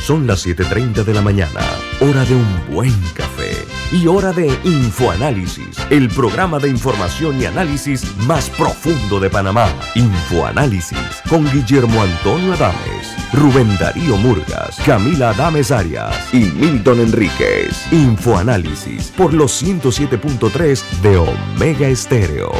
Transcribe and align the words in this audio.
Son 0.00 0.26
las 0.26 0.46
7.30 0.46 1.04
de 1.04 1.14
la 1.14 1.20
mañana, 1.20 1.60
hora 2.00 2.24
de 2.24 2.34
un 2.34 2.74
buen 2.74 2.94
café 3.14 3.52
y 3.92 4.06
hora 4.06 4.32
de 4.32 4.48
Infoanálisis, 4.64 5.76
el 5.90 6.08
programa 6.08 6.58
de 6.58 6.68
información 6.68 7.40
y 7.40 7.44
análisis 7.44 8.16
más 8.26 8.48
profundo 8.50 9.20
de 9.20 9.28
Panamá. 9.28 9.68
Infoanálisis 9.94 11.22
con 11.28 11.44
Guillermo 11.52 12.02
Antonio 12.02 12.54
Adames, 12.54 13.14
Rubén 13.34 13.76
Darío 13.78 14.16
Murgas, 14.16 14.78
Camila 14.86 15.30
Adames 15.30 15.70
Arias 15.70 16.32
y 16.32 16.44
Milton 16.44 17.00
Enríquez. 17.00 17.92
Infoanálisis 17.92 19.08
por 19.16 19.34
los 19.34 19.62
107.3 19.62 20.82
de 21.02 21.16
Omega 21.18 21.88
Estéreo. 21.88 22.50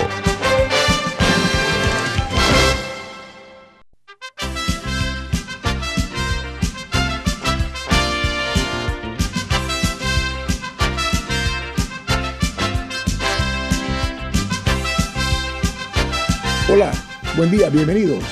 Buen 17.40 17.50
día, 17.50 17.70
bienvenidos. 17.70 18.22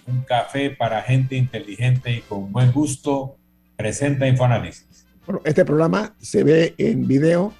un 0.05 0.21
café 0.21 0.69
para 0.69 1.01
gente 1.01 1.35
inteligente 1.35 2.13
y 2.13 2.21
con 2.21 2.51
buen 2.51 2.71
gusto, 2.71 3.37
presenta 3.75 4.27
Infoanálisis. 4.27 5.07
Bueno, 5.25 5.41
este 5.45 5.65
programa 5.65 6.13
se 6.19 6.43
ve 6.43 6.75
en 6.77 7.07
video 7.07 7.51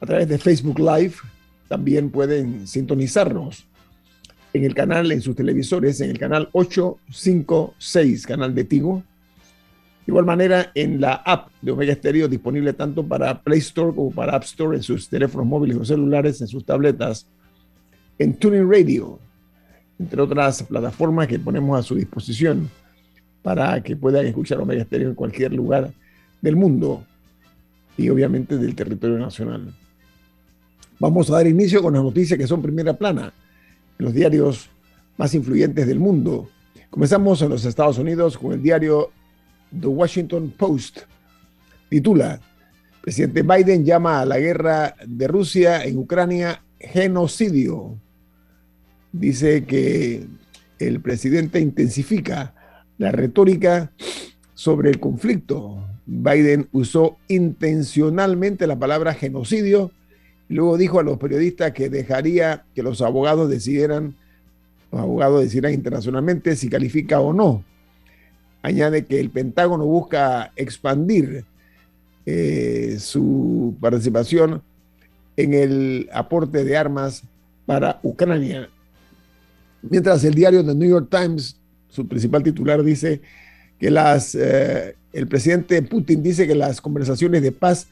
a 0.00 0.06
través 0.06 0.28
de 0.28 0.36
Facebook 0.36 0.78
Live. 0.78 1.14
También 1.68 2.10
pueden 2.10 2.66
sintonizarnos 2.66 3.66
en 4.52 4.64
el 4.64 4.74
canal, 4.74 5.10
en 5.10 5.22
sus 5.22 5.34
televisores, 5.34 6.02
en 6.02 6.10
el 6.10 6.18
canal 6.18 6.50
856, 6.52 8.26
canal 8.26 8.54
de 8.54 8.64
Tigo 8.64 9.02
de 10.04 10.10
igual 10.10 10.24
manera, 10.24 10.72
en 10.74 11.00
la 11.00 11.14
app 11.14 11.48
de 11.60 11.70
Omega 11.70 11.94
Stereo, 11.94 12.26
disponible 12.26 12.72
tanto 12.72 13.04
para 13.04 13.40
Play 13.40 13.60
Store 13.60 13.94
como 13.94 14.10
para 14.10 14.34
App 14.34 14.42
Store 14.42 14.76
en 14.76 14.82
sus 14.82 15.08
teléfonos 15.08 15.46
móviles 15.46 15.76
o 15.76 15.84
celulares, 15.84 16.40
en 16.40 16.48
sus 16.48 16.64
tabletas, 16.64 17.26
en 18.18 18.34
Tuning 18.34 18.68
Radio, 18.68 19.18
entre 19.98 20.20
otras 20.20 20.64
plataformas 20.64 21.28
que 21.28 21.38
ponemos 21.38 21.78
a 21.78 21.82
su 21.82 21.94
disposición 21.94 22.68
para 23.42 23.80
que 23.82 23.94
puedan 23.94 24.26
escuchar 24.26 24.60
Omega 24.60 24.84
Stereo 24.84 25.10
en 25.10 25.14
cualquier 25.14 25.52
lugar 25.52 25.92
del 26.40 26.56
mundo 26.56 27.04
y 27.96 28.08
obviamente 28.08 28.56
del 28.56 28.74
territorio 28.74 29.18
nacional. 29.18 29.72
Vamos 30.98 31.30
a 31.30 31.34
dar 31.34 31.46
inicio 31.46 31.82
con 31.82 31.94
las 31.94 32.02
noticias 32.02 32.38
que 32.38 32.46
son 32.46 32.60
primera 32.60 32.92
plana 32.94 33.32
los 33.98 34.12
diarios 34.12 34.68
más 35.16 35.34
influyentes 35.34 35.86
del 35.86 36.00
mundo. 36.00 36.48
Comenzamos 36.90 37.40
en 37.42 37.50
los 37.50 37.64
Estados 37.64 37.98
Unidos 37.98 38.36
con 38.36 38.52
el 38.52 38.62
diario 38.62 39.10
The 39.80 39.86
Washington 39.86 40.50
Post 40.50 41.00
titula, 41.88 42.40
presidente 43.00 43.42
Biden 43.42 43.84
llama 43.84 44.20
a 44.20 44.26
la 44.26 44.38
guerra 44.38 44.94
de 45.06 45.28
Rusia 45.28 45.84
en 45.84 45.98
Ucrania 45.98 46.62
genocidio. 46.78 47.98
Dice 49.12 49.64
que 49.64 50.26
el 50.78 51.00
presidente 51.00 51.60
intensifica 51.60 52.54
la 52.98 53.12
retórica 53.12 53.92
sobre 54.54 54.90
el 54.90 55.00
conflicto. 55.00 55.86
Biden 56.06 56.68
usó 56.72 57.18
intencionalmente 57.28 58.66
la 58.66 58.78
palabra 58.78 59.14
genocidio 59.14 59.90
y 60.48 60.54
luego 60.54 60.76
dijo 60.76 60.98
a 60.98 61.02
los 61.02 61.18
periodistas 61.18 61.72
que 61.72 61.88
dejaría 61.88 62.64
que 62.74 62.82
los 62.82 63.00
abogados 63.02 63.48
decidieran, 63.48 64.16
los 64.90 65.00
abogados 65.00 65.42
decidieran 65.42 65.74
internacionalmente 65.74 66.56
si 66.56 66.68
califica 66.68 67.20
o 67.20 67.32
no 67.32 67.64
añade 68.62 69.04
que 69.04 69.20
el 69.20 69.30
Pentágono 69.30 69.84
busca 69.84 70.52
expandir 70.56 71.44
eh, 72.24 72.96
su 73.00 73.74
participación 73.80 74.62
en 75.36 75.54
el 75.54 76.08
aporte 76.12 76.64
de 76.64 76.76
armas 76.76 77.24
para 77.66 77.98
Ucrania. 78.02 78.68
Mientras 79.82 80.22
el 80.24 80.34
diario 80.34 80.64
The 80.64 80.74
New 80.74 80.88
York 80.88 81.08
Times, 81.10 81.56
su 81.88 82.06
principal 82.06 82.44
titular, 82.44 82.82
dice 82.84 83.20
que 83.80 83.90
las, 83.90 84.36
eh, 84.36 84.94
el 85.12 85.26
presidente 85.26 85.82
Putin 85.82 86.22
dice 86.22 86.46
que 86.46 86.54
las 86.54 86.80
conversaciones 86.80 87.42
de 87.42 87.50
paz 87.50 87.88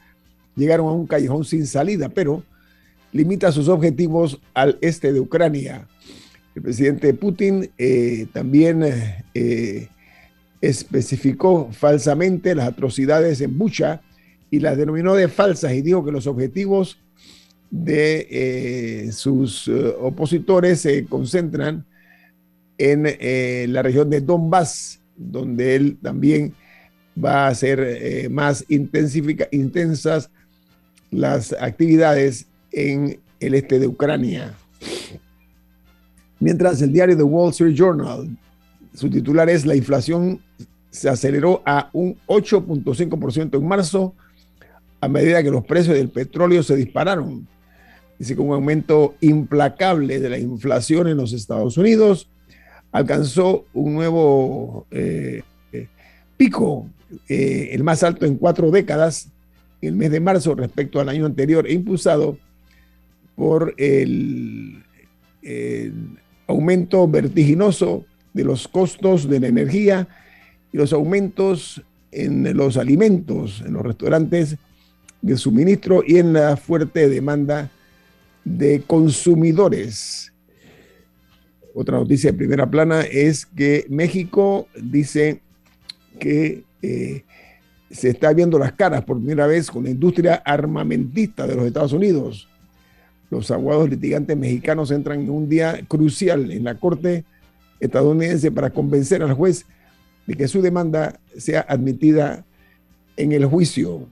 llegaron 0.55 0.87
a 0.87 0.91
un 0.91 1.07
callejón 1.07 1.43
sin 1.43 1.67
salida, 1.67 2.07
pero 2.07 2.43
limita 3.11 3.51
sus 3.51 3.67
objetivos 3.67 4.39
al 4.53 4.77
este 4.79 5.11
de 5.11 5.19
Ucrania. 5.19 5.87
El 6.55 6.61
presidente 6.61 7.13
Putin 7.13 7.69
eh, 7.77 8.27
también 8.31 8.83
especificó 10.61 11.69
falsamente 11.71 12.53
las 12.55 12.67
atrocidades 12.67 13.41
en 13.41 13.57
Bucha 13.57 14.01
y 14.51 14.59
las 14.59 14.77
denominó 14.77 15.15
de 15.15 15.27
falsas 15.27 15.73
y 15.73 15.81
dijo 15.81 16.05
que 16.05 16.11
los 16.11 16.27
objetivos 16.27 16.99
de 17.71 18.27
eh, 18.29 19.11
sus 19.13 19.67
eh, 19.67 19.95
opositores 19.99 20.81
se 20.81 21.05
concentran 21.05 21.85
en 22.77 23.03
eh, 23.05 23.65
la 23.69 23.81
región 23.81 24.09
de 24.09 24.21
Donbass, 24.21 24.99
donde 25.15 25.75
él 25.75 25.97
también 26.01 26.53
va 27.23 27.45
a 27.45 27.49
hacer 27.49 28.29
más 28.29 28.65
intensas 28.69 30.29
las 31.11 31.53
actividades 31.53 32.47
en 32.71 33.19
el 33.39 33.53
este 33.53 33.79
de 33.79 33.87
Ucrania. 33.87 34.53
Mientras 36.39 36.81
el 36.81 36.91
diario 36.91 37.15
The 37.15 37.23
Wall 37.23 37.51
Street 37.51 37.75
Journal 37.75 38.29
su 38.93 39.09
titular 39.09 39.49
es 39.49 39.65
La 39.65 39.75
inflación 39.75 40.41
se 40.89 41.09
aceleró 41.09 41.63
a 41.65 41.89
un 41.93 42.17
8.5% 42.27 43.57
en 43.57 43.67
marzo 43.67 44.13
a 44.99 45.07
medida 45.07 45.41
que 45.41 45.49
los 45.49 45.65
precios 45.65 45.95
del 45.95 46.09
petróleo 46.09 46.61
se 46.61 46.75
dispararon. 46.75 47.47
Dice 48.19 48.35
que 48.35 48.41
un 48.41 48.53
aumento 48.53 49.15
implacable 49.21 50.19
de 50.19 50.29
la 50.29 50.37
inflación 50.37 51.07
en 51.07 51.17
los 51.17 51.33
Estados 51.33 51.77
Unidos 51.77 52.29
alcanzó 52.91 53.65
un 53.73 53.95
nuevo 53.95 54.85
eh, 54.91 55.41
eh, 55.71 55.87
pico, 56.37 56.87
eh, 57.27 57.69
el 57.71 57.83
más 57.83 58.03
alto 58.03 58.25
en 58.25 58.35
cuatro 58.35 58.69
décadas, 58.69 59.29
en 59.81 59.89
el 59.89 59.95
mes 59.95 60.11
de 60.11 60.19
marzo 60.19 60.53
respecto 60.53 60.99
al 60.99 61.09
año 61.09 61.25
anterior, 61.25 61.65
e 61.65 61.73
impulsado 61.73 62.37
por 63.35 63.73
el 63.77 64.83
aumento 66.45 67.07
vertiginoso 67.07 68.05
de 68.33 68.43
los 68.43 68.67
costos 68.67 69.27
de 69.27 69.39
la 69.39 69.47
energía 69.47 70.07
y 70.71 70.77
los 70.77 70.93
aumentos 70.93 71.81
en 72.11 72.55
los 72.55 72.77
alimentos, 72.77 73.63
en 73.65 73.73
los 73.73 73.83
restaurantes 73.83 74.57
de 75.21 75.37
suministro 75.37 76.03
y 76.05 76.17
en 76.17 76.33
la 76.33 76.57
fuerte 76.57 77.07
demanda 77.09 77.69
de 78.43 78.81
consumidores. 78.81 80.33
Otra 81.73 81.97
noticia 81.97 82.31
de 82.31 82.37
primera 82.37 82.69
plana 82.69 83.01
es 83.01 83.45
que 83.45 83.85
México 83.89 84.67
dice 84.75 85.41
que 86.19 86.63
eh, 86.81 87.23
se 87.89 88.09
está 88.09 88.33
viendo 88.33 88.57
las 88.59 88.73
caras 88.73 89.03
por 89.03 89.17
primera 89.17 89.47
vez 89.47 89.69
con 89.69 89.83
la 89.83 89.89
industria 89.89 90.35
armamentista 90.45 91.47
de 91.47 91.55
los 91.55 91.65
Estados 91.65 91.93
Unidos. 91.93 92.47
Los 93.29 93.51
aguados 93.51 93.89
litigantes 93.89 94.35
mexicanos 94.35 94.91
entran 94.91 95.21
en 95.21 95.29
un 95.29 95.47
día 95.47 95.79
crucial 95.87 96.51
en 96.51 96.65
la 96.65 96.75
Corte 96.75 97.23
estadounidense 97.81 98.51
para 98.51 98.69
convencer 98.69 99.21
al 99.21 99.33
juez 99.33 99.65
de 100.25 100.35
que 100.35 100.47
su 100.47 100.61
demanda 100.61 101.19
sea 101.37 101.65
admitida 101.67 102.45
en 103.17 103.33
el 103.33 103.45
juicio. 103.45 104.07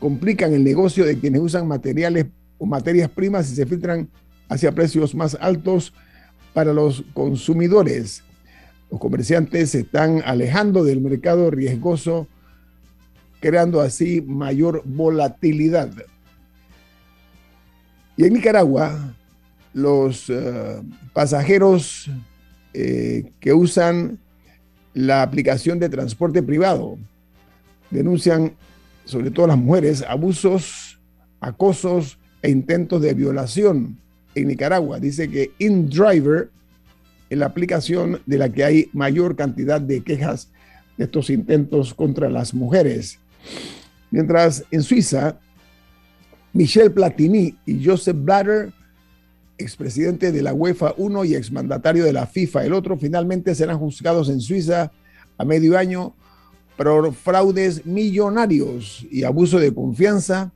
complican 0.00 0.52
el 0.52 0.64
negocio 0.64 1.04
de 1.04 1.18
quienes 1.18 1.40
usan 1.40 1.68
materiales 1.68 2.26
o 2.58 2.66
materias 2.66 3.08
primas 3.08 3.50
y 3.50 3.54
se 3.54 3.66
filtran 3.66 4.08
hacia 4.48 4.72
precios 4.72 5.14
más 5.14 5.36
altos 5.40 5.92
para 6.52 6.72
los 6.72 7.04
consumidores. 7.14 8.24
Los 8.90 9.00
comerciantes 9.00 9.70
se 9.70 9.80
están 9.80 10.22
alejando 10.24 10.82
del 10.82 11.00
mercado 11.00 11.50
riesgoso, 11.50 12.26
creando 13.40 13.80
así 13.80 14.22
mayor 14.22 14.82
volatilidad. 14.84 15.90
Y 18.16 18.24
en 18.24 18.32
Nicaragua, 18.32 19.14
los 19.72 20.28
uh, 20.28 20.82
pasajeros 21.12 22.10
eh, 22.74 23.32
que 23.40 23.52
usan 23.52 24.18
la 24.94 25.22
aplicación 25.22 25.78
de 25.78 25.88
transporte 25.88 26.42
privado 26.42 26.98
denuncian, 27.90 28.52
sobre 29.04 29.30
todo 29.30 29.46
las 29.46 29.58
mujeres, 29.58 30.04
abusos, 30.06 30.98
acosos 31.40 32.18
e 32.42 32.50
intentos 32.50 33.00
de 33.00 33.14
violación 33.14 33.96
en 34.34 34.48
Nicaragua. 34.48 34.98
Dice 35.00 35.30
que 35.30 35.52
InDriver 35.58 36.50
es 37.30 37.38
la 37.38 37.46
aplicación 37.46 38.20
de 38.26 38.38
la 38.38 38.48
que 38.48 38.64
hay 38.64 38.90
mayor 38.92 39.36
cantidad 39.36 39.80
de 39.80 40.02
quejas 40.02 40.50
de 40.96 41.04
estos 41.04 41.30
intentos 41.30 41.94
contra 41.94 42.28
las 42.28 42.54
mujeres. 42.54 43.18
Mientras 44.10 44.64
en 44.70 44.82
Suiza, 44.82 45.38
Michel 46.52 46.92
Platini 46.92 47.54
y 47.66 47.84
Joseph 47.84 48.16
Blatter, 48.18 48.72
expresidente 49.58 50.32
de 50.32 50.42
la 50.42 50.54
UEFA 50.54 50.94
uno 50.96 51.24
y 51.24 51.34
exmandatario 51.34 52.04
de 52.04 52.12
la 52.12 52.26
FIFA 52.26 52.64
el 52.64 52.72
otro, 52.72 52.96
finalmente 52.96 53.54
serán 53.54 53.78
juzgados 53.78 54.28
en 54.28 54.40
Suiza 54.40 54.92
a 55.36 55.44
medio 55.44 55.76
año 55.76 56.14
por 56.76 57.12
fraudes 57.12 57.84
millonarios 57.84 59.06
y 59.10 59.24
abuso 59.24 59.58
de 59.58 59.74
confianza 59.74 60.52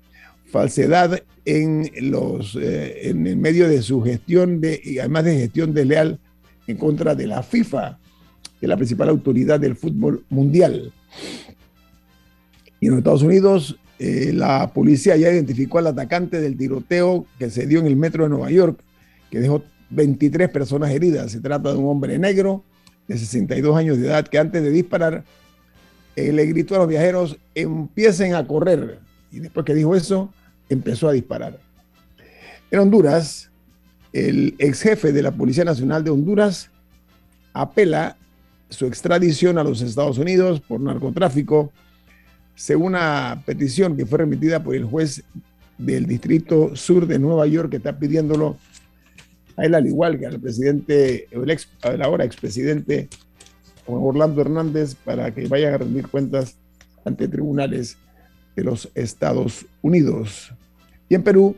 falsedad 0.47 1.23
en, 1.45 1.91
los, 2.11 2.57
eh, 2.57 3.09
en 3.09 3.27
el 3.27 3.37
medio 3.37 3.69
de 3.69 3.83
su 3.83 4.03
gestión 4.03 4.61
de, 4.61 4.81
y 4.85 4.99
además 4.99 5.25
de 5.25 5.39
gestión 5.39 5.75
desleal 5.75 6.21
en 6.67 6.77
contra 6.77 7.15
de 7.15 7.27
la 7.27 7.43
FIFA, 7.43 7.99
que 8.61 8.67
es 8.67 8.69
la 8.69 8.77
principal 8.77 9.09
autoridad 9.09 9.59
del 9.59 9.75
fútbol 9.75 10.25
mundial. 10.29 10.93
Y 12.79 12.89
en 12.89 12.99
Estados 12.99 13.23
Unidos, 13.23 13.79
eh, 13.99 14.33
la 14.35 14.73
policía 14.73 15.17
ya 15.17 15.31
identificó 15.33 15.79
al 15.79 15.87
atacante 15.89 16.41
del 16.41 16.57
tiroteo 16.57 17.27
que 17.39 17.51
se 17.51 17.67
dio 17.67 17.81
en 17.81 17.87
el 17.87 17.97
metro 17.97 18.25
de 18.25 18.31
Nueva 18.31 18.51
York, 18.51 18.79
que 19.32 19.40
dejó 19.40 19.64
23 19.88 20.50
personas 20.50 20.90
heridas. 20.90 21.32
Se 21.32 21.40
trata 21.40 21.73
de 21.73 21.79
un 21.79 21.88
hombre 21.88 22.19
negro 22.19 22.62
de 23.08 23.17
62 23.17 23.75
años 23.75 23.96
de 23.96 24.08
edad 24.08 24.29
que 24.29 24.38
antes 24.38 24.62
de 24.62 24.70
disparar 24.70 25.25
eh, 26.17 26.31
le 26.32 26.44
gritó 26.44 26.75
a 26.75 26.81
los 26.81 26.88
viajeros, 26.88 27.38
empiecen 27.55 28.34
a 28.34 28.46
correr. 28.46 28.99
Y 29.31 29.40
después 29.40 29.64
que 29.64 29.75
dijo 29.75 29.96
eso, 29.96 30.31
empezó 30.69 31.08
a 31.08 31.12
disparar. 31.12 31.58
En 32.70 32.81
Honduras, 32.81 33.50
el 34.12 34.55
ex 34.58 34.82
jefe 34.82 35.12
de 35.12 35.23
la 35.23 35.32
Policía 35.32 35.64
Nacional 35.64 36.05
de 36.05 36.11
Honduras 36.11 36.69
apela 37.55 38.19
su 38.69 38.84
extradición 38.84 39.56
a 39.56 39.64
los 39.64 39.81
Estados 39.81 40.19
Unidos 40.19 40.61
por 40.61 40.79
narcotráfico, 40.79 41.73
según 42.55 42.88
una 42.88 43.43
petición 43.46 43.96
que 43.96 44.05
fue 44.05 44.19
remitida 44.19 44.62
por 44.62 44.75
el 44.75 44.84
juez 44.84 45.25
del 45.79 46.05
Distrito 46.05 46.76
Sur 46.76 47.06
de 47.06 47.19
Nueva 47.19 47.46
York, 47.46 47.70
que 47.70 47.79
está 47.79 47.99
pidiéndolo 47.99 48.58
a 49.57 49.65
él, 49.65 49.75
al 49.75 49.87
igual 49.87 50.19
que 50.19 50.27
al 50.27 50.41
presidente, 50.41 51.29
el 51.31 51.51
ex, 51.51 51.69
ahora 51.83 52.25
expresidente 52.25 53.09
Orlando 53.87 54.41
Hernández, 54.41 54.94
para 54.94 55.32
que 55.35 55.47
vayan 55.49 55.75
a 55.75 55.79
rendir 55.79 56.09
cuentas 56.09 56.56
ante 57.05 57.29
tribunales 57.29 57.97
de 58.56 58.65
los 58.65 58.91
Estados 58.94 59.67
Unidos. 59.81 60.53
Y 61.09 61.15
en 61.15 61.23
Perú, 61.23 61.56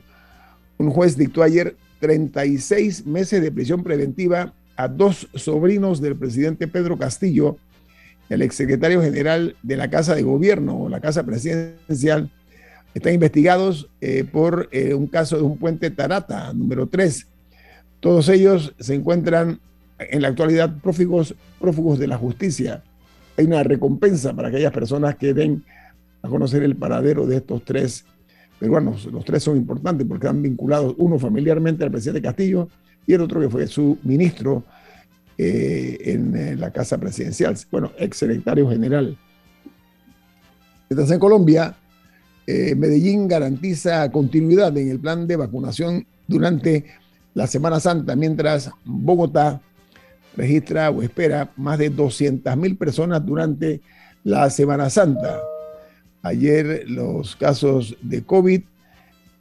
un 0.79 0.91
juez 0.91 1.17
dictó 1.17 1.43
ayer 1.43 1.77
36 2.01 3.07
meses 3.07 3.43
de 3.43 3.53
prisión 3.53 3.83
preventiva 3.83 4.53
a 4.77 4.89
dos 4.89 5.29
sobrinos 5.35 6.01
del 6.01 6.17
presidente 6.17 6.67
Pedro 6.67 6.99
Castillo, 6.99 7.59
el 8.29 8.43
exsecretario 8.43 9.03
general 9.03 9.57
de 9.63 9.77
la 9.77 9.89
Casa 9.89 10.15
de 10.15 10.23
Gobierno 10.23 10.83
o 10.83 10.89
la 10.89 11.01
Casa 11.01 11.25
Presidencial. 11.25 12.31
Están 12.95 13.15
investigados 13.15 13.91
eh, 14.01 14.25
por 14.25 14.69
eh, 14.73 14.95
un 14.95 15.07
caso 15.07 15.37
de 15.37 15.43
un 15.43 15.59
puente 15.59 15.91
Tarata, 15.91 16.53
número 16.53 16.87
3. 16.87 17.27
Todos 18.05 18.29
ellos 18.29 18.75
se 18.79 18.95
encuentran 18.95 19.59
en 19.99 20.21
la 20.21 20.29
actualidad 20.29 20.77
prófugos, 20.83 21.35
de 21.99 22.07
la 22.07 22.19
justicia. 22.19 22.85
Hay 23.35 23.47
una 23.47 23.63
recompensa 23.63 24.35
para 24.35 24.49
aquellas 24.49 24.73
personas 24.73 25.17
que 25.17 25.33
den 25.33 25.65
a 26.21 26.29
conocer 26.29 26.63
el 26.65 26.77
paradero 26.77 27.27
de 27.27 27.37
estos 27.37 27.65
tres 27.65 28.05
peruanos. 28.61 29.07
Los 29.07 29.25
tres 29.25 29.43
son 29.43 29.57
importantes 29.57 30.07
porque 30.07 30.27
están 30.27 30.43
vinculados, 30.43 30.95
uno 30.99 31.19
familiarmente 31.19 31.83
al 31.83 31.91
presidente 31.91 32.21
Castillo 32.21 32.69
y 33.07 33.15
el 33.15 33.23
otro 33.23 33.41
que 33.41 33.49
fue 33.49 33.67
su 33.67 33.97
ministro 34.03 34.65
eh, 35.39 35.97
en, 36.05 36.37
eh, 36.37 36.57
la 36.57 36.71
Casa 36.71 36.99
Presidencial, 36.99 37.57
bueno, 37.71 37.91
ex 37.97 38.19
secretario 38.19 38.69
general. 38.69 39.17
Mientras 40.91 41.11
en 41.11 41.19
Colombia, 41.19 41.75
eh, 42.47 42.75
Medellín 42.75 43.29
garantiza 43.29 44.11
continuidad 44.11 44.77
en 44.77 44.91
el 44.91 45.01
plan 45.01 45.27
de 45.27 45.37
vacunación 45.37 46.07
durante 46.29 46.85
la 47.35 47.47
Semana 47.47 47.81
Santa, 47.81 48.17
mientras 48.17 48.71
Bogotá 48.85 49.61
registra 50.37 50.91
o 50.91 51.03
espera 51.03 51.53
más 51.57 51.79
de 51.79 51.91
200 51.91 52.57
mil 52.57 52.77
personas 52.77 53.25
durante 53.25 53.81
la 54.23 54.49
Semana 54.51 54.89
Santa. 54.89 55.41
Ayer 56.23 56.85
los 56.89 57.37
casos 57.37 57.97
de 58.01 58.23
COVID 58.23 58.63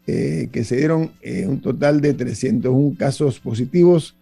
eh, 0.05 0.49
que 0.51 0.63
se 0.65 0.75
dieron 0.75 1.11
eh, 1.21 1.47
un 1.47 1.61
total 1.61 2.01
de 2.01 2.13
301 2.13 2.97
casos 2.97 3.39
positivos 3.39 4.17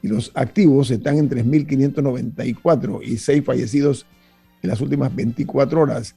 y 0.00 0.08
los 0.08 0.30
activos 0.34 0.90
están 0.90 1.18
en 1.18 1.28
3.594 1.28 3.00
y 3.04 3.18
6 3.18 3.44
fallecidos 3.44 4.06
en 4.62 4.70
las 4.70 4.80
últimas 4.80 5.14
24 5.14 5.80
horas. 5.80 6.14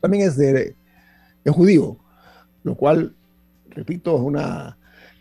también 0.00 0.28
es, 0.28 0.36
de, 0.36 0.76
judío, 1.46 1.96
lo 2.62 2.76
cual, 2.76 3.12
repito, 3.70 4.14
es 4.14 4.22
una, 4.22 4.76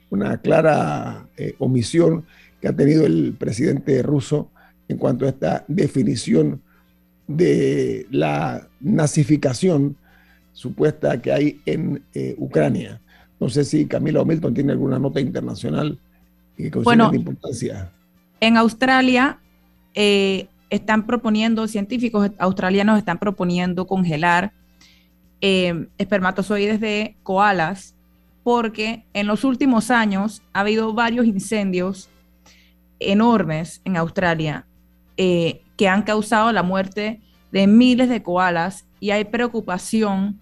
una 0.09 0.37
clara 0.37 1.27
eh, 1.37 1.55
omisión 1.59 2.25
que 2.61 2.67
ha 2.67 2.75
tenido 2.75 3.05
el 3.05 3.35
presidente 3.37 4.01
ruso 4.03 4.49
en 4.87 4.97
cuanto 4.97 5.25
a 5.25 5.29
esta 5.29 5.65
definición 5.67 6.61
de 7.27 8.07
la 8.09 8.67
nazificación 8.79 9.95
supuesta 10.53 11.21
que 11.21 11.31
hay 11.31 11.61
en 11.65 12.03
eh, 12.13 12.35
Ucrania. 12.37 12.99
No 13.39 13.49
sé 13.49 13.63
si 13.63 13.85
Camila 13.85 14.21
o 14.21 14.25
Milton 14.25 14.53
tiene 14.53 14.71
alguna 14.71 14.99
nota 14.99 15.21
internacional 15.21 15.97
que 16.57 16.71
considere 16.71 17.11
de 17.11 17.17
importancia. 17.17 17.91
En 18.41 18.57
Australia 18.57 19.39
eh, 19.93 20.47
están 20.69 21.05
proponiendo, 21.05 21.67
científicos 21.67 22.31
australianos 22.37 22.97
están 22.97 23.19
proponiendo 23.19 23.87
congelar 23.87 24.51
eh, 25.41 25.87
espermatozoides 25.97 26.81
de 26.81 27.15
koalas 27.23 27.95
porque 28.49 29.03
en 29.13 29.27
los 29.27 29.43
últimos 29.43 29.91
años 29.91 30.41
ha 30.53 30.61
habido 30.61 30.91
varios 30.91 31.27
incendios 31.27 32.09
enormes 32.99 33.79
en 33.85 33.95
Australia 33.95 34.65
que 35.15 35.87
han 35.87 36.01
causado 36.01 36.51
la 36.51 36.63
muerte 36.63 37.21
de 37.51 37.67
miles 37.67 38.09
de 38.09 38.23
koalas 38.23 38.87
y 38.99 39.11
hay 39.11 39.25
preocupación 39.25 40.41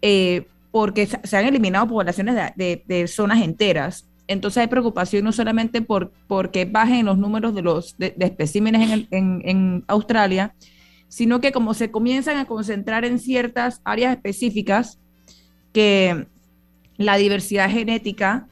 eh, 0.00 0.46
porque 0.70 1.06
se 1.06 1.36
han 1.36 1.44
eliminado 1.44 1.86
poblaciones 1.86 2.34
de, 2.56 3.06
zonas 3.08 3.42
enteras. 3.42 4.08
Entonces 4.26 4.62
hay 4.62 4.68
preocupación 4.68 5.24
no 5.24 5.32
solamente 5.32 5.82
por 5.82 6.12
porque 6.26 6.64
bajen 6.64 7.04
los 7.04 7.18
números 7.18 7.54
de 7.54 7.60
los 7.60 7.98
de, 7.98 8.14
especímenes 8.20 9.06
en, 9.10 9.84
Australia, 9.86 10.54
sino 11.08 11.42
que 11.42 11.52
como 11.52 11.74
se 11.74 11.90
comienzan 11.90 12.38
a 12.38 12.46
concentrar 12.46 13.04
en 13.04 13.18
ciertas 13.18 13.82
áreas 13.84 14.16
específicas, 14.16 14.98
que 15.74 16.26
la 16.96 17.16
diversidad 17.16 17.70
genética, 17.70 18.46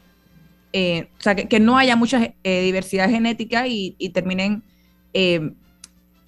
eh, 0.73 1.09
o 1.19 1.23
sea, 1.23 1.35
que, 1.35 1.61
no 1.61 1.77
haya 1.77 1.97
mucha 1.97 2.35
eh, 2.43 2.63
diversidad 2.63 3.09
genética 3.11 3.67
y, 3.67 3.93
terminen 4.13 4.63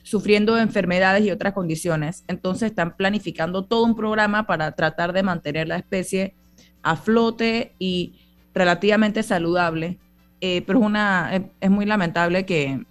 sufriendo 0.05 0.59
enfermedades 0.59 1.25
y 1.25 1.31
otras 1.31 1.55
condiciones. 1.55 2.25
Entonces 2.29 2.71
están 2.71 2.97
planificando 2.97 3.65
todo 3.65 3.85
un 3.85 3.97
programa 3.97 4.47
para 4.47 4.73
tratar 4.73 5.13
de 5.13 5.23
mantener 5.23 5.67
la 5.67 5.77
especie 5.77 6.35
a 6.83 6.95
flote 6.95 7.75
y 7.79 8.15
relativamente 8.55 9.23
saludable. 9.23 9.99
Eh, 10.41 10.63
pero 10.67 10.79
es, 10.81 10.85
una, 10.85 11.51
es, 11.59 11.71
muy 11.71 11.87
lamentable 11.87 12.45
que, 12.45 12.85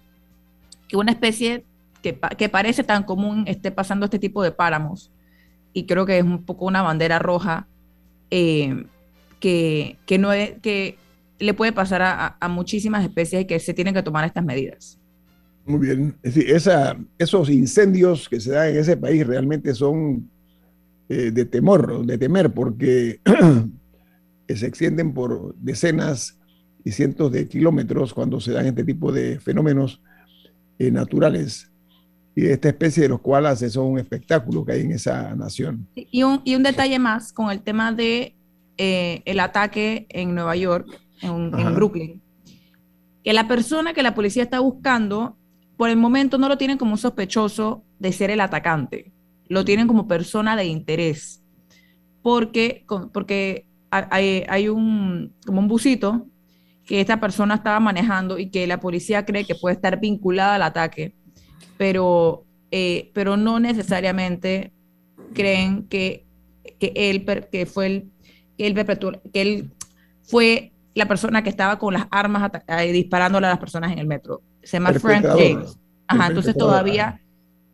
una 0.92 1.12
especie 1.12 1.64
que, 2.02 2.12
parece 2.12 2.84
tan 2.84 3.04
común 3.04 3.44
esté 3.46 3.70
pasando 3.70 4.06
este 4.06 4.18
tipo 4.18 4.42
de 4.42 4.50
páramos. 4.50 5.12
Y 5.72 5.86
creo 5.86 6.04
que 6.04 6.18
es 6.18 6.24
un 6.24 6.44
poco 6.44 6.66
una 6.66 6.82
bandera 6.82 7.18
roja 7.18 7.68
eh, 8.30 8.86
que, 9.44 10.18
no 10.18 10.30
que 10.62 10.96
le 11.38 11.54
puede 11.54 11.72
pasar 11.72 12.00
a, 12.00 12.36
a 12.40 12.48
muchísimas 12.48 13.04
especies 13.04 13.42
y 13.42 13.44
que 13.44 13.60
se 13.60 13.74
tienen 13.74 13.92
que 13.92 14.02
tomar 14.02 14.24
estas 14.24 14.44
medidas. 14.44 14.98
Muy 15.66 15.86
bien. 15.86 16.16
Es 16.22 16.34
decir, 16.34 16.50
esa, 16.50 16.96
esos 17.18 17.50
incendios 17.50 18.28
que 18.28 18.40
se 18.40 18.52
dan 18.52 18.70
en 18.70 18.76
ese 18.78 18.96
país 18.96 19.26
realmente 19.26 19.74
son 19.74 20.30
eh, 21.08 21.30
de 21.30 21.44
temor, 21.44 22.06
de 22.06 22.16
temer, 22.16 22.52
porque 22.52 23.20
se 24.48 24.66
extienden 24.66 25.12
por 25.12 25.54
decenas 25.56 26.38
y 26.84 26.92
cientos 26.92 27.32
de 27.32 27.46
kilómetros 27.46 28.14
cuando 28.14 28.40
se 28.40 28.52
dan 28.52 28.66
este 28.66 28.84
tipo 28.84 29.12
de 29.12 29.40
fenómenos 29.40 30.02
eh, 30.78 30.90
naturales. 30.90 31.70
Y 32.36 32.46
esta 32.46 32.68
especie 32.68 33.04
de 33.04 33.10
los 33.10 33.20
koalas 33.20 33.62
es 33.62 33.76
un 33.76 33.98
espectáculo 33.98 34.64
que 34.64 34.72
hay 34.72 34.82
en 34.82 34.92
esa 34.92 35.34
nación. 35.34 35.86
Y 35.94 36.22
un, 36.22 36.40
y 36.44 36.54
un 36.56 36.62
detalle 36.62 36.98
más 36.98 37.32
con 37.32 37.50
el 37.50 37.62
tema 37.62 37.92
de 37.92 38.34
eh, 38.78 39.22
el 39.24 39.40
ataque 39.40 40.06
en 40.10 40.34
Nueva 40.34 40.56
York, 40.56 40.88
en, 41.22 41.58
en 41.58 41.74
Brooklyn. 41.74 42.22
Que 43.22 43.32
la 43.32 43.48
persona 43.48 43.94
que 43.94 44.02
la 44.02 44.14
policía 44.14 44.42
está 44.42 44.60
buscando 44.60 45.36
por 45.76 45.90
el 45.90 45.96
momento 45.96 46.38
no 46.38 46.48
lo 46.48 46.58
tienen 46.58 46.78
como 46.78 46.96
sospechoso 46.96 47.84
de 47.98 48.12
ser 48.12 48.30
el 48.30 48.40
atacante, 48.40 49.12
lo 49.48 49.64
tienen 49.64 49.86
como 49.86 50.06
persona 50.06 50.56
de 50.56 50.66
interés, 50.66 51.42
porque, 52.22 52.84
porque 53.12 53.66
hay, 53.90 54.68
un, 54.68 55.34
como 55.44 55.60
un 55.60 55.68
busito 55.68 56.26
que 56.84 57.00
esta 57.00 57.20
persona 57.20 57.54
estaba 57.54 57.80
manejando 57.80 58.38
y 58.38 58.50
que 58.50 58.66
la 58.66 58.80
policía 58.80 59.24
cree 59.24 59.44
que 59.44 59.54
puede 59.54 59.74
estar 59.74 60.00
vinculada 60.00 60.56
al 60.56 60.62
ataque, 60.62 61.14
pero, 61.76 62.44
eh, 62.70 63.10
pero 63.14 63.36
no 63.36 63.58
necesariamente 63.58 64.72
creen 65.32 65.88
que, 65.88 66.26
que 66.78 66.92
él, 66.94 67.24
que 67.50 67.66
fue 67.66 67.86
el, 67.86 68.10
que 68.56 68.66
él, 68.66 68.74
que 69.32 69.42
él 69.42 69.70
fue 70.22 70.72
la 70.94 71.06
persona 71.06 71.42
que 71.42 71.50
estaba 71.50 71.78
con 71.78 71.94
las 71.94 72.06
armas 72.10 72.50
eh, 72.68 72.92
disparándole 72.92 73.46
a 73.46 73.50
las 73.50 73.58
personas 73.58 73.92
en 73.92 73.98
el 73.98 74.06
metro 74.06 74.42
se 74.64 74.78
llama 74.78 74.92
Frank 74.94 75.24
James. 75.24 75.78
Ajá, 76.06 76.28
entonces 76.28 76.56
todavía, 76.56 77.20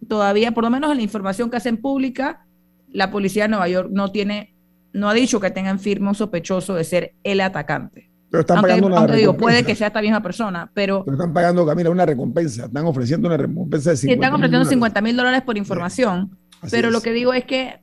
todavía, 0.09 0.53
por 0.53 0.65
lo 0.65 0.71
menos 0.71 0.91
en 0.91 0.99
la 0.99 1.03
información 1.03 1.51
que 1.51 1.57
hacen 1.57 1.79
pública, 1.79 2.45
la 2.93 3.11
policía 3.11 3.45
de 3.45 3.51
Nueva 3.51 3.69
York 3.69 3.89
no 3.91 4.11
tiene, 4.11 4.55
no 4.93 5.09
ha 5.09 5.15
dicho 5.15 5.41
que 5.41 5.51
tengan 5.51 5.79
firme 5.79 6.09
un 6.09 6.15
sospechoso 6.15 6.75
de 6.75 6.85
ser 6.85 7.15
el 7.25 7.41
atacante. 7.41 8.11
Pero 8.31 8.43
están 8.43 8.61
pagando 8.63 8.87
una 8.87 9.07
digo, 9.07 9.37
puede 9.37 9.65
que 9.65 9.75
sea 9.75 9.89
esta 9.89 10.01
misma 10.01 10.23
persona, 10.23 10.71
pero... 10.73 11.05
Pero 11.05 11.17
están 11.17 11.33
pagando, 11.33 11.67
Camila, 11.67 11.91
una 11.91 12.07
recompensa. 12.07 12.67
Están 12.67 12.87
ofreciendo 12.87 13.27
una 13.27 13.37
recompensa 13.37 13.91
de 13.91 13.97
50 13.97 14.01
sí, 14.01 14.13
están 14.13 14.35
ofreciendo 14.35 14.69
50 14.69 15.01
mil 15.01 15.17
dólares 15.17 15.43
por 15.43 15.59
información. 15.59 16.39
pero 16.71 16.91
lo 16.91 17.01
que 17.01 17.13
digo 17.13 17.33
es 17.33 17.45
que, 17.45 17.81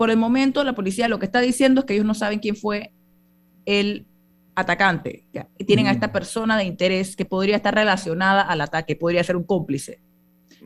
por 0.00 0.10
el 0.10 0.16
momento, 0.16 0.64
la 0.64 0.72
policía 0.72 1.08
lo 1.08 1.18
que 1.18 1.26
está 1.26 1.42
diciendo 1.42 1.80
es 1.80 1.84
que 1.84 1.92
ellos 1.92 2.06
no 2.06 2.14
saben 2.14 2.38
quién 2.38 2.56
fue 2.56 2.94
el 3.66 4.06
atacante. 4.54 5.26
Y 5.58 5.64
tienen 5.64 5.88
a 5.88 5.90
esta 5.90 6.10
persona 6.10 6.56
de 6.56 6.64
interés 6.64 7.16
que 7.16 7.26
podría 7.26 7.56
estar 7.56 7.74
relacionada 7.74 8.40
al 8.40 8.62
ataque, 8.62 8.96
podría 8.96 9.22
ser 9.22 9.36
un 9.36 9.44
cómplice. 9.44 10.00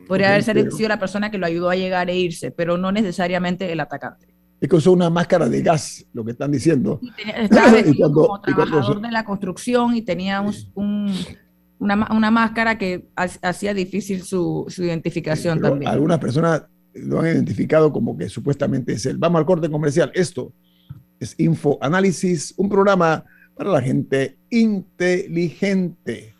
Podría 0.07 0.29
haber 0.29 0.43
sido 0.71 0.87
la 0.87 0.99
persona 0.99 1.31
que 1.31 1.37
lo 1.37 1.47
ayudó 1.47 1.69
a 1.69 1.75
llegar 1.75 2.09
e 2.09 2.15
irse, 2.15 2.51
pero 2.51 2.77
no 2.77 2.93
necesariamente 2.93 3.69
el 3.69 3.81
atacante. 3.81 4.33
Es 4.61 4.69
que 4.69 4.75
usó 4.77 4.93
una 4.93 5.09
máscara 5.09 5.49
de 5.49 5.61
gas, 5.61 6.05
lo 6.13 6.23
que 6.23 6.31
están 6.31 6.51
diciendo. 6.53 7.01
estaba 7.37 7.73
como 8.13 8.39
trabajador 8.39 9.01
de 9.01 9.11
la 9.11 9.25
construcción 9.25 9.97
y 9.97 10.01
tenía 10.01 10.41
una, 10.75 12.07
una, 12.09 12.31
máscara 12.31 12.77
que 12.77 13.09
hacía 13.17 13.73
difícil 13.73 14.23
su, 14.23 14.63
su 14.69 14.85
identificación 14.85 15.59
también. 15.59 15.91
Algunas 15.91 16.19
personas 16.19 16.63
lo 16.95 17.19
han 17.19 17.27
identificado 17.27 17.91
como 17.91 18.17
que 18.17 18.29
supuestamente 18.29 18.93
es 18.93 19.05
él. 19.05 19.17
Vamos 19.17 19.39
al 19.39 19.45
corte 19.45 19.69
comercial. 19.69 20.11
Esto 20.15 20.53
es 21.19 21.35
Info 21.39 21.77
Análisis, 21.81 22.53
un 22.57 22.69
programa 22.69 23.25
para 23.55 23.71
la 23.71 23.81
gente 23.81 24.37
inteligente. 24.49 26.33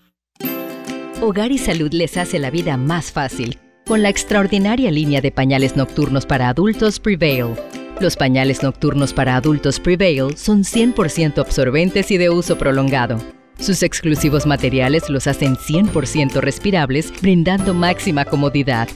Hogar 1.21 1.51
y 1.51 1.57
Salud 1.57 1.91
les 1.93 2.17
hace 2.17 2.39
la 2.39 2.51
vida 2.51 2.77
más 2.77 3.11
fácil 3.11 3.57
con 3.85 4.01
la 4.01 4.09
extraordinaria 4.09 4.89
línea 4.89 5.21
de 5.21 5.31
pañales 5.31 5.75
nocturnos 5.75 6.25
para 6.25 6.49
adultos 6.49 6.99
Prevail. 6.99 7.53
Los 8.01 8.17
pañales 8.17 8.63
nocturnos 8.63 9.13
para 9.13 9.35
adultos 9.35 9.79
Prevail 9.79 10.35
son 10.35 10.63
100% 10.63 11.37
absorbentes 11.37 12.09
y 12.11 12.17
de 12.17 12.29
uso 12.29 12.57
prolongado. 12.57 13.17
Sus 13.59 13.83
exclusivos 13.83 14.45
materiales 14.45 15.09
los 15.09 15.27
hacen 15.27 15.55
100% 15.55 16.41
respirables, 16.41 17.13
brindando 17.21 17.73
máxima 17.73 18.25
comodidad. 18.25 18.89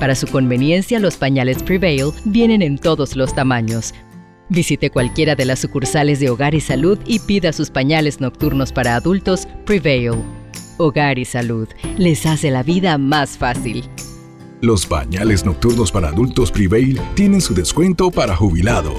Para 0.00 0.14
su 0.14 0.26
conveniencia, 0.26 1.00
los 1.00 1.16
pañales 1.16 1.62
Prevail 1.62 2.12
vienen 2.24 2.62
en 2.62 2.78
todos 2.78 3.16
los 3.16 3.34
tamaños, 3.34 3.94
Visite 4.50 4.88
cualquiera 4.88 5.34
de 5.34 5.44
las 5.44 5.58
sucursales 5.58 6.20
de 6.20 6.30
Hogar 6.30 6.54
y 6.54 6.60
Salud 6.60 6.98
y 7.04 7.18
pida 7.18 7.52
sus 7.52 7.70
pañales 7.70 8.20
nocturnos 8.20 8.72
para 8.72 8.94
adultos 8.94 9.46
Prevail. 9.66 10.14
Hogar 10.78 11.18
y 11.18 11.24
Salud 11.24 11.68
les 11.98 12.24
hace 12.24 12.50
la 12.50 12.62
vida 12.62 12.96
más 12.96 13.36
fácil. 13.36 13.84
Los 14.62 14.86
pañales 14.86 15.44
nocturnos 15.44 15.92
para 15.92 16.08
adultos 16.08 16.50
Prevail 16.50 16.98
tienen 17.14 17.40
su 17.40 17.54
descuento 17.54 18.10
para 18.10 18.34
jubilado. 18.34 18.94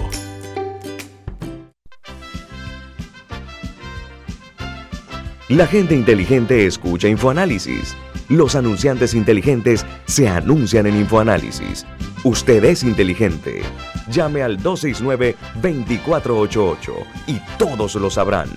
La 5.49 5.65
gente 5.65 5.95
inteligente 5.95 6.67
escucha 6.67 7.07
InfoAnálisis. 7.07 7.95
Los 8.29 8.55
anunciantes 8.55 9.13
inteligentes 9.15 9.85
se 10.05 10.29
anuncian 10.29 10.85
en 10.85 10.97
InfoAnálisis. 10.97 11.87
Usted 12.23 12.63
es 12.63 12.83
inteligente. 12.83 13.63
Llame 14.11 14.43
al 14.43 14.61
269-2488 14.61 16.93
y 17.25 17.39
todos 17.57 17.95
lo 17.95 18.11
sabrán. 18.11 18.49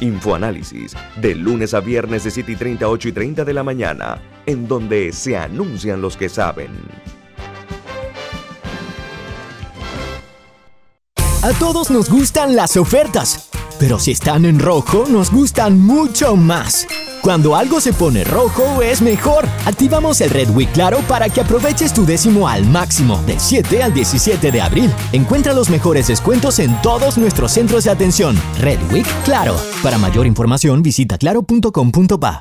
Infoanálisis, 0.00 0.94
de 1.18 1.34
lunes 1.34 1.72
a 1.72 1.80
viernes 1.80 2.24
de 2.24 2.30
7 2.30 2.52
y 2.52 2.56
30, 2.56 2.86
8 2.86 3.08
y 3.08 3.12
30 3.12 3.46
de 3.46 3.54
la 3.54 3.62
mañana, 3.62 4.20
en 4.44 4.68
donde 4.68 5.10
se 5.12 5.38
anuncian 5.38 6.02
los 6.02 6.18
que 6.18 6.28
saben. 6.28 6.68
A 11.42 11.52
todos 11.58 11.90
nos 11.90 12.10
gustan 12.10 12.54
las 12.54 12.76
ofertas, 12.76 13.48
pero 13.78 13.98
si 13.98 14.10
están 14.10 14.44
en 14.44 14.58
rojo 14.58 15.06
nos 15.08 15.30
gustan 15.30 15.80
mucho 15.80 16.36
más. 16.36 16.86
Cuando 17.26 17.56
algo 17.56 17.80
se 17.80 17.92
pone 17.92 18.22
rojo 18.22 18.82
es 18.82 19.02
mejor. 19.02 19.48
Activamos 19.64 20.20
el 20.20 20.30
Red 20.30 20.50
Week 20.50 20.70
Claro 20.70 21.00
para 21.08 21.28
que 21.28 21.40
aproveches 21.40 21.92
tu 21.92 22.06
décimo 22.06 22.46
al 22.46 22.64
máximo 22.64 23.20
del 23.26 23.40
7 23.40 23.82
al 23.82 23.92
17 23.92 24.52
de 24.52 24.60
abril. 24.60 24.92
Encuentra 25.10 25.52
los 25.52 25.68
mejores 25.68 26.06
descuentos 26.06 26.60
en 26.60 26.80
todos 26.82 27.18
nuestros 27.18 27.50
centros 27.50 27.82
de 27.82 27.90
atención. 27.90 28.36
Red 28.60 28.78
Week 28.92 29.08
Claro. 29.24 29.56
Para 29.82 29.98
mayor 29.98 30.24
información 30.24 30.84
visita 30.84 31.18
claro.com.pa. 31.18 32.40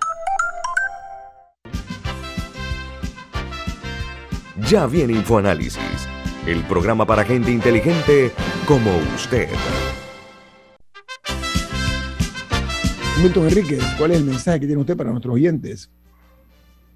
Ya 4.70 4.86
viene 4.86 5.13
InfoAnálisis, 5.13 5.82
el 6.46 6.63
programa 6.65 7.08
para 7.08 7.25
gente 7.25 7.50
inteligente 7.50 8.32
como 8.68 8.92
usted. 9.15 9.50
Milton 13.22 13.48
¿cuál 13.98 14.12
es 14.12 14.18
el 14.18 14.26
mensaje 14.26 14.60
que 14.60 14.66
tiene 14.66 14.82
usted 14.82 14.98
para 14.98 15.10
nuestros 15.10 15.36
oyentes? 15.36 15.90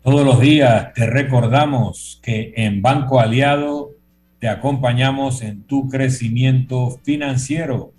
Todos 0.03 0.25
los 0.25 0.39
días 0.39 0.93
te 0.93 1.05
recordamos 1.05 2.19
que 2.21 2.53
en 2.57 2.81
Banco 2.81 3.21
Aliado 3.21 3.91
te 4.39 4.49
acompañamos 4.49 5.41
en 5.41 5.63
tu 5.63 5.87
crecimiento 5.87 6.99
financiero. 7.03 7.93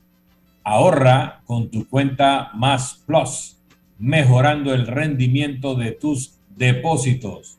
Ahorra 0.65 1.41
con 1.47 1.71
tu 1.71 1.89
cuenta 1.89 2.50
Más 2.55 3.03
Plus, 3.07 3.57
mejorando 3.99 4.75
el 4.75 4.87
rendimiento 4.87 5.75
de 5.75 5.93
tus 5.93 6.39
depósitos. 6.57 7.59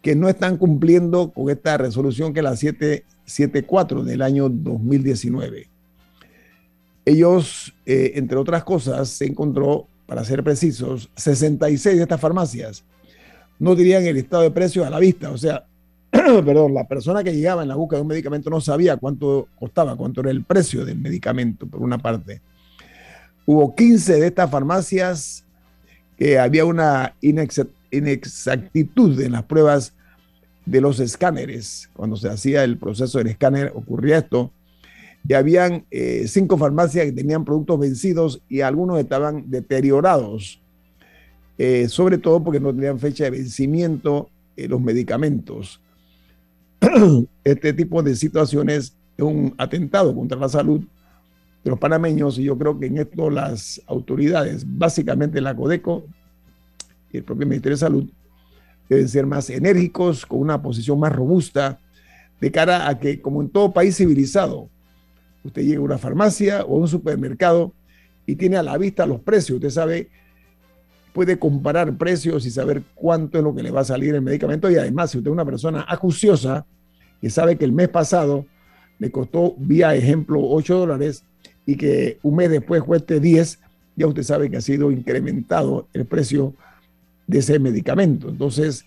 que 0.02 0.16
no 0.16 0.30
están 0.30 0.58
cumpliendo 0.58 1.32
con 1.32 1.50
esta 1.50 1.78
resolución 1.78 2.34
que 2.34 2.42
la 2.42 2.56
7 2.56 3.04
74 3.30 4.04
del 4.04 4.22
año 4.22 4.50
2019. 4.50 5.70
Ellos, 7.06 7.74
eh, 7.86 8.14
entre 8.16 8.38
otras 8.38 8.64
cosas, 8.64 9.10
se 9.10 9.26
encontró, 9.26 9.88
para 10.06 10.24
ser 10.24 10.44
precisos, 10.44 11.10
66 11.16 11.98
de 11.98 12.02
estas 12.04 12.20
farmacias 12.20 12.84
no 13.60 13.76
dirían 13.76 14.06
el 14.06 14.18
estado 14.18 14.44
de 14.44 14.52
precios 14.52 14.86
a 14.86 14.90
la 14.90 15.00
vista. 15.00 15.32
O 15.32 15.38
sea, 15.38 15.66
perdón, 16.12 16.74
la 16.74 16.88
persona 16.88 17.24
que 17.24 17.34
llegaba 17.34 17.62
en 17.62 17.68
la 17.68 17.76
búsqueda 17.76 17.98
de 18.00 18.02
un 18.04 18.08
medicamento 18.08 18.50
no 18.50 18.62
sabía 18.62 18.98
cuánto 18.98 19.48
costaba, 19.60 19.96
cuánto 19.96 20.22
era 20.22 20.32
el 20.32 20.44
precio 20.44 20.86
del 20.86 20.98
medicamento, 20.98 21.68
por 21.68 21.82
una 21.82 21.98
parte. 21.98 22.42
Hubo 23.46 23.76
15 23.76 24.20
de 24.20 24.28
estas 24.28 24.50
farmacias 24.50 25.44
que 26.18 26.40
había 26.40 26.66
una 26.66 27.16
inexactitud 27.22 29.20
en 29.22 29.32
las 29.32 29.44
pruebas 29.44 29.94
de 30.70 30.82
los 30.82 31.00
escáneres. 31.00 31.90
Cuando 31.94 32.16
se 32.16 32.30
hacía 32.30 32.64
el 32.64 32.78
proceso 32.78 33.18
del 33.18 33.28
escáner 33.28 33.72
ocurría 33.74 34.20
esto. 34.20 34.52
Y 35.28 35.34
habían 35.34 35.86
eh, 35.92 36.26
cinco 36.28 36.58
farmacias 36.58 37.06
que 37.06 37.12
tenían 37.12 37.44
productos 37.44 37.80
vencidos 37.80 38.42
y 38.48 38.62
algunos 38.62 39.00
estaban 39.00 39.50
deteriorados, 39.50 40.62
eh, 41.58 41.90
sobre 41.90 42.18
todo 42.18 42.42
porque 42.42 42.60
no 42.60 42.74
tenían 42.74 43.00
fecha 43.00 43.26
de 43.26 43.32
vencimiento 43.32 44.30
los 44.56 44.82
medicamentos. 44.82 45.82
este 47.44 47.74
tipo 47.74 48.04
de 48.04 48.16
situaciones 48.16 48.96
es 49.18 49.24
un 49.24 49.54
atentado 49.58 50.16
contra 50.16 50.38
la 50.38 50.50
salud 50.50 50.82
de 51.64 51.70
los 51.70 51.80
panameños 51.80 52.38
y 52.38 52.44
yo 52.44 52.58
creo 52.58 52.80
que 52.80 52.88
en 52.88 52.98
esto 52.98 53.30
las 53.30 53.82
autoridades, 53.88 54.66
básicamente 54.66 55.42
la 55.42 55.56
CODECO 55.56 56.06
y 57.12 57.18
el 57.18 57.24
propio 57.24 57.48
Ministerio 57.48 57.76
de 57.76 57.80
Salud, 57.80 58.10
deben 58.90 59.08
ser 59.08 59.26
más 59.26 59.50
enérgicos, 59.50 60.26
con 60.26 60.40
una 60.40 60.62
posición 60.62 61.00
más 61.00 61.14
robusta, 61.14 61.80
de 62.42 62.52
cara 62.52 62.90
a 62.90 63.00
que, 63.00 63.22
como 63.22 63.42
en 63.42 63.50
todo 63.50 63.72
país 63.72 63.96
civilizado, 63.96 64.70
usted 65.44 65.62
llega 65.62 65.80
a 65.80 65.84
una 65.84 65.98
farmacia 65.98 66.64
o 66.66 66.76
a 66.76 66.80
un 66.80 66.88
supermercado 66.88 67.74
y 68.26 68.36
tiene 68.36 68.58
a 68.58 68.64
la 68.64 68.78
vista 68.78 69.06
los 69.06 69.22
precios. 69.22 69.58
Usted 69.58 69.70
sabe, 69.70 70.10
puede 71.14 71.38
comparar 71.38 71.96
precios 71.98 72.46
y 72.46 72.52
saber 72.52 72.82
cuánto 72.96 73.38
es 73.38 73.44
lo 73.44 73.54
que 73.54 73.64
le 73.64 73.72
va 73.72 73.82
a 73.82 73.86
salir 73.86 74.16
el 74.16 74.22
medicamento. 74.22 74.70
Y 74.70 74.76
además, 74.76 75.12
si 75.12 75.18
usted 75.18 75.30
es 75.30 75.34
una 75.34 75.46
persona 75.46 75.86
acuciosa 75.88 76.66
que 77.22 77.30
sabe 77.30 77.58
que 77.58 77.66
el 77.66 77.72
mes 77.72 77.90
pasado 77.90 78.46
le 78.98 79.12
costó, 79.12 79.56
vía 79.58 79.96
ejemplo, 79.96 80.42
8 80.42 80.78
dólares 80.78 81.24
y 81.66 81.76
que 81.76 82.18
un 82.24 82.36
mes 82.36 82.50
después 82.50 82.82
cueste 82.84 83.20
10, 83.20 83.60
ya 83.96 84.08
usted 84.08 84.24
sabe 84.24 84.50
que 84.50 84.58
ha 84.58 84.62
sido 84.62 84.92
incrementado 84.92 85.88
el 85.94 86.06
precio 86.06 86.54
de 87.30 87.40
ese 87.40 87.60
medicamento. 87.60 88.28
Entonces, 88.28 88.86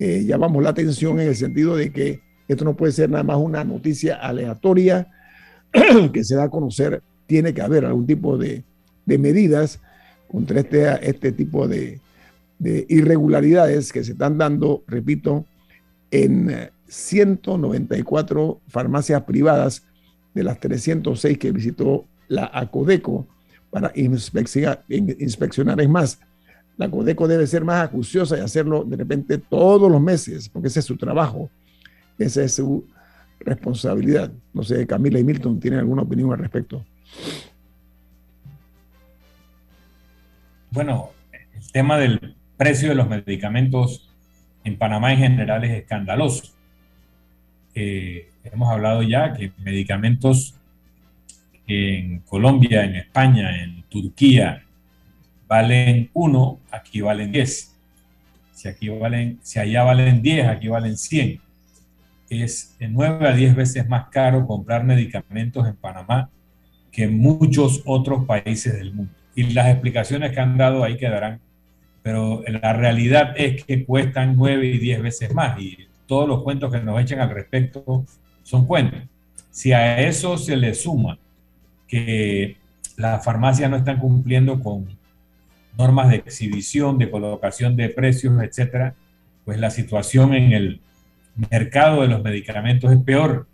eh, 0.00 0.24
llamamos 0.26 0.62
la 0.64 0.70
atención 0.70 1.20
en 1.20 1.28
el 1.28 1.36
sentido 1.36 1.76
de 1.76 1.92
que 1.92 2.20
esto 2.48 2.64
no 2.64 2.76
puede 2.76 2.92
ser 2.92 3.08
nada 3.08 3.22
más 3.22 3.36
una 3.36 3.62
noticia 3.62 4.16
aleatoria 4.16 5.06
que 6.12 6.24
se 6.24 6.34
da 6.34 6.44
a 6.44 6.50
conocer. 6.50 7.02
Tiene 7.26 7.54
que 7.54 7.62
haber 7.62 7.84
algún 7.84 8.04
tipo 8.04 8.36
de, 8.36 8.64
medidas 9.06 9.80
contra 10.26 10.60
este, 10.60 11.08
este 11.08 11.30
tipo 11.30 11.68
de, 11.68 12.00
de 12.58 12.84
irregularidades 12.88 13.92
que 13.92 14.02
se 14.02 14.12
están 14.12 14.38
dando, 14.38 14.82
repito, 14.88 15.44
en 16.10 16.70
194 16.88 18.60
farmacias 18.66 19.22
privadas 19.22 19.84
de 20.34 20.42
las 20.42 20.58
306 20.58 21.38
que 21.38 21.52
visitó 21.52 22.06
la 22.26 22.50
ACODECO 22.52 23.28
para 23.70 23.92
inspeccionar. 23.94 24.84
inspeccionar. 24.88 25.80
Es 25.80 25.88
más, 25.88 26.18
la 26.76 26.90
Codeco 26.90 27.28
debe 27.28 27.46
ser 27.46 27.64
más 27.64 27.84
acuciosa 27.84 28.36
y 28.36 28.40
hacerlo 28.40 28.84
de 28.84 28.96
repente 28.96 29.38
todos 29.38 29.90
los 29.90 30.00
meses, 30.00 30.48
porque 30.48 30.68
ese 30.68 30.80
es 30.80 30.86
su 30.86 30.96
trabajo, 30.96 31.50
esa 32.18 32.42
es 32.42 32.54
su 32.54 32.86
responsabilidad. 33.40 34.32
No 34.52 34.62
sé, 34.62 34.86
Camila 34.86 35.18
y 35.18 35.24
Milton 35.24 35.60
tienen 35.60 35.80
alguna 35.80 36.02
opinión 36.02 36.32
al 36.32 36.38
respecto. 36.38 36.84
Bueno, 40.70 41.10
el 41.32 41.70
tema 41.70 41.98
del 41.98 42.34
precio 42.56 42.88
de 42.88 42.94
los 42.96 43.08
medicamentos 43.08 44.10
en 44.64 44.76
Panamá 44.76 45.12
en 45.12 45.18
general 45.18 45.62
es 45.64 45.70
escandaloso. 45.72 46.52
Eh, 47.76 48.30
hemos 48.42 48.72
hablado 48.72 49.02
ya 49.02 49.32
que 49.32 49.52
medicamentos 49.58 50.56
en 51.66 52.20
Colombia, 52.20 52.84
en 52.84 52.96
España, 52.96 53.62
en 53.62 53.84
Turquía, 53.84 54.63
valen 55.48 56.10
1, 56.12 56.60
aquí 56.70 57.00
valen 57.00 57.32
10. 57.32 57.74
Si, 58.52 58.68
aquí 58.68 58.88
valen, 58.88 59.38
si 59.42 59.58
allá 59.58 59.82
valen 59.82 60.22
10, 60.22 60.46
aquí 60.46 60.68
valen 60.68 60.96
100. 60.96 61.40
Es 62.30 62.76
9 62.80 63.28
a 63.28 63.32
10 63.32 63.54
veces 63.54 63.88
más 63.88 64.08
caro 64.08 64.46
comprar 64.46 64.84
medicamentos 64.84 65.66
en 65.66 65.76
Panamá 65.76 66.30
que 66.90 67.04
en 67.04 67.18
muchos 67.18 67.82
otros 67.84 68.24
países 68.24 68.74
del 68.74 68.94
mundo. 68.94 69.12
Y 69.34 69.52
las 69.52 69.68
explicaciones 69.68 70.32
que 70.32 70.40
han 70.40 70.56
dado 70.56 70.84
ahí 70.84 70.96
quedarán. 70.96 71.40
Pero 72.02 72.44
la 72.46 72.72
realidad 72.72 73.34
es 73.36 73.64
que 73.64 73.84
cuestan 73.84 74.36
9 74.36 74.66
y 74.66 74.78
10 74.78 75.02
veces 75.02 75.34
más. 75.34 75.58
Y 75.58 75.88
todos 76.06 76.28
los 76.28 76.42
cuentos 76.42 76.72
que 76.72 76.80
nos 76.80 77.00
echan 77.00 77.20
al 77.20 77.30
respecto 77.30 78.04
son 78.42 78.66
cuentos. 78.66 79.00
Si 79.50 79.72
a 79.72 80.00
eso 80.00 80.36
se 80.38 80.56
le 80.56 80.74
suma 80.74 81.18
que 81.88 82.56
las 82.96 83.24
farmacias 83.24 83.70
no 83.70 83.76
están 83.76 83.98
cumpliendo 83.98 84.60
con 84.60 84.86
normas 85.76 86.08
de 86.10 86.16
exhibición, 86.16 86.98
de 86.98 87.10
colocación 87.10 87.76
de 87.76 87.88
precios, 87.88 88.40
etcétera, 88.42 88.94
pues 89.44 89.58
la 89.58 89.70
situación 89.70 90.34
en 90.34 90.52
el 90.52 90.80
mercado 91.50 92.02
de 92.02 92.08
los 92.08 92.22
medicamentos 92.22 92.92
es 92.92 92.98
peor 92.98 93.46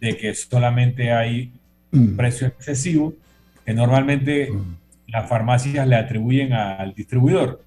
de 0.00 0.16
que 0.16 0.34
solamente 0.34 1.12
hay 1.12 1.52
un 1.92 2.16
precio 2.16 2.46
excesivo 2.46 3.14
que 3.64 3.74
normalmente 3.74 4.50
mm. 4.50 4.76
las 5.08 5.28
farmacias 5.28 5.86
le 5.86 5.96
atribuyen 5.96 6.52
al 6.52 6.94
distribuidor, 6.94 7.64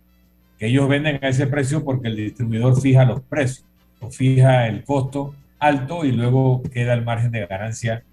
que 0.57 0.67
ellos 0.67 0.87
venden 0.87 1.19
a 1.21 1.27
ese 1.27 1.47
precio 1.47 1.83
porque 1.83 2.07
el 2.07 2.15
distribuidor 2.15 2.79
fija 2.79 3.05
los 3.05 3.21
precios 3.21 3.65
o 3.99 4.09
fija 4.09 4.67
el 4.67 4.83
costo 4.83 5.35
alto 5.59 6.05
y 6.05 6.11
luego 6.11 6.63
queda 6.73 6.93
el 6.93 7.03
margen 7.03 7.31
de 7.31 7.45
ganancia 7.45 8.03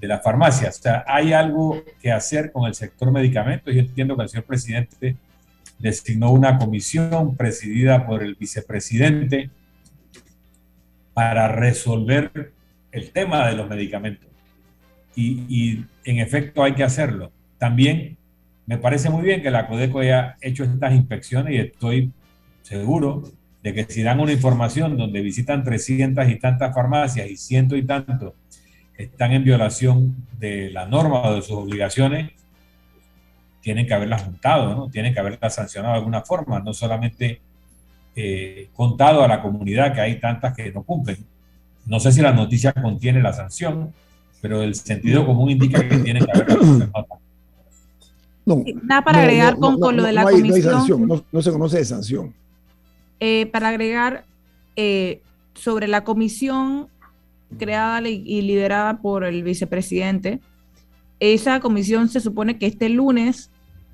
de 0.00 0.08
las 0.08 0.22
farmacias. 0.22 0.78
O 0.78 0.82
sea, 0.82 1.04
hay 1.06 1.32
algo 1.32 1.82
que 2.00 2.10
hacer 2.10 2.52
con 2.52 2.66
el 2.66 2.74
sector 2.74 3.12
medicamentos. 3.12 3.72
Yo 3.72 3.80
entiendo 3.80 4.16
que 4.16 4.22
el 4.24 4.28
señor 4.28 4.44
presidente 4.44 5.16
designó 5.78 6.30
una 6.30 6.58
comisión 6.58 7.36
presidida 7.36 8.06
por 8.06 8.22
el 8.22 8.34
vicepresidente 8.36 9.50
para 11.14 11.48
resolver 11.48 12.52
el 12.90 13.10
tema 13.10 13.46
de 13.48 13.56
los 13.56 13.68
medicamentos. 13.68 14.28
Y, 15.14 15.84
en 16.04 16.18
efecto 16.18 16.64
hay 16.64 16.74
que 16.74 16.84
hacerlo. 16.84 17.30
También 17.58 18.16
me 18.66 18.78
parece 18.78 19.10
muy 19.10 19.22
bien 19.22 19.42
que 19.42 19.50
la 19.50 19.66
Codeco 19.66 20.00
haya 20.00 20.36
hecho 20.40 20.64
estas 20.64 20.94
inspecciones 20.94 21.54
y 21.54 21.58
estoy 21.58 22.12
seguro 22.62 23.22
de 23.62 23.74
que 23.74 23.84
si 23.84 24.02
dan 24.02 24.20
una 24.20 24.32
información 24.32 24.96
donde 24.96 25.20
visitan 25.20 25.62
300 25.62 26.28
y 26.28 26.36
tantas 26.36 26.74
farmacias 26.74 27.28
y 27.30 27.36
ciento 27.36 27.76
y 27.76 27.84
tantos 27.84 28.34
están 29.04 29.32
en 29.32 29.44
violación 29.44 30.16
de 30.38 30.70
la 30.70 30.86
norma 30.86 31.22
o 31.22 31.34
de 31.34 31.42
sus 31.42 31.52
obligaciones, 31.52 32.32
tienen 33.60 33.86
que 33.86 33.94
haberlas 33.94 34.22
juntado, 34.22 34.74
¿no? 34.74 34.90
Tienen 34.90 35.14
que 35.14 35.20
haberlas 35.20 35.54
sancionado 35.54 35.94
de 35.94 35.98
alguna 36.00 36.22
forma, 36.22 36.60
no 36.60 36.74
solamente 36.74 37.40
eh, 38.14 38.68
contado 38.74 39.22
a 39.22 39.28
la 39.28 39.40
comunidad 39.40 39.94
que 39.94 40.00
hay 40.00 40.20
tantas 40.20 40.54
que 40.54 40.72
no 40.72 40.82
cumplen. 40.82 41.18
No 41.86 42.00
sé 42.00 42.12
si 42.12 42.20
la 42.20 42.32
noticia 42.32 42.72
contiene 42.72 43.22
la 43.22 43.32
sanción, 43.32 43.92
pero 44.40 44.62
el 44.62 44.74
sentido 44.74 45.24
común 45.24 45.50
indica 45.50 45.86
que 45.88 45.98
tienen 45.98 46.24
que 46.24 46.32
haber 46.32 46.88
no, 48.44 48.64
Nada 48.82 49.02
para 49.02 49.20
agregar 49.20 49.56
con, 49.56 49.78
lo 49.96 50.02
de 50.02 50.12
la 50.12 50.24
comisión. 50.24 50.48
No, 50.48 50.54
hay 50.54 50.62
sanción, 50.62 51.24
no, 51.30 51.42
se 51.42 51.52
conoce 51.52 51.78
de 51.78 51.84
sanción. 51.84 52.34
Eh, 53.20 53.46
para 53.46 53.68
agregar 53.68 54.24
eh, 54.74 55.20
sobre 55.54 55.86
la 55.86 56.02
comisión 56.02 56.88
creada 57.58 58.08
y 58.08 58.42
liderada 58.42 59.00
por 59.00 59.24
el 59.24 59.42
vicepresidente. 59.42 60.40
Esa 61.20 61.60
comisión 61.60 62.08
se 62.08 62.20
supone 62.20 62.58
que 62.58 62.66
este 62.66 62.88
lunes 62.88 63.50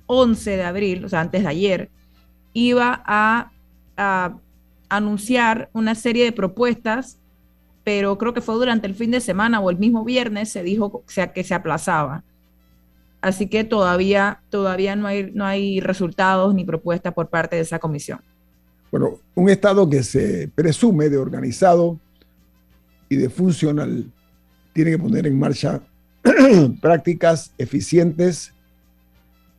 11 0.09 0.57
de 0.57 0.65
abril, 0.65 1.05
o 1.05 1.09
sea, 1.09 1.21
antes 1.21 1.43
de 1.43 1.49
ayer, 1.49 1.91
iba 2.53 3.03
a, 3.07 3.53
anunciar 4.91 5.69
una 5.73 5.95
serie 5.95 6.25
de 6.25 6.33
propuestas, 6.33 7.19
pero 7.85 8.17
creo 8.17 8.33
que 8.33 8.41
fue 8.41 8.55
durante 8.55 8.87
el 8.87 8.95
fin 8.95 9.11
de 9.11 9.21
semana 9.21 9.61
o 9.61 9.71
el 9.71 9.77
mismo 9.77 10.05
viernes 10.05 10.51
se 10.51 10.63
dijo 10.63 11.03
sea, 11.07 11.33
que 11.33 11.45
se 11.45 11.55
aplazaba. 11.55 12.25
Así 13.21 13.49
que 13.49 13.65
todavía, 13.65 14.41
todavía 14.51 14.95
no, 14.97 15.09
hay, 15.09 15.31
no 15.35 15.45
hay 15.45 15.81
resultados 15.81 16.55
ni 16.55 16.65
propuestas 16.65 17.13
por 17.13 17.29
parte 17.29 17.57
de 17.57 17.63
esa 17.63 17.81
comisión. 17.81 18.21
Bueno, 18.91 19.19
un 19.35 19.51
Estado 19.51 19.91
que 19.91 20.03
se 20.03 20.49
presume 20.55 21.11
de 21.11 21.19
organizado, 21.19 21.99
y 23.09 23.17
de 23.17 23.29
funcional 23.29 24.11
tiene 24.73 24.93
que 24.93 24.99
poner 24.99 25.27
en 25.27 25.39
marcha 25.39 25.81
prácticas 26.81 27.53
eficientes, 27.59 28.53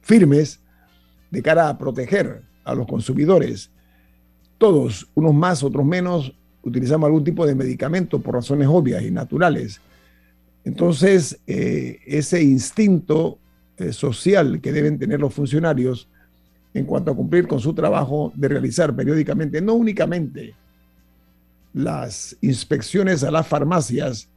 firmes, 0.02 0.60
de 1.32 1.42
cara 1.42 1.70
a 1.70 1.78
proteger 1.78 2.42
a 2.64 2.74
los 2.74 2.88
consumidores. 2.88 3.70
Todos, 4.58 5.08
unos 5.14 5.34
más, 5.34 5.64
otros 5.64 5.86
menos, 5.86 6.34
utilizamos 6.64 7.08
algún 7.08 7.24
tipo 7.24 7.46
de 7.46 7.56
medicamento 7.56 8.20
por 8.20 8.36
razones 8.36 8.68
obvias 8.70 9.04
y 9.04 9.12
naturales. 9.12 9.82
Entonces, 10.64 11.40
eh, 11.48 12.00
ese 12.06 12.44
instinto 12.44 13.40
eh, 13.78 13.94
social 13.94 14.60
que 14.62 14.72
deben 14.72 15.00
tener 15.00 15.20
los 15.20 15.34
funcionarios 15.34 16.10
en 16.74 16.86
cuanto 16.86 17.12
a 17.12 17.16
cumplir 17.16 17.48
con 17.48 17.60
su 17.60 17.74
trabajo 17.74 18.32
de 18.36 18.48
realizar 18.48 18.96
periódicamente, 18.96 19.62
no 19.62 19.74
únicamente 19.74 20.54
las 21.74 22.38
inspecciones 22.42 23.24
a 23.24 23.32
las 23.32 23.48
farmacias, 23.48 24.30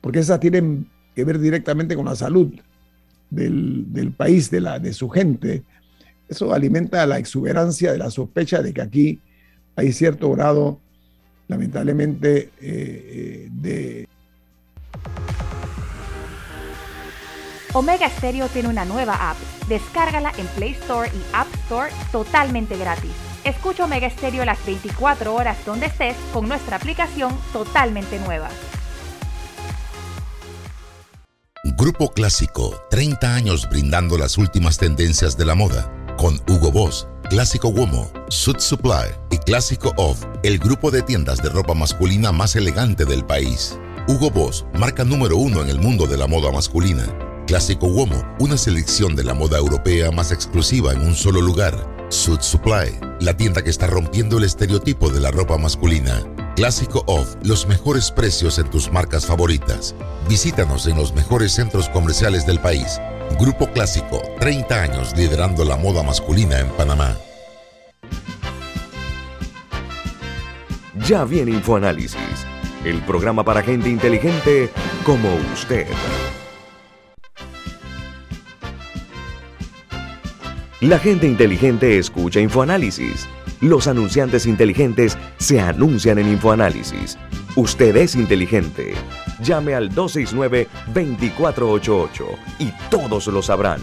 porque 0.00 0.20
esas 0.20 0.40
tienen 0.40 0.88
que 1.14 1.24
ver 1.24 1.38
directamente 1.38 1.96
con 1.96 2.04
la 2.04 2.16
salud 2.16 2.52
del, 3.30 4.14
país, 4.16 4.50
de, 4.50 4.60
la, 4.60 4.78
de 4.78 4.92
su 4.92 5.08
gente. 5.08 5.64
Eso 6.28 6.52
alimenta 6.52 7.06
la 7.06 7.18
exuberancia 7.18 7.92
de 7.92 7.98
la 7.98 8.10
sospecha 8.10 8.62
de 8.62 8.72
que 8.72 8.82
aquí 8.82 9.20
hay 9.76 9.92
cierto 9.92 10.30
grado, 10.32 10.80
lamentablemente, 11.48 12.50
eh, 12.60 12.60
eh, 12.60 13.48
de... 13.50 14.08
Omega 17.72 18.08
Stereo 18.08 18.48
tiene 18.48 18.68
una 18.68 18.86
nueva 18.86 19.30
app. 19.30 19.36
Descárgala 19.68 20.32
en 20.38 20.46
Play 20.48 20.72
Store 20.72 21.10
y 21.10 21.22
App 21.34 21.52
Store 21.64 21.90
totalmente 22.10 22.76
gratis. 22.78 23.35
Escucha 23.46 23.84
Omega 23.84 24.08
Estéreo 24.08 24.44
las 24.44 24.64
24 24.66 25.32
horas 25.32 25.56
donde 25.64 25.86
estés 25.86 26.16
con 26.32 26.48
nuestra 26.48 26.76
aplicación 26.76 27.38
totalmente 27.52 28.18
nueva. 28.18 28.48
Grupo 31.78 32.10
Clásico, 32.10 32.74
30 32.90 33.34
años 33.34 33.68
brindando 33.70 34.18
las 34.18 34.36
últimas 34.36 34.78
tendencias 34.78 35.36
de 35.36 35.44
la 35.44 35.54
moda. 35.54 35.92
Con 36.16 36.40
Hugo 36.48 36.72
Boss, 36.72 37.06
Clásico 37.30 37.68
Womo, 37.68 38.10
Suit 38.30 38.58
Supply 38.58 39.14
y 39.30 39.38
Clásico 39.38 39.92
Off, 39.96 40.24
el 40.42 40.58
grupo 40.58 40.90
de 40.90 41.02
tiendas 41.02 41.40
de 41.40 41.48
ropa 41.48 41.74
masculina 41.74 42.32
más 42.32 42.56
elegante 42.56 43.04
del 43.04 43.24
país. 43.24 43.78
Hugo 44.08 44.28
Boss, 44.28 44.66
marca 44.76 45.04
número 45.04 45.36
uno 45.36 45.62
en 45.62 45.68
el 45.68 45.78
mundo 45.78 46.08
de 46.08 46.16
la 46.16 46.26
moda 46.26 46.50
masculina. 46.50 47.06
Clásico 47.46 47.86
Womo, 47.86 48.24
una 48.40 48.56
selección 48.56 49.14
de 49.14 49.22
la 49.22 49.32
moda 49.32 49.56
europea 49.58 50.10
más 50.10 50.32
exclusiva 50.32 50.92
en 50.92 51.02
un 51.02 51.14
solo 51.14 51.40
lugar 51.40 51.94
Suit 52.08 52.40
Supply, 52.40 52.98
la 53.20 53.36
tienda 53.36 53.62
que 53.62 53.70
está 53.70 53.86
rompiendo 53.86 54.38
el 54.38 54.44
estereotipo 54.44 55.10
de 55.10 55.20
la 55.20 55.30
ropa 55.30 55.56
masculina. 55.56 56.24
Clásico 56.56 57.04
Off, 57.06 57.36
los 57.44 57.68
mejores 57.68 58.10
precios 58.10 58.58
en 58.58 58.68
tus 58.68 58.90
marcas 58.90 59.26
favoritas. 59.26 59.94
Visítanos 60.28 60.88
en 60.88 60.96
los 60.96 61.14
mejores 61.14 61.52
centros 61.52 61.88
comerciales 61.88 62.46
del 62.46 62.58
país. 62.58 63.00
Grupo 63.38 63.68
Clásico, 63.72 64.22
30 64.40 64.82
años 64.82 65.16
liderando 65.16 65.64
la 65.64 65.76
moda 65.76 66.02
masculina 66.02 66.58
en 66.58 66.68
Panamá. 66.70 67.16
Ya 71.06 71.24
viene 71.24 71.52
InfoAnálisis, 71.52 72.44
el 72.84 73.00
programa 73.02 73.44
para 73.44 73.62
gente 73.62 73.88
inteligente 73.88 74.68
como 75.04 75.28
usted. 75.54 75.86
La 80.82 80.98
gente 80.98 81.26
inteligente 81.26 81.96
escucha 81.96 82.38
InfoAnálisis. 82.38 83.26
Los 83.62 83.86
anunciantes 83.86 84.44
inteligentes 84.44 85.16
se 85.38 85.58
anuncian 85.58 86.18
en 86.18 86.28
InfoAnálisis. 86.28 87.16
Usted 87.56 87.96
es 87.96 88.14
inteligente. 88.14 88.92
Llame 89.40 89.74
al 89.74 89.90
269-2488 89.92 92.24
y 92.58 92.70
todos 92.90 93.26
lo 93.28 93.40
sabrán. 93.40 93.80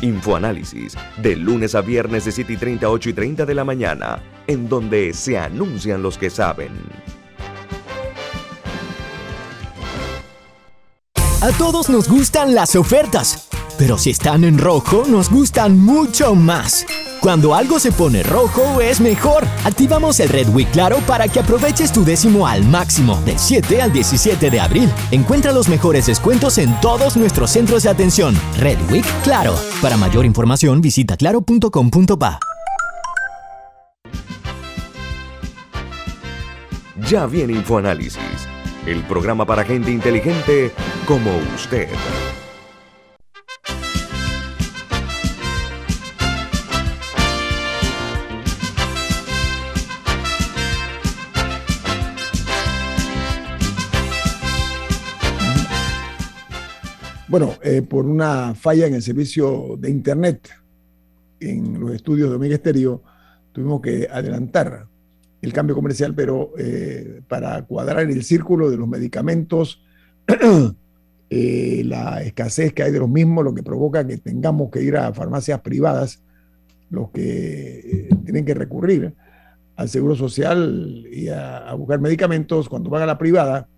Infoanálisis, 0.00 0.96
de 1.18 1.36
lunes 1.36 1.74
a 1.74 1.82
viernes 1.82 2.24
de 2.24 2.32
7 2.32 2.54
y 2.54 2.56
30, 2.56 2.88
8 2.88 3.10
y 3.10 3.12
30 3.12 3.44
de 3.44 3.54
la 3.54 3.64
mañana, 3.64 4.22
en 4.46 4.70
donde 4.70 5.12
se 5.12 5.36
anuncian 5.36 6.02
los 6.02 6.16
que 6.16 6.30
saben. 6.30 6.72
A 11.42 11.50
todos 11.50 11.88
nos 11.88 12.08
gustan 12.08 12.54
las 12.54 12.76
ofertas, 12.76 13.48
pero 13.76 13.98
si 13.98 14.10
están 14.10 14.44
en 14.44 14.58
rojo 14.58 15.02
nos 15.08 15.28
gustan 15.28 15.76
mucho 15.76 16.36
más. 16.36 16.86
Cuando 17.20 17.56
algo 17.56 17.80
se 17.80 17.90
pone 17.90 18.22
rojo 18.22 18.80
es 18.80 19.00
mejor. 19.00 19.44
Activamos 19.64 20.20
el 20.20 20.28
Red 20.28 20.50
Week 20.50 20.70
Claro 20.70 20.98
para 20.98 21.26
que 21.26 21.40
aproveches 21.40 21.90
tu 21.90 22.04
décimo 22.04 22.46
al 22.46 22.62
máximo 22.64 23.20
del 23.24 23.40
7 23.40 23.82
al 23.82 23.92
17 23.92 24.50
de 24.50 24.60
abril. 24.60 24.88
Encuentra 25.10 25.50
los 25.50 25.68
mejores 25.68 26.06
descuentos 26.06 26.58
en 26.58 26.80
todos 26.80 27.16
nuestros 27.16 27.50
centros 27.50 27.82
de 27.82 27.90
atención. 27.90 28.36
Red 28.58 28.78
Week 28.88 29.04
Claro. 29.24 29.56
Para 29.80 29.96
mayor 29.96 30.24
información 30.24 30.80
visita 30.80 31.16
claro.com.pa. 31.16 32.38
Ya 37.10 37.26
viene 37.26 37.54
InfoAnálisis, 37.54 38.46
el 38.86 39.02
programa 39.04 39.46
para 39.46 39.64
gente 39.64 39.90
inteligente 39.90 40.72
como 41.06 41.30
usted. 41.54 41.88
Bueno, 57.28 57.54
eh, 57.62 57.80
por 57.80 58.04
una 58.04 58.54
falla 58.54 58.86
en 58.86 58.94
el 58.94 59.02
servicio 59.02 59.76
de 59.78 59.88
Internet 59.88 60.50
en 61.40 61.80
los 61.80 61.92
estudios 61.92 62.28
de 62.28 62.36
Omega 62.36 62.56
Estéreo, 62.56 63.02
tuvimos 63.52 63.80
que 63.80 64.06
adelantar 64.10 64.86
el 65.42 65.52
cambio 65.52 65.74
comercial, 65.74 66.14
pero 66.14 66.52
eh, 66.56 67.20
para 67.28 67.62
cuadrar 67.62 68.08
el 68.08 68.22
círculo 68.22 68.70
de 68.70 68.76
los 68.76 68.88
medicamentos, 68.88 69.82
eh, 71.30 71.82
la 71.84 72.22
escasez 72.22 72.72
que 72.72 72.84
hay 72.84 72.92
de 72.92 73.00
los 73.00 73.08
mismos, 73.08 73.44
lo 73.44 73.54
que 73.54 73.62
provoca 73.62 74.06
que 74.06 74.18
tengamos 74.18 74.70
que 74.70 74.82
ir 74.82 74.96
a 74.96 75.12
farmacias 75.12 75.60
privadas, 75.60 76.22
los 76.90 77.10
que 77.10 78.08
tienen 78.24 78.44
que 78.44 78.54
recurrir 78.54 79.14
al 79.74 79.88
Seguro 79.88 80.14
Social 80.14 81.06
y 81.10 81.28
a, 81.28 81.58
a 81.58 81.74
buscar 81.74 82.00
medicamentos, 82.00 82.68
cuando 82.68 82.88
van 82.90 83.02
a 83.02 83.06
la 83.06 83.18
privada, 83.18 83.68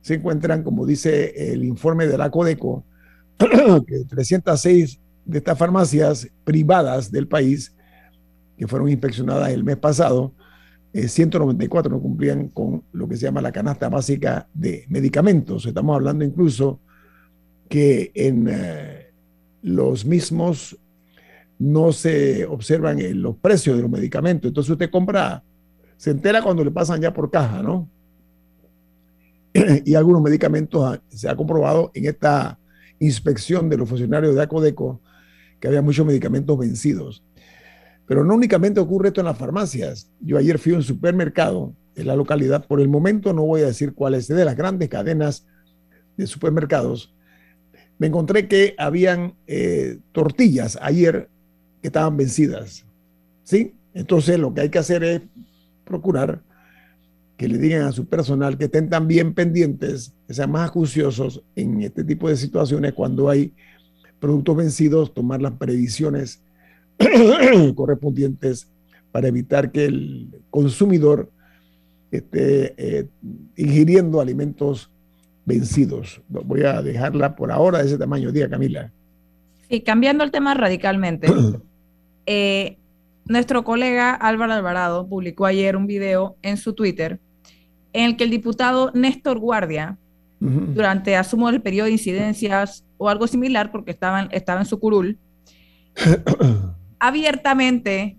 se 0.00 0.14
encuentran, 0.14 0.62
como 0.62 0.86
dice 0.86 1.52
el 1.52 1.64
informe 1.64 2.06
de 2.06 2.16
la 2.16 2.30
Codeco, 2.30 2.84
que 3.38 4.04
306 4.08 5.00
de 5.24 5.38
estas 5.38 5.58
farmacias 5.58 6.28
privadas 6.44 7.10
del 7.10 7.28
país, 7.28 7.74
que 8.56 8.66
fueron 8.66 8.88
inspeccionadas 8.88 9.50
el 9.50 9.64
mes 9.64 9.76
pasado, 9.76 10.32
194 11.04 11.90
eh, 11.90 11.94
no 11.94 12.00
cumplían 12.00 12.48
con 12.48 12.84
lo 12.92 13.08
que 13.08 13.16
se 13.16 13.26
llama 13.26 13.40
la 13.40 13.52
canasta 13.52 13.88
básica 13.88 14.48
de 14.54 14.84
medicamentos. 14.88 15.66
Estamos 15.66 15.96
hablando 15.96 16.24
incluso 16.24 16.80
que 17.68 18.12
en 18.14 18.48
eh, 18.50 19.12
los 19.62 20.04
mismos 20.04 20.78
no 21.58 21.92
se 21.92 22.44
observan 22.46 22.98
los 23.20 23.36
precios 23.36 23.76
de 23.76 23.82
los 23.82 23.90
medicamentos. 23.90 24.48
Entonces 24.48 24.70
usted 24.70 24.90
compra, 24.90 25.42
se 25.96 26.10
entera 26.10 26.42
cuando 26.42 26.64
le 26.64 26.70
pasan 26.70 27.00
ya 27.00 27.12
por 27.12 27.30
caja, 27.30 27.62
¿no? 27.62 27.88
y 29.84 29.94
algunos 29.94 30.22
medicamentos 30.22 31.00
se 31.08 31.28
ha 31.28 31.36
comprobado 31.36 31.90
en 31.94 32.06
esta 32.06 32.58
inspección 32.98 33.68
de 33.68 33.76
los 33.76 33.88
funcionarios 33.88 34.34
de 34.34 34.42
Acodeco 34.42 35.00
que 35.60 35.68
había 35.68 35.82
muchos 35.82 36.06
medicamentos 36.06 36.58
vencidos. 36.58 37.22
Pero 38.06 38.24
no 38.24 38.34
únicamente 38.34 38.80
ocurre 38.80 39.08
esto 39.08 39.20
en 39.20 39.26
las 39.26 39.38
farmacias. 39.38 40.10
Yo 40.20 40.38
ayer 40.38 40.58
fui 40.58 40.72
a 40.72 40.76
un 40.76 40.82
supermercado 40.82 41.74
en 41.96 42.06
la 42.06 42.14
localidad, 42.16 42.66
por 42.66 42.80
el 42.80 42.88
momento 42.88 43.32
no 43.32 43.44
voy 43.44 43.62
a 43.62 43.66
decir 43.66 43.94
cuál 43.94 44.14
es, 44.14 44.28
de 44.28 44.44
las 44.44 44.56
grandes 44.56 44.88
cadenas 44.88 45.46
de 46.16 46.26
supermercados. 46.26 47.14
Me 47.98 48.06
encontré 48.06 48.48
que 48.48 48.74
habían 48.78 49.34
eh, 49.46 49.98
tortillas 50.12 50.78
ayer 50.82 51.30
que 51.80 51.88
estaban 51.88 52.16
vencidas. 52.16 52.84
¿Sí? 53.42 53.74
Entonces 53.94 54.38
lo 54.38 54.52
que 54.52 54.60
hay 54.60 54.68
que 54.68 54.78
hacer 54.78 55.02
es 55.02 55.22
procurar 55.84 56.42
que 57.36 57.48
le 57.48 57.58
digan 57.58 57.82
a 57.82 57.92
su 57.92 58.06
personal 58.06 58.58
que 58.58 58.64
estén 58.64 58.88
también 58.88 59.34
pendientes, 59.34 60.12
que 60.26 60.34
sean 60.34 60.50
más 60.50 60.68
acuciosos 60.68 61.42
en 61.54 61.82
este 61.82 62.04
tipo 62.04 62.28
de 62.28 62.36
situaciones 62.36 62.92
cuando 62.92 63.28
hay 63.28 63.54
productos 64.18 64.56
vencidos, 64.56 65.14
tomar 65.14 65.42
las 65.42 65.52
previsiones 65.52 66.42
correspondientes 67.74 68.68
para 69.12 69.28
evitar 69.28 69.72
que 69.72 69.86
el 69.86 70.42
consumidor 70.50 71.30
esté 72.10 72.74
eh, 72.76 73.08
ingiriendo 73.56 74.20
alimentos 74.20 74.90
vencidos. 75.44 76.20
Voy 76.28 76.62
a 76.62 76.82
dejarla 76.82 77.36
por 77.36 77.50
ahora 77.52 77.78
de 77.78 77.86
ese 77.86 77.98
tamaño. 77.98 78.32
Diga, 78.32 78.48
Camila. 78.48 78.92
Sí, 79.68 79.80
cambiando 79.80 80.24
el 80.24 80.30
tema 80.30 80.54
radicalmente. 80.54 81.28
eh, 82.26 82.78
nuestro 83.26 83.64
colega 83.64 84.12
Álvaro 84.14 84.52
Alvarado 84.52 85.08
publicó 85.08 85.46
ayer 85.46 85.76
un 85.76 85.86
video 85.86 86.36
en 86.42 86.56
su 86.56 86.74
Twitter 86.74 87.20
en 87.92 88.04
el 88.04 88.16
que 88.16 88.24
el 88.24 88.30
diputado 88.30 88.92
Néstor 88.94 89.38
Guardia, 89.38 89.96
durante, 90.38 91.16
asumo, 91.16 91.48
el 91.48 91.62
periodo 91.62 91.86
de 91.86 91.92
incidencias 91.92 92.84
o 92.98 93.08
algo 93.08 93.26
similar, 93.26 93.72
porque 93.72 93.90
estaba, 93.90 94.28
estaba 94.32 94.60
en 94.60 94.66
su 94.66 94.78
curul, 94.78 95.18
abiertamente 96.98 98.16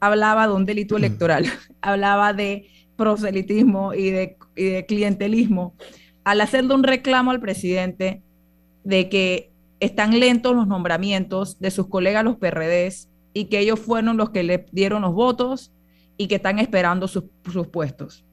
hablaba 0.00 0.46
de 0.46 0.54
un 0.54 0.66
delito 0.66 0.96
electoral, 0.96 1.46
hablaba 1.80 2.32
de 2.32 2.68
proselitismo 2.96 3.94
y 3.94 4.10
de, 4.10 4.36
y 4.56 4.64
de 4.64 4.86
clientelismo, 4.86 5.74
al 6.24 6.40
hacerle 6.40 6.74
un 6.74 6.82
reclamo 6.82 7.30
al 7.30 7.40
presidente 7.40 8.22
de 8.84 9.08
que 9.08 9.50
están 9.80 10.18
lentos 10.18 10.54
los 10.54 10.66
nombramientos 10.66 11.58
de 11.58 11.70
sus 11.70 11.88
colegas 11.88 12.24
los 12.24 12.36
PRDs 12.36 13.08
y 13.32 13.46
que 13.46 13.58
ellos 13.58 13.80
fueron 13.80 14.16
los 14.16 14.30
que 14.30 14.42
le 14.42 14.66
dieron 14.72 15.02
los 15.02 15.14
votos 15.14 15.72
y 16.16 16.28
que 16.28 16.34
están 16.36 16.58
esperando 16.58 17.08
sus, 17.08 17.24
sus 17.50 17.68
puestos. 17.68 18.24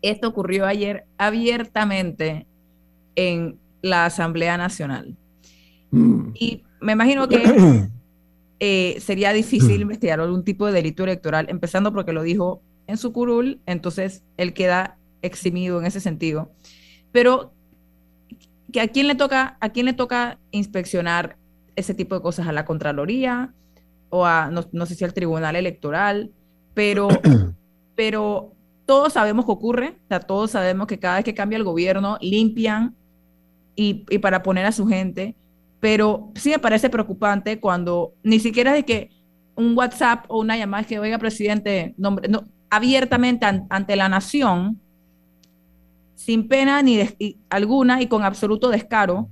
Esto 0.00 0.28
ocurrió 0.28 0.66
ayer 0.66 1.06
abiertamente 1.16 2.46
en 3.14 3.60
la 3.82 4.06
Asamblea 4.06 4.56
Nacional. 4.56 5.16
Mm. 5.92 6.30
Y 6.34 6.64
me 6.80 6.92
imagino 6.92 7.28
que 7.28 7.88
eh, 8.64 9.00
sería 9.00 9.32
difícil 9.32 9.80
investigar 9.80 10.20
algún 10.20 10.44
tipo 10.44 10.66
de 10.66 10.72
delito 10.72 11.02
electoral, 11.02 11.46
empezando 11.48 11.92
porque 11.92 12.12
lo 12.12 12.22
dijo 12.22 12.62
en 12.86 12.96
su 12.96 13.12
curul, 13.12 13.60
entonces 13.66 14.22
él 14.36 14.54
queda 14.54 14.98
eximido 15.20 15.80
en 15.80 15.86
ese 15.86 15.98
sentido. 15.98 16.52
Pero 17.10 17.52
que 18.72 18.80
a 18.80 18.86
quién 18.86 19.08
le 19.08 19.16
toca, 19.16 19.56
a 19.60 19.70
quién 19.70 19.86
le 19.86 19.94
toca 19.94 20.38
inspeccionar 20.52 21.38
ese 21.74 21.92
tipo 21.92 22.14
de 22.14 22.22
cosas, 22.22 22.46
a 22.46 22.52
la 22.52 22.64
Contraloría 22.64 23.52
o 24.10 24.26
a 24.26 24.48
no, 24.48 24.64
no 24.70 24.86
sé 24.86 24.94
si 24.94 25.04
al 25.04 25.12
Tribunal 25.12 25.56
Electoral, 25.56 26.30
pero, 26.72 27.08
pero 27.96 28.52
todos 28.86 29.14
sabemos 29.14 29.44
que 29.44 29.50
ocurre, 29.50 29.96
o 30.04 30.08
sea, 30.08 30.20
todos 30.20 30.52
sabemos 30.52 30.86
que 30.86 31.00
cada 31.00 31.16
vez 31.16 31.24
que 31.24 31.34
cambia 31.34 31.56
el 31.56 31.64
gobierno 31.64 32.16
limpian 32.20 32.94
y, 33.74 34.04
para 34.20 34.44
poner 34.44 34.66
a 34.66 34.72
su 34.72 34.86
gente, 34.86 35.34
pero 35.82 36.30
sí 36.36 36.50
me 36.50 36.60
parece 36.60 36.88
preocupante 36.90 37.58
cuando 37.58 38.14
ni 38.22 38.38
siquiera 38.38 38.72
de 38.72 38.84
que 38.84 39.10
un 39.56 39.76
WhatsApp 39.76 40.26
o 40.28 40.38
una 40.38 40.56
llamada 40.56 40.82
es 40.82 40.86
que, 40.86 41.00
oiga, 41.00 41.18
presidente, 41.18 41.92
nombre, 41.98 42.28
no, 42.28 42.44
abiertamente 42.70 43.44
ante 43.44 43.96
la 43.96 44.08
nación, 44.08 44.78
sin 46.14 46.46
pena 46.46 46.80
ni 46.82 47.00
alguna 47.50 48.00
y 48.00 48.06
con 48.06 48.22
absoluto 48.22 48.70
descaro, 48.70 49.28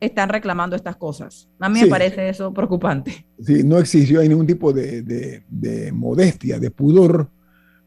están 0.00 0.30
reclamando 0.30 0.74
estas 0.74 0.96
cosas. 0.96 1.50
A 1.60 1.68
mí 1.68 1.82
me 1.82 1.86
parece 1.86 2.30
eso 2.30 2.50
preocupante. 2.54 3.26
Sí, 3.38 3.62
no 3.62 3.76
existió 3.78 4.22
ningún 4.22 4.46
tipo 4.46 4.72
de, 4.72 5.02
de 5.02 5.92
modestia, 5.92 6.58
de 6.58 6.70
pudor 6.70 7.28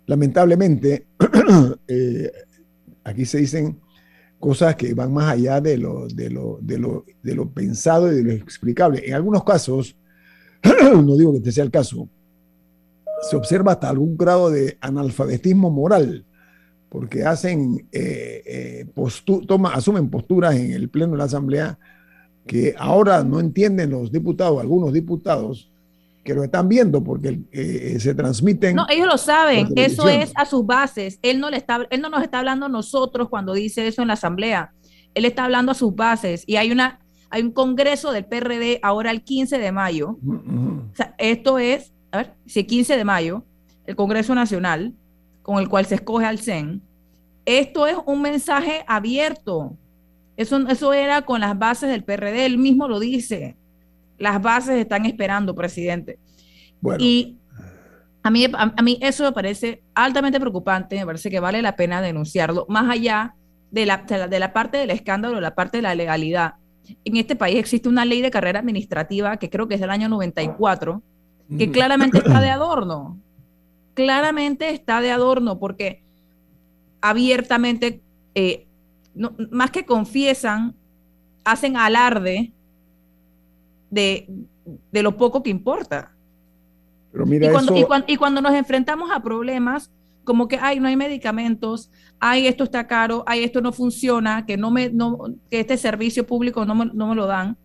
lamentablemente, 0.08 1.06
eh, 1.88 2.32
aquí 3.04 3.26
se 3.26 3.40
dicen 3.40 3.80
cosas 4.39 4.76
que 4.76 4.93
van 4.93 5.13
más 5.13 5.34
allá 5.34 5.62
de 5.62 5.78
lo, 5.78 6.08
de 6.08 6.30
lo, 6.30 6.60
de 6.62 6.78
lo, 6.78 7.06
de 7.23 7.36
lo 7.36 7.50
pensado 7.50 8.12
y 8.12 8.15
de 8.15 8.23
lo 8.23 8.32
explicable. 8.34 9.04
En 9.06 9.13
algunos 9.13 9.43
casos, 9.43 9.95
no 10.63 11.15
digo 11.15 11.32
que 11.32 11.39
este 11.39 11.52
sea 11.52 11.63
el 11.63 11.71
caso, 11.71 12.08
se 13.30 13.36
observa 13.36 13.73
hasta 13.73 13.89
algún 13.89 14.17
grado 14.17 14.50
de 14.50 14.78
analfabetismo 14.80 15.71
moral, 15.71 16.26
porque 16.89 17.23
hacen, 17.23 17.88
eh, 17.91 18.43
eh 18.45 18.86
toma, 19.47 19.73
asumen 19.73 20.10
posturas 20.10 20.56
en 20.56 20.71
el 20.71 20.89
Pleno 20.89 21.13
de 21.13 21.17
la 21.17 21.26
Asamblea 21.26 21.78
que 22.45 22.73
ahora 22.78 23.23
no 23.23 23.39
entienden 23.39 23.89
los 23.89 24.12
diputados, 24.12 24.62
algunos 24.62 24.93
diputados, 24.93 25.69
que 26.28 26.34
lo 26.34 26.44
están 26.44 26.68
viendo 26.68 27.02
porque 27.02 27.40
eh, 27.54 27.98
se 28.02 28.13
transmiten. 28.13 28.76
No, 28.76 28.86
ellos 28.90 29.08
lo 29.08 29.18
saben, 29.18 29.70
eso 29.78 30.10
es 30.10 30.34
a 30.36 30.44
sus 30.46 30.66
bases. 30.66 31.20
Él 31.22 31.40
no, 31.40 31.50
le 31.50 31.56
está, 31.56 31.88
él 31.90 32.02
no 32.02 32.10
nos 32.10 32.22
está 32.22 32.40
hablando 32.40 32.66
a 32.66 32.70
nosotros 32.70 33.30
cuando 33.30 33.54
dice 33.54 33.88
eso 33.88 34.02
en 34.02 34.10
la 34.10 34.16
asamblea. 34.16 34.74
Él 35.13 35.24
está 35.24 35.46
hablando 35.46 35.72
a 35.72 35.76
sus 35.76 35.96
bases 35.96 36.44
y 36.46 36.58
hay 36.58 36.70
una, 36.70 37.00
hay 37.30 37.44
un 37.44 37.52
congreso 37.52 38.12
del 38.12 38.26
PRD 38.26 38.82
ahora 38.84 39.12
el 39.12 39.24
15 39.24 39.58
de 39.58 39.72
mayo. 39.72 40.18
O 40.22 40.96
sea, 40.96 41.16
esto 41.18 41.60
es, 41.60 41.94
a 42.12 42.18
ver, 42.18 42.34
si 42.46 42.60
el 42.60 42.68
15 42.68 42.98
de 42.98 43.06
mayo, 43.06 43.46
el 43.86 43.96
Congreso 43.96 44.36
Nacional, 44.36 44.94
con 45.44 45.60
el 45.60 45.70
cual 45.70 45.86
se 45.86 45.96
escoge 45.96 46.26
al 46.26 46.40
CEN, 46.40 46.82
esto 47.46 47.88
es 47.88 47.96
un 48.06 48.22
mensaje 48.22 48.84
abierto. 48.86 49.78
Eso, 50.36 50.58
eso 50.68 50.92
era 50.92 51.22
con 51.22 51.40
las 51.40 51.58
bases 51.58 51.90
del 51.90 52.04
PRD, 52.04 52.46
él 52.46 52.58
mismo 52.58 52.90
lo 52.90 53.00
dice. 53.00 53.56
Las 54.17 54.41
bases 54.41 54.80
están 54.80 55.06
esperando, 55.06 55.53
presidente. 55.53 56.19
Y 56.99 57.38
a 58.23 58.30
mí, 58.30 58.45
a, 58.53 58.82
mí 58.82 58.97
eso 59.01 59.23
me 59.23 59.32
parece 59.32 59.84
altamente 59.93 60.39
preocupante, 60.39 60.97
me 60.97 61.06
parece 61.06 61.30
que 61.30 61.39
vale 61.39 61.62
la 61.62 61.75
pena 61.75 62.01
denunciarlo, 62.01 62.65
más 62.67 62.89
allá 62.89 63.36
de 63.71 63.86
la, 63.86 63.97
de 64.30 64.39
la, 64.39 64.53
parte 64.53 64.77
del 64.77 64.89
escándalo, 64.91 65.39
la 65.39 65.56
parte 65.56 65.77
de 65.77 65.84
la 65.84 65.95
legalidad. 65.95 66.56
En 67.03 67.17
este 67.17 67.36
país 67.36 67.58
existe 67.58 67.89
una 67.89 68.06
ley 68.06 68.21
de 68.21 68.32
carrera 68.32 68.60
administrativa 68.60 69.38
que 69.38 69.49
creo 69.49 69.67
que 69.67 69.75
es 69.75 69.82
del 69.82 69.89
año 69.89 70.10
94, 70.10 71.01
que 71.58 71.71
claramente 71.71 72.17
está 72.17 72.39
de 72.41 72.49
adorno. 72.51 73.17
Claramente 73.93 74.69
está 74.69 75.01
de 75.01 75.12
adorno 75.12 75.60
porque 75.60 76.03
abiertamente, 77.01 78.01
eh, 78.36 78.67
más 79.51 79.71
que 79.71 79.86
confiesan, 79.86 80.75
hacen 81.43 81.77
alarde 81.77 82.53
de, 83.89 84.30
de 84.91 85.04
lo 85.04 85.17
poco 85.17 85.43
que 85.43 85.50
importa 85.50 86.13
y, 87.76 88.15
cuando, 88.17 88.41
nos 88.41 88.54
enfrentamos 88.54 89.10
a 89.12 89.21
problemas 89.21 89.91
como 90.23 90.47
que, 90.47 90.60
ay, 90.62 90.80
no 90.80 90.89
hay 90.89 90.97
medicamentos, 90.97 91.89
ay, 92.19 92.47
esto 92.47 92.65
está 92.65 92.86
caro, 92.86 93.23
ay, 93.26 93.43
esto 93.43 93.62
no 93.62 93.71
funciona, 93.71 94.45
que, 94.45 94.58
no 94.58 94.71
me, 94.71 94.89
no, 94.89 95.17
que 95.50 95.62
este 95.62 95.78
servicio 95.78 96.28
público 96.28 96.65
no 96.65 96.76
me, 96.76 96.86
no 96.93 97.08
me 97.08 97.15
lo 97.15 97.28
dan, 97.28 97.56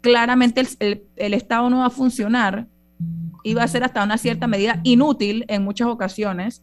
claramente 0.00 0.62
el, 0.78 1.02
el, 1.16 1.34
Estado 1.34 1.68
no 1.68 1.80
va 1.80 1.86
a 1.86 1.90
funcionar 1.90 2.66
y 3.42 3.52
va 3.52 3.64
a 3.64 3.68
ser 3.68 3.84
hasta 3.84 4.02
una 4.02 4.16
cierta 4.16 4.46
medida 4.46 4.80
inútil 4.82 5.44
en 5.48 5.62
muchas 5.62 5.88
ocasiones 5.88 6.62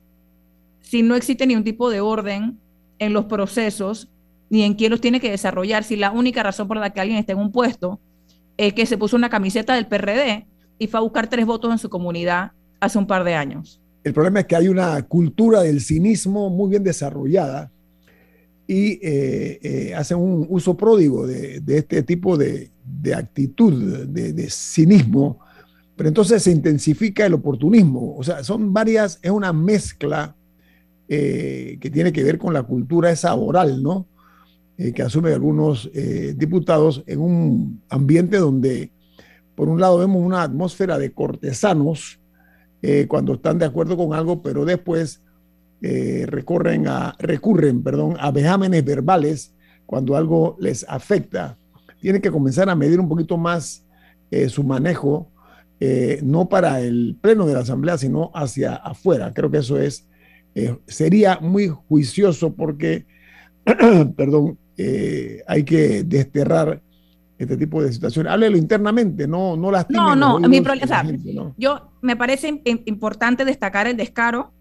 si 0.81 1.03
no 1.03 1.15
existe 1.15 1.45
ningún 1.45 1.63
tipo 1.63 1.89
de 1.89 2.01
orden 2.01 2.57
en 2.97 3.13
los 3.13 3.25
procesos 3.25 4.09
ni 4.49 4.63
en 4.63 4.73
quién 4.73 4.91
los 4.91 5.01
tiene 5.01 5.19
que 5.19 5.31
desarrollar. 5.31 5.83
Si 5.83 5.95
la 5.95 6.11
única 6.11 6.43
razón 6.43 6.67
por 6.67 6.77
la 6.77 6.89
que 6.89 6.99
alguien 6.99 7.19
está 7.19 7.33
en 7.33 7.39
un 7.39 7.51
puesto 7.51 7.99
es 8.57 8.73
que 8.73 8.85
se 8.85 8.97
puso 8.97 9.15
una 9.15 9.29
camiseta 9.29 9.75
del 9.75 9.87
PRD 9.87 10.45
y 10.77 10.87
fue 10.87 10.99
a 10.99 11.03
buscar 11.03 11.29
tres 11.29 11.45
votos 11.45 11.71
en 11.71 11.77
su 11.77 11.89
comunidad 11.89 12.51
hace 12.79 12.97
un 12.97 13.07
par 13.07 13.23
de 13.23 13.35
años. 13.35 13.81
El 14.03 14.13
problema 14.13 14.41
es 14.41 14.47
que 14.47 14.55
hay 14.55 14.67
una 14.67 15.01
cultura 15.03 15.61
del 15.61 15.79
cinismo 15.79 16.49
muy 16.49 16.69
bien 16.69 16.83
desarrollada 16.83 17.71
y 18.67 18.99
eh, 19.01 19.59
eh, 19.61 19.93
hacen 19.95 20.17
un 20.17 20.45
uso 20.49 20.75
pródigo 20.75 21.25
de, 21.27 21.61
este 21.67 22.03
tipo 22.03 22.37
de, 22.37 22.71
actitud, 23.15 24.07
de, 24.07 24.49
cinismo, 24.49 25.39
pero 25.95 26.09
entonces 26.09 26.43
se 26.43 26.51
intensifica 26.51 27.25
el 27.25 27.33
oportunismo. 27.33 28.15
O 28.17 28.23
sea, 28.23 28.43
son 28.43 28.73
varias, 28.73 29.19
es 29.21 29.31
una 29.31 29.53
mezcla 29.53 30.35
eh, 31.07 31.77
que 31.79 31.89
tiene 31.89 32.11
que 32.11 32.23
ver 32.23 32.37
con 32.37 32.53
la 32.53 32.63
cultura 32.63 33.11
esa 33.11 33.35
oral, 33.35 33.81
¿no? 33.83 34.07
Que 34.75 35.03
asume 35.03 35.31
algunos 35.31 35.89
diputados 36.35 37.03
en 37.05 37.19
un 37.19 37.81
ambiente 37.89 38.37
donde 38.37 38.91
por 39.55 39.69
un 39.69 39.79
lado 39.79 39.99
vemos 39.99 40.21
una 40.21 40.41
atmósfera 40.41 40.97
de 40.97 41.11
cortesanos 41.11 42.19
eh, 42.81 43.05
cuando 43.07 43.35
están 43.35 43.59
de 43.59 43.65
acuerdo 43.65 43.95
con 43.95 44.13
algo, 44.13 44.41
pero 44.41 44.65
después 44.65 45.21
eh, 45.81 46.25
recorren 46.27 46.87
a, 46.87 47.15
recurren 47.19 47.83
perdón, 47.83 48.15
a 48.19 48.31
vejámenes 48.31 48.83
verbales 48.83 49.53
cuando 49.85 50.15
algo 50.15 50.57
les 50.59 50.85
afecta. 50.89 51.57
Tienen 52.01 52.21
que 52.21 52.31
comenzar 52.31 52.69
a 52.69 52.75
medir 52.75 52.99
un 52.99 53.07
poquito 53.07 53.37
más 53.37 53.85
eh, 54.31 54.49
su 54.49 54.63
manejo, 54.63 55.29
no 56.21 56.47
para 56.47 56.79
el 56.79 57.17
pleno 57.19 57.45
de 57.45 57.55
la 57.55 57.59
Asamblea, 57.59 57.97
sino 57.97 58.31
hacia 58.33 58.75
afuera. 58.75 59.33
Creo 59.33 59.51
que 59.51 59.57
eso 59.57 59.77
es, 59.77 60.07
sería 60.87 61.39
muy 61.41 61.67
juicioso 61.67 62.53
porque, 62.55 63.05
perdón, 64.15 64.57
hay 65.47 65.63
que 65.63 66.03
desterrar 66.03 66.81
este 67.37 67.57
tipo 67.57 67.81
de 67.81 67.91
situaciones. 67.91 68.31
Háblelo 68.31 68.57
internamente, 68.57 69.27
no, 69.27 69.55
no 69.55 69.71
las 69.71 69.89
No, 69.89 70.15
no, 70.15 70.39
mi 70.39 70.61
problema, 70.61 71.03
yo 71.57 71.91
me 72.01 72.15
parece 72.15 72.61
importante 72.85 73.45
destacar 73.45 73.87
el 73.87 73.97
descaro, 73.97 74.51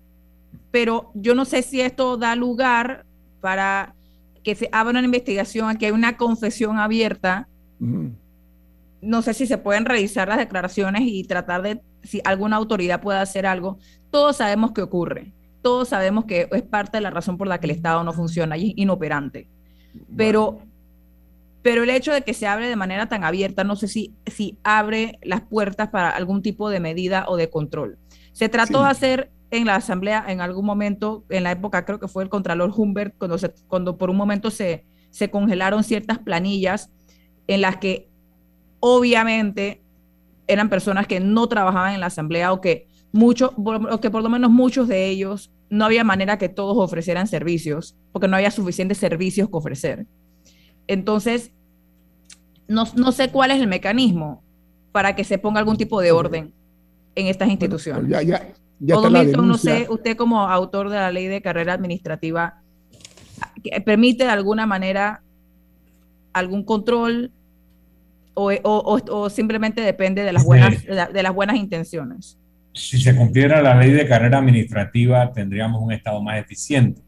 pero 0.70 1.10
yo 1.14 1.34
no 1.34 1.44
sé 1.44 1.62
si 1.62 1.80
esto 1.80 2.16
da 2.16 2.34
lugar 2.36 3.04
para 3.40 3.94
que 4.42 4.54
se 4.54 4.68
abra 4.72 4.98
una 4.98 5.04
investigación, 5.04 5.76
que 5.76 5.86
hay 5.86 5.92
una 5.92 6.16
confesión 6.16 6.78
abierta. 6.78 7.48
No 9.00 9.22
sé 9.22 9.34
si 9.34 9.46
se 9.46 9.58
pueden 9.58 9.84
revisar 9.84 10.28
las 10.28 10.38
declaraciones 10.38 11.02
y 11.04 11.24
tratar 11.24 11.62
de 11.62 11.80
si 12.02 12.20
alguna 12.24 12.56
autoridad 12.56 13.00
puede 13.00 13.18
hacer 13.18 13.46
algo. 13.46 13.78
Todos 14.10 14.36
sabemos 14.36 14.72
qué 14.72 14.82
ocurre. 14.82 15.32
Todos 15.60 15.88
sabemos 15.88 16.24
que 16.24 16.48
es 16.50 16.62
parte 16.62 16.98
de 16.98 17.02
la 17.02 17.10
razón 17.10 17.36
por 17.36 17.46
la 17.46 17.58
que 17.58 17.66
el 17.66 17.72
Estado 17.72 18.02
no 18.04 18.12
funciona 18.12 18.56
y 18.56 18.70
es 18.70 18.72
inoperante. 18.76 19.48
Pero 20.16 20.60
pero 21.62 21.84
el 21.84 21.90
hecho 21.90 22.12
de 22.12 22.22
que 22.22 22.34
se 22.34 22.46
abre 22.46 22.68
de 22.68 22.76
manera 22.76 23.08
tan 23.08 23.22
abierta, 23.22 23.62
no 23.62 23.76
sé 23.76 23.86
si, 23.86 24.12
si 24.26 24.58
abre 24.64 25.18
las 25.22 25.42
puertas 25.42 25.90
para 25.90 26.10
algún 26.10 26.42
tipo 26.42 26.68
de 26.68 26.80
medida 26.80 27.24
o 27.28 27.36
de 27.36 27.50
control. 27.50 27.98
Se 28.32 28.48
trató 28.48 28.82
de 28.82 28.90
hacer 28.90 29.30
en 29.52 29.66
la 29.66 29.76
Asamblea 29.76 30.24
en 30.26 30.40
algún 30.40 30.66
momento, 30.66 31.24
en 31.28 31.44
la 31.44 31.52
época 31.52 31.84
creo 31.84 32.00
que 32.00 32.08
fue 32.08 32.24
el 32.24 32.30
Contralor 32.30 32.72
Humbert, 32.76 33.14
cuando, 33.16 33.36
cuando 33.68 33.96
por 33.96 34.10
un 34.10 34.16
momento 34.16 34.50
se, 34.50 34.84
se 35.10 35.30
congelaron 35.30 35.84
ciertas 35.84 36.18
planillas 36.18 36.90
en 37.46 37.60
las 37.60 37.76
que 37.76 38.08
obviamente 38.80 39.82
eran 40.48 40.68
personas 40.68 41.06
que 41.06 41.20
no 41.20 41.46
trabajaban 41.48 41.94
en 41.94 42.00
la 42.00 42.06
Asamblea 42.06 42.52
o 42.52 42.60
que, 42.60 42.88
mucho, 43.12 43.54
o 43.56 44.00
que 44.00 44.10
por 44.10 44.22
lo 44.22 44.30
menos 44.30 44.50
muchos 44.50 44.88
de 44.88 45.06
ellos 45.06 45.52
no 45.70 45.84
había 45.84 46.02
manera 46.02 46.38
que 46.38 46.48
todos 46.48 46.76
ofrecieran 46.78 47.28
servicios, 47.28 47.96
porque 48.12 48.28
no 48.28 48.36
había 48.36 48.50
suficientes 48.50 48.98
servicios 48.98 49.48
que 49.48 49.56
ofrecer. 49.56 50.06
Entonces, 50.86 51.50
no, 52.68 52.86
sé 53.12 53.30
cuál 53.30 53.50
es 53.50 53.60
el 53.60 53.66
mecanismo 53.66 54.42
para 54.92 55.16
que 55.16 55.24
se 55.24 55.38
ponga 55.38 55.58
algún 55.58 55.76
tipo 55.76 56.00
de 56.00 56.12
orden 56.12 56.52
en 57.14 57.26
estas 57.26 57.48
instituciones. 57.48 58.08
ya, 58.08 58.22
ya, 58.22 58.52
no 58.78 59.58
sé, 59.58 59.86
usted 59.90 60.16
como 60.16 60.40
autor 60.48 60.88
de 60.88 60.96
la 60.96 61.10
ley 61.10 61.26
de 61.26 61.40
carrera 61.40 61.74
administrativa, 61.74 62.62
¿permite 63.84 64.24
de 64.24 64.30
alguna 64.30 64.66
manera 64.66 65.22
algún 66.32 66.64
control 66.64 67.30
o, 68.34 69.30
simplemente 69.30 69.82
depende 69.82 70.22
de 70.22 70.32
las, 70.32 70.44
buenas, 70.44 70.84
de 70.84 71.22
las 71.22 71.34
buenas 71.34 71.56
intenciones? 71.56 72.38
Si 72.74 72.98
se 72.98 73.14
cumpliera 73.14 73.60
la 73.60 73.74
ley 73.74 73.92
de 73.92 74.06
carrera 74.06 74.38
administrativa, 74.38 75.30
tendríamos 75.32 75.82
un 75.82 75.92
Estado 75.92 76.22
más 76.22 76.38
eficiente. 76.38 77.02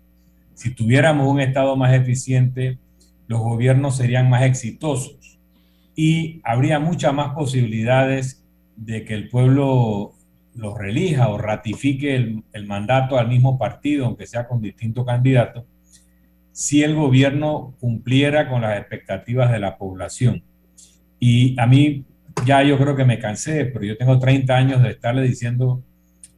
Si 0.54 0.74
tuviéramos 0.74 1.28
un 1.28 1.40
Estado 1.40 1.76
más 1.76 1.92
eficiente, 1.94 2.78
los 3.26 3.40
gobiernos 3.40 3.96
serían 3.96 4.30
más 4.30 4.42
exitosos 4.42 5.38
y 5.96 6.40
habría 6.44 6.78
muchas 6.78 7.14
más 7.14 7.34
posibilidades 7.34 8.44
de 8.76 9.04
que 9.04 9.14
el 9.14 9.28
pueblo 9.28 10.14
los 10.54 10.78
relija 10.78 11.28
o 11.28 11.38
ratifique 11.38 12.14
el, 12.14 12.66
mandato 12.66 13.18
al 13.18 13.28
mismo 13.28 13.58
partido, 13.58 14.06
aunque 14.06 14.26
sea 14.26 14.46
con 14.46 14.60
distintos 14.60 15.04
candidatos, 15.04 15.64
si 16.52 16.82
el 16.82 16.94
gobierno 16.94 17.74
cumpliera 17.80 18.48
con 18.48 18.62
las 18.62 18.78
expectativas 18.78 19.50
de 19.50 19.58
la 19.58 19.76
población. 19.76 20.44
Y 21.18 21.58
a 21.58 21.66
mí 21.66 22.04
ya 22.46 22.62
yo 22.62 22.78
creo 22.78 22.94
que 22.94 23.04
me 23.04 23.18
cansé, 23.18 23.64
pero 23.66 23.84
yo 23.84 23.96
tengo 23.96 24.18
30 24.18 24.56
años 24.56 24.82
de 24.82 24.90
estarle 24.90 25.22
diciendo 25.22 25.82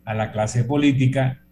a 0.04 0.14
la 0.14 0.32
clase 0.32 0.64
política, 0.64 1.42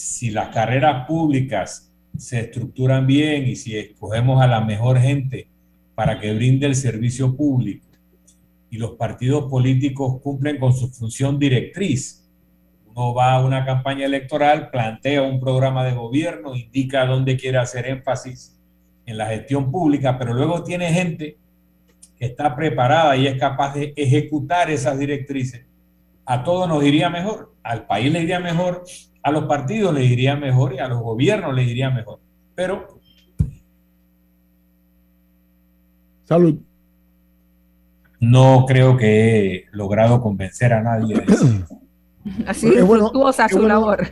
si 0.00 0.30
las 0.30 0.48
carreras 0.48 1.06
públicas 1.06 1.92
se 2.16 2.40
estructuran 2.40 3.06
bien 3.06 3.46
y 3.46 3.54
si 3.54 3.76
escogemos 3.76 4.40
a 4.40 4.46
la 4.46 4.62
mejor 4.62 4.98
gente 4.98 5.48
para 5.94 6.18
que 6.18 6.32
brinde 6.32 6.66
el 6.66 6.74
servicio 6.74 7.36
público 7.36 7.86
y 8.70 8.78
los 8.78 8.92
partidos 8.92 9.50
políticos 9.50 10.20
cumplen 10.22 10.58
con 10.58 10.72
su 10.72 10.88
función 10.88 11.38
directriz. 11.38 12.26
Uno 12.86 13.12
va 13.12 13.34
a 13.34 13.44
una 13.44 13.66
campaña 13.66 14.06
electoral, 14.06 14.70
plantea 14.70 15.22
un 15.22 15.38
programa 15.38 15.84
de 15.84 15.92
gobierno, 15.92 16.56
indica 16.56 17.04
dónde 17.04 17.36
quiere 17.36 17.58
hacer 17.58 17.86
énfasis 17.86 18.58
en 19.04 19.18
la 19.18 19.26
gestión 19.26 19.70
pública, 19.70 20.18
pero 20.18 20.32
luego 20.32 20.64
tiene 20.64 20.92
gente 20.92 21.36
que 22.16 22.24
está 22.24 22.56
preparada 22.56 23.16
y 23.16 23.26
es 23.26 23.38
capaz 23.38 23.74
de 23.74 23.92
ejecutar 23.96 24.70
esas 24.70 24.98
directrices. 24.98 25.66
A 26.24 26.42
todos 26.42 26.66
nos 26.68 26.82
iría 26.84 27.10
mejor, 27.10 27.54
al 27.62 27.86
país 27.86 28.10
le 28.10 28.22
iría 28.22 28.40
mejor 28.40 28.84
a 29.22 29.30
los 29.30 29.44
partidos 29.44 29.94
les 29.94 30.10
iría 30.10 30.36
mejor 30.36 30.74
y 30.74 30.78
a 30.78 30.88
los 30.88 31.00
gobiernos 31.00 31.54
les 31.54 31.68
iría 31.68 31.90
mejor. 31.90 32.20
Pero... 32.54 33.00
Salud. 36.24 36.58
No 38.20 38.64
creo 38.68 38.96
que 38.96 39.54
he 39.56 39.64
logrado 39.72 40.20
convencer 40.20 40.72
a 40.72 40.82
nadie 40.82 41.16
de 41.16 41.32
eso. 41.32 41.46
Así 42.46 42.68
es 42.68 42.84
bueno, 42.84 43.10
su 43.50 43.66
labor. 43.66 44.06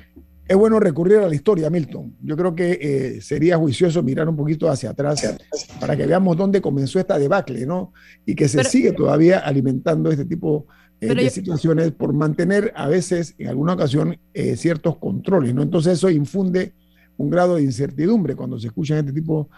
es 0.48 0.56
bueno 0.56 0.80
recurrir 0.80 1.18
a 1.18 1.28
la 1.28 1.34
historia, 1.34 1.68
Milton. 1.68 2.16
Yo 2.22 2.36
creo 2.36 2.54
que 2.54 2.78
eh, 2.80 3.20
sería 3.20 3.58
juicioso 3.58 4.02
mirar 4.02 4.28
un 4.28 4.36
poquito 4.36 4.68
hacia 4.68 4.90
atrás 4.90 5.36
para 5.78 5.94
que 5.94 6.06
veamos 6.06 6.36
dónde 6.36 6.60
comenzó 6.60 6.98
esta 6.98 7.18
debacle, 7.18 7.66
¿no? 7.66 7.92
Y 8.24 8.34
que 8.34 8.48
se 8.48 8.64
sigue 8.64 8.92
todavía 8.92 9.40
alimentando 9.40 10.10
este 10.10 10.24
tipo 10.24 10.66
eh, 11.00 11.14
de 11.14 11.30
situaciones 11.30 11.92
por 11.92 12.12
mantener 12.12 12.72
a 12.76 12.88
veces, 12.88 13.34
en 13.38 13.48
alguna 13.48 13.74
ocasión, 13.74 14.18
eh, 14.34 14.56
ciertos 14.56 14.96
controles, 14.96 15.54
¿no? 15.54 15.62
Entonces 15.62 15.94
eso 15.94 16.10
infunde 16.10 16.72
un 17.16 17.30
grado 17.30 17.56
de 17.56 17.62
incertidumbre 17.62 18.36
cuando 18.36 18.58
se 18.58 18.68
escucha 18.68 18.98
este 18.98 19.12
tipo 19.12 19.48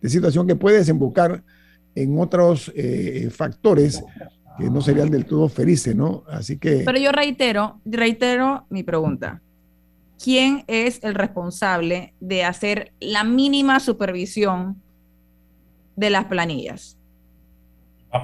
de 0.00 0.08
situación 0.08 0.46
que 0.46 0.56
puede 0.56 0.78
desembocar 0.78 1.42
en 1.94 2.18
otros 2.18 2.72
factores 3.30 4.02
que 4.58 4.70
no 4.70 4.80
serían 4.80 5.10
del 5.10 5.26
todo 5.26 5.48
felices, 5.48 5.94
¿no? 5.94 6.22
Así 6.28 6.56
que... 6.56 6.82
Pero 6.86 6.98
yo 6.98 7.12
reitero, 7.12 7.80
reitero 7.84 8.64
mi 8.70 8.82
pregunta 8.82 9.42
quién 10.22 10.64
es 10.66 11.02
el 11.02 11.14
responsable 11.14 12.14
de 12.20 12.44
hacer 12.44 12.92
la 13.00 13.24
mínima 13.24 13.80
supervisión 13.80 14.80
de 15.96 16.10
las 16.10 16.26
planillas. 16.26 16.98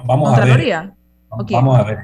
Vamos 0.05 0.37
a 0.37 0.45
ver. 0.45 0.93
Vamos 1.29 1.79
a 1.79 1.83
ver. 1.83 1.97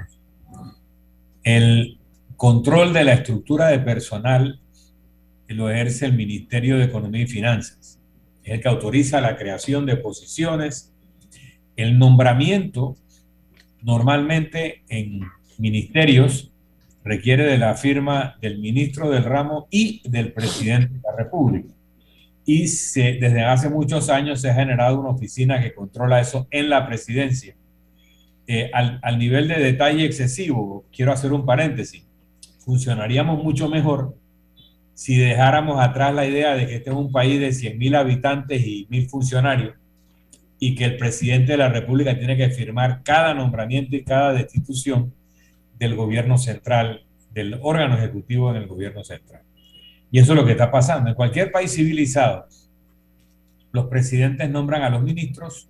El 1.43 1.99
control 2.37 2.93
de 2.93 3.03
la 3.03 3.13
estructura 3.13 3.67
de 3.67 3.79
personal 3.79 4.59
lo 5.47 5.69
ejerce 5.69 6.05
el 6.05 6.13
Ministerio 6.13 6.77
de 6.77 6.85
Economía 6.85 7.23
y 7.23 7.27
Finanzas. 7.27 7.99
Es 8.43 8.53
el 8.53 8.61
que 8.61 8.69
autoriza 8.69 9.21
la 9.21 9.37
creación 9.37 9.85
de 9.85 9.97
posiciones, 9.97 10.93
el 11.75 11.97
nombramiento, 11.97 12.95
normalmente 13.81 14.83
en 14.89 15.21
ministerios 15.57 16.51
requiere 17.03 17.43
de 17.43 17.57
la 17.57 17.75
firma 17.75 18.37
del 18.41 18.59
ministro 18.59 19.09
del 19.09 19.23
ramo 19.23 19.67
y 19.69 20.01
del 20.09 20.31
presidente 20.31 20.93
de 20.93 21.01
la 21.01 21.15
República. 21.17 21.73
Y 22.45 22.61
desde 22.63 23.43
hace 23.43 23.69
muchos 23.69 24.09
años 24.09 24.41
se 24.41 24.49
ha 24.49 24.55
generado 24.55 24.99
una 24.99 25.09
oficina 25.09 25.61
que 25.61 25.73
controla 25.73 26.19
eso 26.19 26.47
en 26.51 26.69
la 26.69 26.85
presidencia. 26.85 27.55
Eh, 28.45 28.69
al, 28.73 28.99
al 29.03 29.17
nivel 29.17 29.47
de 29.47 29.55
detalle 29.55 30.05
excesivo, 30.05 30.85
quiero 30.91 31.11
hacer 31.13 31.31
un 31.31 31.45
paréntesis, 31.45 32.05
funcionaríamos 32.59 33.41
mucho 33.41 33.69
mejor 33.69 34.15
si 34.93 35.17
dejáramos 35.17 35.81
atrás 35.81 36.13
la 36.13 36.25
idea 36.25 36.55
de 36.55 36.67
que 36.67 36.75
este 36.75 36.89
es 36.89 36.95
un 36.95 37.11
país 37.11 37.39
de 37.39 37.49
100.000 37.49 37.97
habitantes 37.97 38.65
y 38.65 38.87
mil 38.89 39.09
funcionarios 39.09 39.75
y 40.59 40.75
que 40.75 40.85
el 40.85 40.97
presidente 40.97 41.53
de 41.53 41.57
la 41.57 41.69
República 41.69 42.17
tiene 42.17 42.37
que 42.37 42.49
firmar 42.49 43.01
cada 43.03 43.33
nombramiento 43.33 43.95
y 43.95 44.03
cada 44.03 44.33
destitución 44.33 45.13
del 45.77 45.95
gobierno 45.95 46.37
central, 46.37 47.05
del 47.31 47.59
órgano 47.61 47.97
ejecutivo 47.97 48.51
en 48.51 48.57
el 48.57 48.67
gobierno 48.67 49.03
central. 49.03 49.41
Y 50.11 50.19
eso 50.19 50.33
es 50.33 50.39
lo 50.39 50.45
que 50.45 50.51
está 50.51 50.71
pasando. 50.71 51.09
En 51.09 51.15
cualquier 51.15 51.51
país 51.51 51.73
civilizado, 51.75 52.45
los 53.71 53.87
presidentes 53.87 54.49
nombran 54.49 54.83
a 54.83 54.89
los 54.89 55.01
ministros 55.01 55.69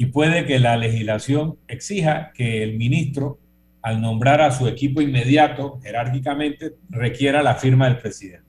y 0.00 0.06
puede 0.06 0.46
que 0.46 0.60
la 0.60 0.76
legislación 0.76 1.58
exija 1.66 2.30
que 2.32 2.62
el 2.62 2.78
ministro, 2.78 3.40
al 3.82 4.00
nombrar 4.00 4.40
a 4.40 4.52
su 4.52 4.68
equipo 4.68 5.02
inmediato, 5.02 5.80
jerárquicamente, 5.82 6.76
requiera 6.88 7.42
la 7.42 7.56
firma 7.56 7.86
del 7.86 7.98
presidente. 7.98 8.46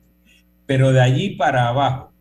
Pero 0.67 0.93
de 0.93 1.01
allí 1.01 1.31
para 1.31 1.67
abajo, 1.67 2.13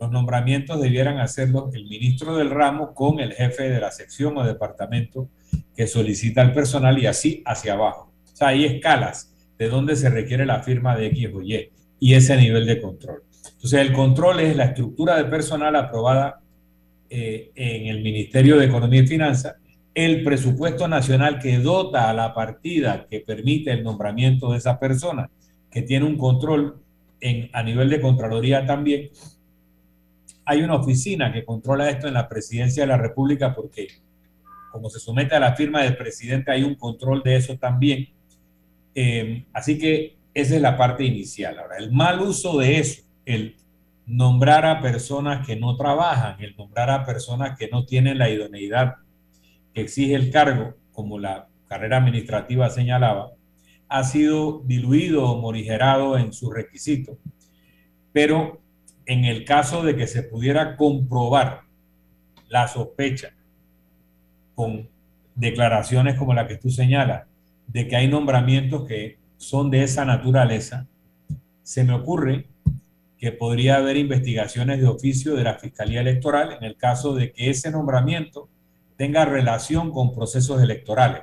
los 0.00 0.10
nombramientos 0.10 0.80
debieran 0.80 1.20
hacerlo 1.20 1.70
el 1.72 1.84
ministro 1.84 2.34
del 2.34 2.50
ramo 2.50 2.94
con 2.94 3.20
el 3.20 3.32
jefe 3.32 3.70
de 3.70 3.80
la 3.80 3.92
sección 3.92 4.36
o 4.36 4.44
departamento 4.44 5.28
que 5.76 5.86
solicita 5.86 6.42
el 6.42 6.52
personal 6.52 6.98
y 6.98 7.06
así 7.06 7.44
hacia 7.46 7.74
abajo. 7.74 8.12
O 8.24 8.36
sea, 8.36 8.48
hay 8.48 8.64
escalas 8.64 9.32
de 9.56 9.68
donde 9.68 9.94
se 9.94 10.10
requiere 10.10 10.44
la 10.46 10.64
firma 10.64 10.96
de 10.96 11.06
X 11.06 11.28
o 11.32 11.42
Y 11.42 11.70
y 12.00 12.14
ese 12.14 12.36
nivel 12.36 12.66
de 12.66 12.80
control. 12.80 13.22
Entonces, 13.44 13.80
el 13.80 13.92
control 13.92 14.40
es 14.40 14.56
la 14.56 14.64
estructura 14.64 15.16
de 15.16 15.26
personal 15.26 15.76
aprobada 15.76 16.41
eh, 17.14 17.50
en 17.54 17.88
el 17.88 18.02
Ministerio 18.02 18.56
de 18.56 18.64
Economía 18.64 19.02
y 19.02 19.06
Finanzas, 19.06 19.56
el 19.94 20.24
presupuesto 20.24 20.88
nacional 20.88 21.38
que 21.38 21.58
dota 21.58 22.08
a 22.08 22.14
la 22.14 22.32
partida 22.32 23.06
que 23.10 23.20
permite 23.20 23.70
el 23.70 23.84
nombramiento 23.84 24.50
de 24.50 24.56
esa 24.56 24.78
persona, 24.78 25.28
que 25.70 25.82
tiene 25.82 26.06
un 26.06 26.16
control 26.16 26.80
en, 27.20 27.50
a 27.52 27.62
nivel 27.62 27.90
de 27.90 28.00
Contraloría 28.00 28.64
también. 28.64 29.10
Hay 30.46 30.62
una 30.62 30.76
oficina 30.76 31.30
que 31.30 31.44
controla 31.44 31.90
esto 31.90 32.08
en 32.08 32.14
la 32.14 32.30
Presidencia 32.30 32.84
de 32.84 32.86
la 32.86 32.96
República 32.96 33.54
porque 33.54 33.88
como 34.70 34.88
se 34.88 34.98
somete 34.98 35.34
a 35.34 35.40
la 35.40 35.54
firma 35.54 35.82
del 35.82 35.98
presidente, 35.98 36.50
hay 36.50 36.62
un 36.62 36.76
control 36.76 37.22
de 37.22 37.36
eso 37.36 37.58
también. 37.58 38.08
Eh, 38.94 39.44
así 39.52 39.76
que 39.76 40.16
esa 40.32 40.56
es 40.56 40.62
la 40.62 40.78
parte 40.78 41.04
inicial. 41.04 41.58
Ahora, 41.58 41.76
el 41.76 41.92
mal 41.92 42.22
uso 42.22 42.58
de 42.58 42.78
eso, 42.78 43.02
el 43.26 43.54
nombrar 44.06 44.66
a 44.66 44.80
personas 44.80 45.46
que 45.46 45.56
no 45.56 45.76
trabajan, 45.76 46.36
el 46.40 46.56
nombrar 46.56 46.90
a 46.90 47.04
personas 47.04 47.56
que 47.58 47.68
no 47.68 47.84
tienen 47.84 48.18
la 48.18 48.30
idoneidad 48.30 48.96
que 49.72 49.82
exige 49.82 50.14
el 50.14 50.30
cargo, 50.30 50.74
como 50.92 51.18
la 51.18 51.48
carrera 51.68 51.98
administrativa 51.98 52.68
señalaba, 52.68 53.32
ha 53.88 54.04
sido 54.04 54.62
diluido 54.64 55.30
o 55.30 55.40
morigerado 55.40 56.18
en 56.18 56.32
su 56.32 56.50
requisito. 56.50 57.18
Pero 58.12 58.60
en 59.06 59.24
el 59.24 59.44
caso 59.44 59.82
de 59.82 59.96
que 59.96 60.06
se 60.06 60.22
pudiera 60.22 60.76
comprobar 60.76 61.62
la 62.48 62.68
sospecha 62.68 63.34
con 64.54 64.88
declaraciones 65.34 66.16
como 66.16 66.34
la 66.34 66.46
que 66.46 66.56
tú 66.56 66.70
señalas, 66.70 67.26
de 67.66 67.88
que 67.88 67.96
hay 67.96 68.08
nombramientos 68.08 68.86
que 68.86 69.18
son 69.36 69.70
de 69.70 69.82
esa 69.82 70.04
naturaleza, 70.04 70.86
se 71.62 71.84
me 71.84 71.94
ocurre 71.94 72.48
que 73.22 73.30
podría 73.30 73.76
haber 73.76 73.96
investigaciones 73.96 74.80
de 74.80 74.88
oficio 74.88 75.36
de 75.36 75.44
la 75.44 75.54
Fiscalía 75.54 76.00
Electoral 76.00 76.54
en 76.58 76.64
el 76.64 76.76
caso 76.76 77.14
de 77.14 77.30
que 77.30 77.50
ese 77.50 77.70
nombramiento 77.70 78.48
tenga 78.96 79.24
relación 79.24 79.92
con 79.92 80.12
procesos 80.12 80.60
electorales. 80.60 81.22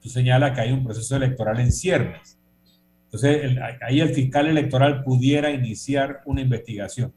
Tú 0.00 0.08
señalas 0.08 0.52
que 0.52 0.60
hay 0.60 0.70
un 0.70 0.84
proceso 0.84 1.16
electoral 1.16 1.58
en 1.58 1.72
ciernes. 1.72 2.38
Entonces, 3.06 3.50
ahí 3.84 3.98
el 3.98 4.10
fiscal 4.10 4.46
electoral 4.46 5.02
pudiera 5.02 5.50
iniciar 5.50 6.20
una 6.24 6.40
investigación. 6.40 7.12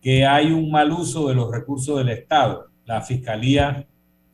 Que 0.00 0.24
hay 0.24 0.50
un 0.50 0.70
mal 0.70 0.90
uso 0.90 1.28
de 1.28 1.34
los 1.34 1.52
recursos 1.52 1.98
del 1.98 2.08
Estado. 2.08 2.70
La 2.86 3.02
Fiscalía 3.02 3.86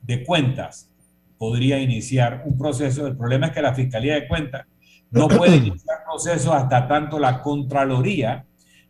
de 0.03 0.23
Cuentas 0.23 0.89
podría 1.37 1.81
iniciar 1.81 2.45
un 2.47 2.57
proceso. 2.57 3.09
El 3.09 3.17
problema 3.17 3.47
es 3.47 3.53
que 3.53 3.63
la 3.63 3.75
Fiscalía 3.75 4.15
de 4.15 4.29
Cuentas 4.29 4.67
no 5.11 5.27
puede 5.27 5.57
iniciar 5.57 6.05
proceso 6.05 6.55
hasta 6.55 6.87
tanto 6.87 7.19
la 7.19 7.43
Contraloría 7.43 8.45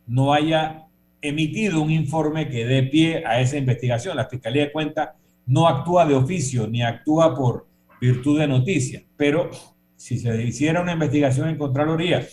no 0.07 0.33
haya 0.33 0.85
emitido 1.21 1.81
un 1.81 1.91
informe 1.91 2.49
que 2.49 2.65
dé 2.65 2.83
pie 2.83 3.23
a 3.25 3.39
esa 3.39 3.57
investigación. 3.57 4.15
La 4.15 4.27
Fiscalía 4.27 4.65
de 4.65 4.71
Cuentas 4.71 5.09
no 5.45 5.67
actúa 5.67 6.05
de 6.05 6.15
oficio 6.15 6.67
ni 6.67 6.81
actúa 6.83 7.35
por 7.35 7.67
virtud 7.99 8.39
de 8.39 8.47
noticia, 8.47 9.03
pero 9.17 9.49
si 9.95 10.17
se 10.17 10.43
hiciera 10.43 10.81
una 10.81 10.93
investigación 10.93 11.49
en 11.49 11.57
Contraloría 11.57 12.25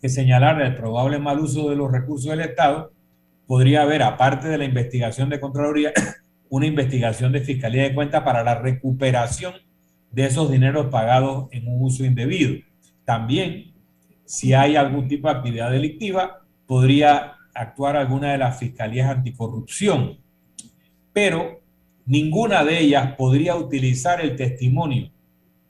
que 0.00 0.08
señalara 0.08 0.66
el 0.66 0.76
probable 0.76 1.18
mal 1.18 1.40
uso 1.40 1.68
de 1.68 1.76
los 1.76 1.92
recursos 1.92 2.30
del 2.30 2.40
Estado, 2.40 2.92
podría 3.46 3.82
haber, 3.82 4.02
aparte 4.02 4.48
de 4.48 4.56
la 4.56 4.64
investigación 4.64 5.28
de 5.28 5.40
Contraloría, 5.40 5.92
una 6.48 6.66
investigación 6.66 7.32
de 7.32 7.40
Fiscalía 7.40 7.82
de 7.82 7.94
Cuentas 7.94 8.22
para 8.22 8.42
la 8.42 8.54
recuperación 8.54 9.54
de 10.10 10.26
esos 10.26 10.50
dineros 10.50 10.86
pagados 10.86 11.48
en 11.52 11.68
un 11.68 11.82
uso 11.82 12.04
indebido. 12.04 12.54
También, 13.04 13.69
si 14.30 14.54
hay 14.54 14.76
algún 14.76 15.08
tipo 15.08 15.26
de 15.26 15.34
actividad 15.34 15.72
delictiva, 15.72 16.42
podría 16.64 17.32
actuar 17.52 17.96
alguna 17.96 18.30
de 18.30 18.38
las 18.38 18.60
fiscalías 18.60 19.10
anticorrupción, 19.10 20.18
pero 21.12 21.58
ninguna 22.06 22.62
de 22.62 22.78
ellas 22.78 23.16
podría 23.16 23.56
utilizar 23.56 24.20
el 24.20 24.36
testimonio 24.36 25.10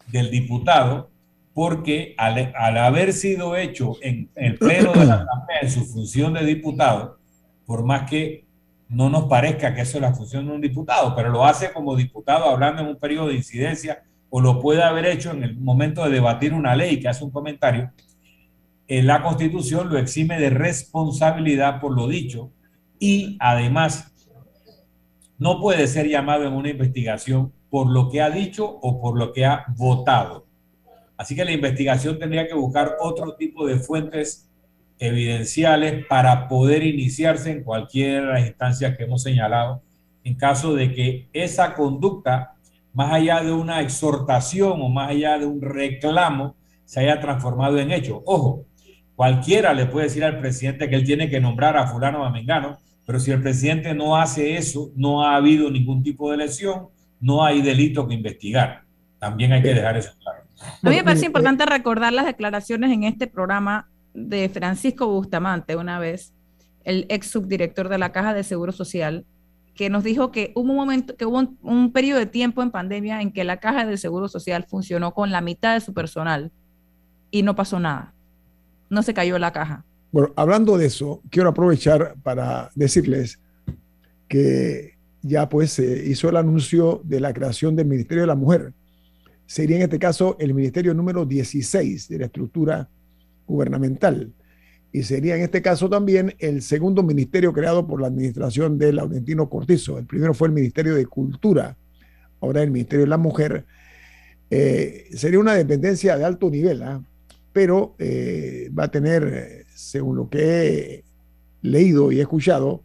del 0.09 0.31
diputado 0.31 1.09
porque 1.55 2.15
al, 2.19 2.53
haber 2.77 3.15
sido 3.15 3.57
hecho 3.57 3.97
en 4.03 4.29
el 4.35 4.59
pleno 4.59 4.93
de 4.93 5.07
la 5.07 5.27
en 5.63 5.71
su 5.71 5.87
función 5.87 6.35
de 6.35 6.45
diputado, 6.45 7.19
por 7.65 7.83
más 7.83 8.11
que 8.11 8.45
no 8.91 9.09
nos 9.09 9.25
parezca 9.25 9.75
que 9.75 9.81
eso 9.81 9.97
es 9.97 10.03
la 10.03 10.13
función 10.13 10.45
de 10.47 10.53
un 10.53 10.61
diputado, 10.61 11.17
pero 11.17 11.31
lo 11.31 11.47
hace 11.47 11.73
como 11.73 11.97
diputado 11.97 12.45
hablando 12.45 12.83
en 12.83 12.89
un 12.89 12.99
periodo 12.99 13.29
de 13.29 13.37
incidencia 13.37 14.03
o 14.29 14.39
lo 14.39 14.61
puede 14.61 14.83
haber 14.83 15.07
hecho 15.07 15.31
en 15.31 15.45
el 15.45 15.57
momento 15.57 16.05
de 16.05 16.11
debatir 16.11 16.53
una 16.53 16.77
ley 16.77 17.01
que 17.01 17.09
hace 17.09 17.25
un 17.25 17.31
comentario, 17.31 17.91
la 18.91 19.22
Constitución 19.22 19.88
lo 19.88 19.99
exime 19.99 20.41
de 20.41 20.51
responsabilidad 20.51 21.80
por 21.80 21.95
lo 21.95 22.09
dicho 22.09 22.51
y 22.99 23.36
además 23.38 24.12
no 25.38 25.61
puede 25.61 25.86
ser 25.86 26.09
llamado 26.09 26.45
en 26.45 26.53
una 26.53 26.70
investigación 26.70 27.53
por 27.70 27.88
lo 27.88 28.11
que 28.11 28.20
ha 28.20 28.30
dicho 28.30 28.66
o 28.66 29.01
por 29.01 29.16
lo 29.16 29.32
que 29.32 29.47
ha 29.47 29.64
votado. 29.76 30.47
Así 31.16 31.36
que 31.36 31.45
la 31.45 31.53
investigación 31.53 32.18
tendría 32.18 32.49
que 32.49 32.55
buscar 32.55 32.97
otro 33.01 33.36
tipo 33.36 33.66
de 33.66 33.76
fuentes 33.78 34.51
evidenciales 34.99 36.05
para 36.07 36.49
poder 36.49 36.82
iniciarse 36.82 37.53
en 37.53 37.62
cualquiera 37.62 38.26
de 38.26 38.32
las 38.32 38.47
instancias 38.49 38.97
que 38.97 39.05
hemos 39.05 39.22
señalado 39.22 39.82
en 40.24 40.34
caso 40.34 40.74
de 40.74 40.93
que 40.93 41.28
esa 41.32 41.74
conducta, 41.74 42.55
más 42.93 43.12
allá 43.12 43.43
de 43.43 43.53
una 43.53 43.80
exhortación 43.80 44.80
o 44.82 44.88
más 44.88 45.11
allá 45.11 45.38
de 45.38 45.47
un 45.47 45.62
reclamo, 45.62 46.57
se 46.84 47.01
haya 47.01 47.20
transformado 47.20 47.78
en 47.78 47.93
hecho. 47.93 48.22
Ojo, 48.26 48.66
Cualquiera 49.21 49.75
le 49.75 49.85
puede 49.85 50.07
decir 50.07 50.25
al 50.25 50.41
presidente 50.41 50.89
que 50.89 50.97
él 50.97 51.05
tiene 51.05 51.29
que 51.29 51.41
nombrar 51.41 51.77
a 51.77 51.87
fulano 51.87 52.23
o 52.23 52.25
a 52.25 52.31
mengano, 52.31 52.79
pero 53.05 53.21
si 53.21 53.31
el 53.31 53.43
presidente 53.43 53.93
no 53.93 54.16
hace 54.16 54.57
eso, 54.57 54.93
no 54.97 55.23
ha 55.23 55.37
habido 55.37 55.71
ningún 55.71 56.03
tipo 56.03 56.31
de 56.31 56.39
lesión, 56.39 56.87
no 57.21 57.45
hay 57.45 57.61
delito 57.61 58.09
que 58.09 58.14
investigar. 58.14 58.85
También 59.18 59.53
hay 59.53 59.61
que 59.61 59.75
dejar 59.75 59.99
eso 59.99 60.12
claro. 60.23 60.45
A 60.83 60.89
mí 60.89 60.97
me 60.97 61.05
parece 61.05 61.27
importante 61.27 61.66
recordar 61.66 62.14
las 62.14 62.25
declaraciones 62.25 62.91
en 62.93 63.05
este 63.05 63.27
programa 63.27 63.91
de 64.14 64.49
Francisco 64.49 65.07
Bustamante 65.07 65.77
una 65.77 65.99
vez, 65.99 66.33
el 66.85 67.05
ex 67.11 67.27
subdirector 67.27 67.91
de 67.91 67.99
la 67.99 68.12
Caja 68.12 68.33
de 68.33 68.43
Seguro 68.43 68.73
Social, 68.73 69.27
que 69.75 69.91
nos 69.91 70.03
dijo 70.03 70.31
que 70.31 70.51
hubo 70.55 70.71
un 70.71 70.77
momento, 70.77 71.14
que 71.14 71.27
hubo 71.27 71.47
un, 71.61 71.93
periodo 71.93 72.21
de 72.21 72.25
tiempo 72.25 72.62
en 72.62 72.71
pandemia 72.71 73.21
en 73.21 73.33
que 73.33 73.45
la 73.45 73.59
Caja 73.59 73.85
de 73.85 73.99
Seguro 73.99 74.29
Social 74.29 74.64
funcionó 74.66 75.12
con 75.12 75.31
la 75.31 75.43
mitad 75.43 75.75
de 75.75 75.83
su 75.83 75.93
personal 75.93 76.53
y 77.31 77.43
no 77.43 77.55
pasó 77.55 77.79
nada 77.79 78.14
no 78.91 79.03
se 79.03 79.14
cayó 79.14 79.38
la 79.38 79.53
caja. 79.53 79.84
Bueno, 80.12 80.32
hablando 80.36 80.76
de 80.76 80.86
eso, 80.86 81.22
quiero 81.30 81.49
aprovechar 81.49 82.16
para 82.22 82.70
decirles 82.74 83.41
que 84.28 84.99
ya 85.22 85.49
pues 85.49 85.72
se 85.72 86.07
hizo 86.07 86.28
el 86.28 86.36
anuncio 86.36 87.01
de 87.05 87.20
la 87.20 87.32
creación 87.32 87.76
del 87.76 87.86
Ministerio 87.86 88.22
de 88.22 88.26
la 88.26 88.34
Mujer. 88.34 88.72
Sería 89.47 89.76
en 89.76 89.82
este 89.82 89.99
caso 89.99 90.36
el 90.38 90.53
Ministerio 90.55 90.95
número 90.95 91.24
16 91.24 92.09
de 92.09 92.18
la 92.18 92.26
estructura 92.26 92.88
gubernamental. 93.47 94.32
Y 94.93 95.05
sería 95.05 95.36
en 95.36 95.43
este 95.43 95.62
caso 95.62 95.88
también 95.88 96.34
el 96.41 96.62
segundo 96.62 97.05
ministerio 97.05 97.53
creado 97.53 97.86
por 97.86 98.01
la 98.01 98.09
administración 98.09 98.76
de 98.76 98.93
Laurentino 98.93 99.49
Cortizo. 99.49 99.99
El 99.99 100.07
primero 100.07 100.34
fue 100.34 100.49
el 100.49 100.55
Ministerio 100.55 100.97
de 100.97 101.07
Cultura, 101.07 101.76
ahora 102.41 102.62
el 102.62 102.72
Ministerio 102.72 103.05
de 103.05 103.11
la 103.11 103.16
Mujer. 103.16 103.64
Eh, 104.51 105.07
sería 105.14 105.38
una 105.38 105.55
dependencia 105.55 106.18
de 106.18 106.24
alto 106.24 106.51
nivel, 106.51 106.82
¿ah? 106.82 107.01
Pero 107.53 107.97
eh, 107.99 108.71
va 108.77 108.85
a 108.85 108.91
tener, 108.91 109.67
según 109.75 110.17
lo 110.17 110.29
que 110.29 110.43
he 110.43 111.05
leído 111.63 112.13
y 112.13 112.21
escuchado, 112.21 112.85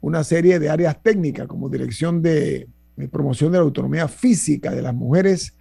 una 0.00 0.24
serie 0.24 0.58
de 0.58 0.68
áreas 0.68 1.02
técnicas 1.02 1.46
como 1.46 1.68
dirección 1.68 2.22
de, 2.22 2.68
promoción 3.10 3.52
de 3.52 3.58
la 3.58 3.64
autonomía 3.64 4.08
física 4.08 4.74
de 4.74 4.82
las 4.82 4.94
mujeres, 4.94 5.56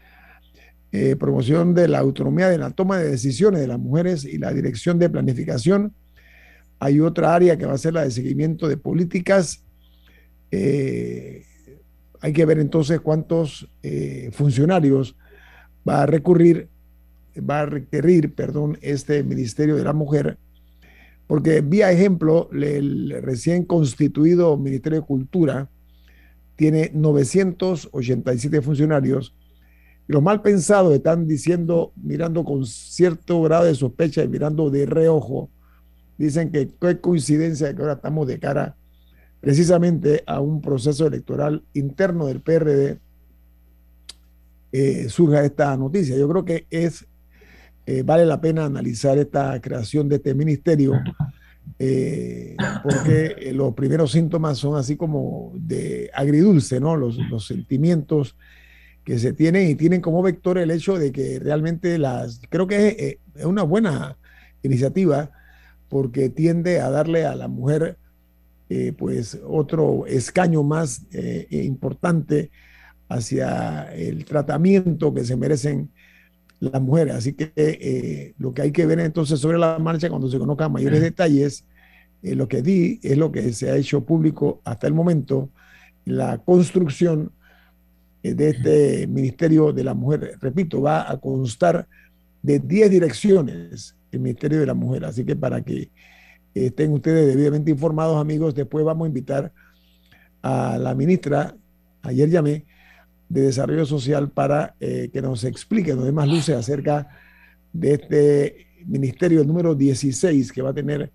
eh, 0.92 1.16
promoción 1.16 1.74
de 1.74 1.88
la 1.88 2.00
autonomía 2.00 2.50
de 2.50 2.58
la 2.58 2.72
toma 2.72 3.00
de 3.00 3.10
decisiones 3.10 3.60
de 3.60 3.68
las 3.68 3.80
mujeres 3.80 4.24
y 4.24 4.38
la 4.38 4.54
dirección 4.54 4.98
de 4.98 5.10
planificación. 5.10 5.94
Hay 6.80 7.00
otra 7.00 7.34
área 7.34 7.58
que 7.58 7.66
va 7.66 7.74
a 7.74 7.78
ser 7.78 7.94
la 7.94 8.04
de 8.04 8.12
seguimiento 8.12 8.68
de 8.68 8.78
políticas. 8.78 9.64
Eh, 10.52 11.44
hay 12.22 12.34
que 12.34 12.46
ver 12.46 12.60
entonces 12.60 13.02
cuántos 13.02 13.70
funcionarios 14.32 15.16
va 15.88 16.04
a 16.04 16.06
recurrir 16.06 16.70
va 17.42 17.62
a 17.62 17.66
requerir, 17.66 18.34
perdón, 18.34 18.78
este 18.82 19.24
Ministerio 19.24 19.76
de 19.76 19.84
la 19.84 19.94
Mujer, 19.94 20.38
porque 21.28 21.62
vía 21.62 21.92
ejemplo, 21.92 22.50
el 22.52 23.20
recién 23.22 23.66
constituido 23.66 24.58
Ministerio 24.58 25.02
de 25.02 25.06
Cultura 25.08 25.70
tiene 26.56 26.92
987 26.94 28.62
funcionarios. 28.62 29.36
Y 30.08 30.14
los 30.14 30.22
mal 30.22 30.42
pensados 30.42 30.94
están 30.94 31.28
diciendo, 31.28 31.92
mirando 31.96 32.44
con 32.44 32.66
cierto 32.66 33.42
grado 33.42 33.66
de 33.66 33.76
sospecha 33.76 34.24
y 34.24 34.28
mirando 34.28 34.70
de 34.70 34.86
reojo, 34.86 35.50
dicen 36.18 36.52
que 36.52 36.70
qué 36.80 37.00
coincidencia 37.00 37.76
que 37.76 37.82
ahora 37.82 37.94
estamos 37.94 38.28
de 38.28 38.40
cara 38.40 38.76
precisamente 39.42 40.24
a 40.26 40.40
un 40.40 40.62
proceso 40.62 41.06
electoral 41.08 41.64
interno 41.74 42.28
del 42.28 42.42
PRD, 42.42 43.00
eh, 44.72 45.10
surja 45.10 45.44
esta 45.44 45.76
noticia. 45.78 46.18
Yo 46.18 46.28
creo 46.28 46.46
que 46.46 46.68
es 46.70 47.06
eh, 47.88 48.02
vale 48.04 48.26
la 48.26 48.42
pena 48.42 48.66
analizar 48.66 49.18
esta 49.20 49.62
creación 49.62 50.10
de 50.10 50.16
este 50.16 50.34
ministerio, 50.34 50.94
eh, 51.78 52.56
porque 52.84 53.36
eh, 53.38 53.54
los 53.54 53.76
primeros 53.76 54.12
síntomas 54.12 54.58
son 54.58 54.76
así 54.76 54.96
como 54.96 55.54
de 55.56 56.10
agridulce, 56.14 56.80
¿no? 56.80 56.96
Los, 56.96 57.18
los, 57.30 57.46
sentimientos 57.46 58.36
que 59.04 59.20
se 59.20 59.34
tienen 59.34 59.70
y 59.70 59.76
tienen 59.76 60.02
como 60.02 60.24
vector 60.24 60.58
el 60.58 60.72
hecho 60.72 60.98
de 60.98 61.12
que 61.12 61.38
realmente 61.38 62.00
las, 62.00 62.42
creo 62.50 62.66
que 62.66 63.20
es, 63.36 63.46
una 63.46 63.62
buena 63.62 64.18
iniciativa 64.64 65.30
porque 65.88 66.30
tiende 66.30 66.80
a 66.80 66.90
darle 66.90 67.26
a 67.26 67.36
la 67.36 67.48
mujer 67.48 67.98
pues 68.98 69.40
otro 69.46 70.08
escaño 70.08 70.64
más 70.64 71.04
importante 71.52 72.50
hacia 73.10 73.94
el 73.94 74.26
tratamiento 74.26 75.14
que 75.14 75.24
se 75.24 75.36
merecen 75.36 75.92
las 76.60 76.82
mujeres. 76.82 77.16
Así 77.16 77.34
que 77.34 77.52
eh, 77.56 78.34
lo 78.38 78.54
que 78.54 78.64
hay 78.64 78.72
que 78.72 78.86
ver 78.86 79.00
entonces 79.00 79.40
sobre 79.40 79.58
la 79.58 79.80
marcha 79.80 80.10
cuando 80.10 80.30
se 80.30 80.40
conozcan 80.40 80.72
mayores 80.72 81.02
detalles, 81.02 81.66
eh, 82.24 82.36
lo 82.36 82.48
que 82.48 82.62
di 82.62 83.00
es 83.04 83.18
lo 83.18 83.32
que 83.32 83.54
se 83.54 83.70
ha 83.70 83.76
hecho 83.76 84.04
público 84.04 84.62
hasta 84.64 84.88
el 84.88 84.94
momento, 84.94 85.50
la 86.06 86.38
construcción 86.40 87.32
eh, 88.24 88.34
de 88.34 88.50
este 88.50 89.08
Ministerio 89.08 89.74
de 89.74 89.84
la 89.84 89.94
Mujer. 89.94 90.38
Repito, 90.42 90.82
va 90.82 91.10
a 91.10 91.18
constar 91.18 91.88
de 92.42 92.60
10 92.60 92.90
direcciones 92.90 93.96
el 94.12 94.20
Ministerio 94.20 94.60
de 94.60 94.66
la 94.66 94.74
Mujer. 94.74 95.06
Así 95.06 95.26
que 95.26 95.36
para 95.36 95.62
que 95.62 95.90
estén 96.54 96.92
ustedes 96.92 97.28
debidamente 97.28 97.72
informados, 97.72 98.20
amigos, 98.20 98.56
después 98.56 98.86
vamos 98.86 99.06
a 99.06 99.10
invitar 99.10 99.52
a 100.42 100.78
la 100.78 100.94
ministra, 100.96 101.56
ayer 102.02 102.30
llamé, 102.30 102.66
de 103.30 103.42
Desarrollo 103.42 103.86
Social 103.86 104.30
para 104.30 104.76
eh, 104.80 105.10
que 105.12 105.22
nos 105.22 105.44
explique, 105.44 105.96
nos 105.96 106.06
dé 106.06 106.12
más 106.12 106.28
luces 106.28 106.56
acerca 106.56 107.08
de 107.74 107.94
este 107.94 108.68
ministerio 108.86 109.44
número 109.44 109.76
16 109.76 110.52
que 110.52 110.62
va 110.62 110.70
a 110.70 110.74
tener 110.74 111.12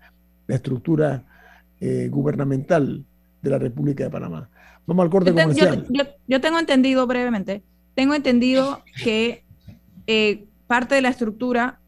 la 0.47 0.55
estructura 0.55 1.23
eh, 1.79 2.09
gubernamental 2.09 3.03
de 3.41 3.49
la 3.49 3.57
República 3.57 4.03
de 4.03 4.09
Panamá. 4.09 4.49
Vamos 4.85 5.03
al 5.03 5.09
corte 5.09 5.31
comercial. 5.31 5.87
Yo, 6.27 6.41
tengo 6.41 6.59
entendido 6.59 7.07
brevemente, 7.07 7.63
tengo 7.95 8.13
entendido 8.13 8.83
que 9.03 9.43
eh, 10.07 10.45
parte 10.67 10.95
de 10.95 11.01
la 11.01 11.09
estructura, 11.09 11.79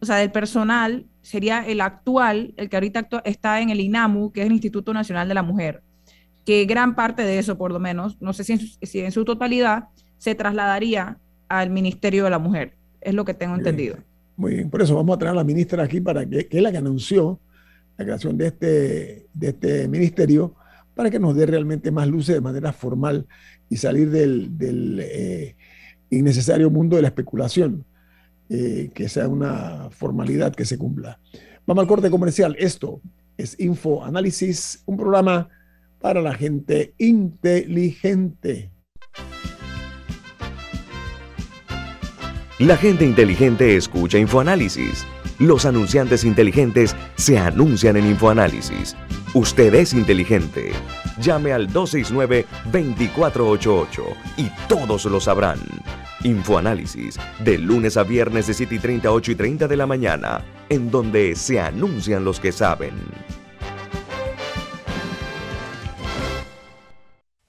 o 0.00 0.06
sea, 0.06 0.16
del 0.16 0.32
personal, 0.32 1.06
sería 1.22 1.60
el 1.66 1.80
actual, 1.80 2.54
el 2.56 2.68
que 2.68 2.76
ahorita 2.76 3.08
está 3.24 3.60
en 3.60 3.70
el 3.70 3.80
INAMU, 3.80 4.32
que 4.32 4.40
es 4.40 4.46
el 4.46 4.52
Instituto 4.52 4.92
Nacional 4.92 5.28
de 5.28 5.34
la 5.34 5.42
Mujer 5.42 5.82
que 6.50 6.64
gran 6.64 6.96
parte 6.96 7.22
de 7.22 7.38
eso, 7.38 7.56
por 7.56 7.70
lo 7.70 7.78
menos, 7.78 8.20
no 8.20 8.32
sé 8.32 8.42
si 8.42 8.98
en 8.98 9.12
su, 9.12 9.24
totalidad, 9.24 9.84
se 10.18 10.34
trasladaría 10.34 11.16
al 11.48 11.70
Ministerio 11.70 12.24
de 12.24 12.30
la 12.30 12.40
Mujer. 12.40 12.72
Es 13.00 13.14
lo 13.14 13.24
que 13.24 13.34
tengo 13.34 13.54
entendido. 13.54 13.98
muy 14.36 14.54
bien, 14.54 14.68
por 14.68 14.82
eso 14.82 14.96
vamos 14.96 15.14
a 15.14 15.18
traer 15.20 15.34
a 15.34 15.36
la 15.36 15.44
ministra 15.44 15.84
aquí 15.84 16.00
para 16.00 16.28
que, 16.28 16.48
que 16.48 16.56
es 16.56 16.62
la 16.64 16.72
que 16.72 16.78
anunció 16.78 17.38
la 17.96 18.04
creación 18.04 18.36
de 18.36 18.48
este, 18.48 19.26
de 19.32 19.48
este 19.48 19.86
ministerio 19.86 20.56
para 20.96 21.08
que 21.08 21.20
nos 21.20 21.36
dé 21.36 21.46
realmente 21.46 21.92
más 21.92 22.08
luces 22.08 22.34
de 22.34 22.40
manera 22.40 22.72
formal 22.72 23.28
y 23.68 23.76
salir 23.76 24.10
del, 24.10 24.98
eh, 25.00 25.54
innecesario 26.10 26.68
mundo 26.68 26.96
de 26.96 27.02
la 27.02 27.08
especulación, 27.08 27.84
eh, 28.48 28.90
que 28.92 29.08
sea 29.08 29.28
una 29.28 29.88
formalidad 29.90 30.52
que 30.52 30.64
se 30.64 30.76
cumpla. 30.76 31.20
Vamos 31.64 31.82
al 31.82 31.88
corte 31.88 32.10
comercial. 32.10 32.56
Esto 32.58 33.00
es 33.36 33.54
Info 33.60 34.04
Análisis, 34.04 34.82
un 34.86 34.96
programa 34.96 35.48
para 36.00 36.22
la 36.22 36.34
gente 36.34 36.94
inteligente. 36.98 38.72
La 42.58 42.76
gente 42.76 43.06
inteligente 43.06 43.76
escucha 43.76 44.18
InfoAnálisis. 44.18 45.06
Los 45.38 45.64
anunciantes 45.64 46.24
inteligentes 46.24 46.96
se 47.16 47.38
anuncian 47.38 47.96
en 47.96 48.06
InfoAnálisis. 48.06 48.96
Usted 49.32 49.72
es 49.74 49.94
inteligente. 49.94 50.72
Llame 51.20 51.52
al 51.52 51.72
269-2488 51.72 54.02
y 54.36 54.50
todos 54.68 55.04
lo 55.06 55.20
sabrán. 55.20 55.60
Infoanálisis, 56.22 57.18
de 57.42 57.56
lunes 57.56 57.96
a 57.96 58.02
viernes 58.02 58.46
de 58.46 58.52
7 58.54 58.74
y 58.74 58.78
30, 58.78 59.10
8 59.10 59.32
y 59.32 59.34
30 59.36 59.66
de 59.68 59.76
la 59.76 59.86
mañana, 59.86 60.42
en 60.68 60.90
donde 60.90 61.34
se 61.36 61.60
anuncian 61.60 62.24
los 62.24 62.40
que 62.40 62.52
saben. 62.52 62.92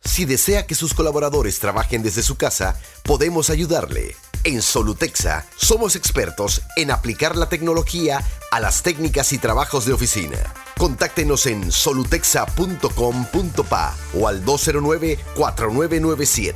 Si 0.04 0.26
desea 0.26 0.66
que 0.66 0.76
sus 0.76 0.94
colaboradores 0.94 1.60
trabajen 1.60 2.04
desde 2.04 2.24
su 2.24 2.36
casa, 2.36 2.76
podemos 3.04 3.50
ayudarle. 3.50 4.18
En 4.44 4.62
Solutexa 4.64 5.46
somos 5.56 5.96
expertos 5.96 6.64
en 6.76 6.90
aplicar 6.90 7.38
la 7.38 7.48
tecnología 7.48 8.26
a 8.52 8.60
las 8.60 8.82
técnicas 8.82 9.32
y 9.34 9.38
trabajos 9.38 9.86
de 9.86 9.94
oficina. 9.94 10.40
Contáctenos 10.78 11.46
en 11.46 11.72
solutexa.com.pa 11.72 13.96
o 14.20 14.28
al 14.28 14.44
209-4997. 14.44 16.56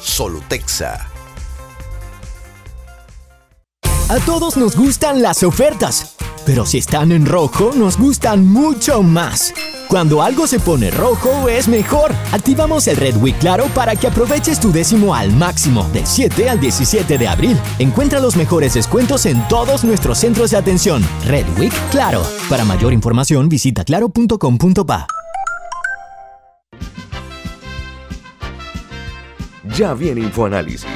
Solutexa. 0.00 1.08
A 4.08 4.18
todos 4.26 4.56
nos 4.56 4.74
gustan 4.74 5.22
las 5.22 5.44
ofertas, 5.44 6.16
pero 6.44 6.66
si 6.66 6.78
están 6.78 7.12
en 7.12 7.26
rojo 7.26 7.70
nos 7.76 7.96
gustan 7.96 8.44
mucho 8.44 9.04
más. 9.04 9.54
Cuando 9.90 10.22
algo 10.22 10.46
se 10.46 10.60
pone 10.60 10.92
rojo 10.92 11.48
es 11.48 11.66
mejor. 11.66 12.12
Activamos 12.30 12.86
el 12.86 12.96
Red 12.96 13.16
Week 13.16 13.36
Claro 13.40 13.66
para 13.74 13.96
que 13.96 14.06
aproveches 14.06 14.60
tu 14.60 14.70
décimo 14.70 15.16
al 15.16 15.32
máximo 15.32 15.82
del 15.92 16.06
7 16.06 16.48
al 16.48 16.60
17 16.60 17.18
de 17.18 17.26
abril. 17.26 17.58
Encuentra 17.80 18.20
los 18.20 18.36
mejores 18.36 18.74
descuentos 18.74 19.26
en 19.26 19.42
todos 19.48 19.82
nuestros 19.82 20.18
centros 20.18 20.52
de 20.52 20.58
atención. 20.58 21.02
Red 21.26 21.44
Week 21.58 21.72
Claro. 21.90 22.22
Para 22.48 22.64
mayor 22.64 22.92
información 22.92 23.48
visita 23.48 23.82
claro.com.pa. 23.82 25.08
Ya 29.76 29.94
viene 29.94 30.20
InfoAnálisis, 30.20 30.86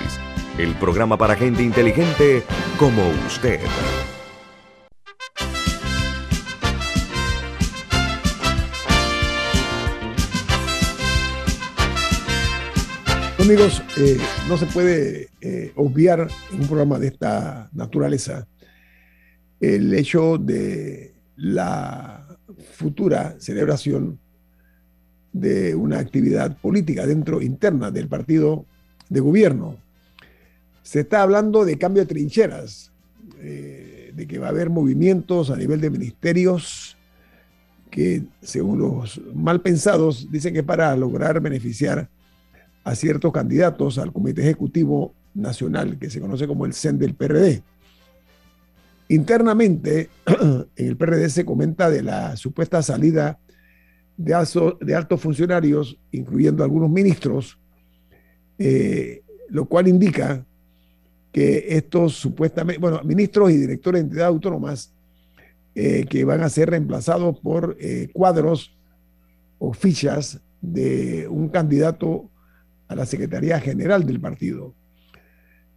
el 0.56 0.72
programa 0.76 1.18
para 1.18 1.34
gente 1.34 1.64
inteligente 1.64 2.44
como 2.78 3.02
usted. 3.26 3.58
Amigos, 13.44 13.82
eh, 13.98 14.16
no 14.48 14.56
se 14.56 14.64
puede 14.64 15.28
eh, 15.42 15.70
obviar 15.76 16.28
en 16.50 16.60
un 16.62 16.66
programa 16.66 16.98
de 16.98 17.08
esta 17.08 17.68
naturaleza 17.74 18.48
el 19.60 19.92
hecho 19.92 20.38
de 20.38 21.12
la 21.36 22.26
futura 22.72 23.36
celebración 23.38 24.18
de 25.34 25.74
una 25.74 25.98
actividad 25.98 26.56
política 26.56 27.06
dentro 27.06 27.42
interna 27.42 27.90
del 27.90 28.08
partido 28.08 28.64
de 29.10 29.20
gobierno. 29.20 29.76
Se 30.82 31.00
está 31.00 31.20
hablando 31.20 31.66
de 31.66 31.76
cambio 31.76 32.04
de 32.04 32.08
trincheras, 32.08 32.92
eh, 33.40 34.10
de 34.16 34.26
que 34.26 34.38
va 34.38 34.46
a 34.46 34.50
haber 34.50 34.70
movimientos 34.70 35.50
a 35.50 35.56
nivel 35.56 35.82
de 35.82 35.90
ministerios 35.90 36.96
que, 37.90 38.22
según 38.40 38.78
los 38.78 39.20
mal 39.34 39.60
pensados, 39.60 40.30
dicen 40.30 40.54
que 40.54 40.62
para 40.62 40.96
lograr 40.96 41.42
beneficiar 41.42 42.08
a 42.84 42.94
ciertos 42.94 43.32
candidatos 43.32 43.98
al 43.98 44.12
Comité 44.12 44.42
Ejecutivo 44.42 45.14
Nacional, 45.34 45.98
que 45.98 46.10
se 46.10 46.20
conoce 46.20 46.46
como 46.46 46.66
el 46.66 46.74
CEN 46.74 46.98
del 46.98 47.14
PRD. 47.14 47.62
Internamente, 49.08 50.10
en 50.26 50.86
el 50.86 50.96
PRD 50.96 51.28
se 51.30 51.44
comenta 51.44 51.90
de 51.90 52.02
la 52.02 52.36
supuesta 52.36 52.82
salida 52.82 53.38
de, 54.16 54.34
altos 54.94 55.20
funcionarios, 55.20 55.98
incluyendo 56.12 56.62
algunos 56.62 56.90
ministros, 56.90 57.58
eh, 58.58 59.22
lo 59.48 59.64
cual 59.64 59.88
indica 59.88 60.44
que 61.32 61.64
estos 61.70 62.14
supuestamente, 62.14 62.80
bueno, 62.80 63.02
ministros 63.02 63.50
y 63.50 63.56
directores 63.56 64.00
de 64.00 64.04
entidades 64.04 64.28
autónomas 64.28 64.92
eh, 65.74 66.06
que 66.08 66.24
van 66.24 66.42
a 66.42 66.48
ser 66.48 66.70
reemplazados 66.70 67.40
por 67.40 67.76
eh, 67.80 68.08
cuadros 68.12 68.76
o 69.58 69.72
fichas 69.72 70.40
de 70.60 71.26
un 71.28 71.48
candidato 71.48 72.30
a 72.88 72.94
la 72.94 73.06
Secretaría 73.06 73.60
General 73.60 74.04
del 74.04 74.20
partido. 74.20 74.74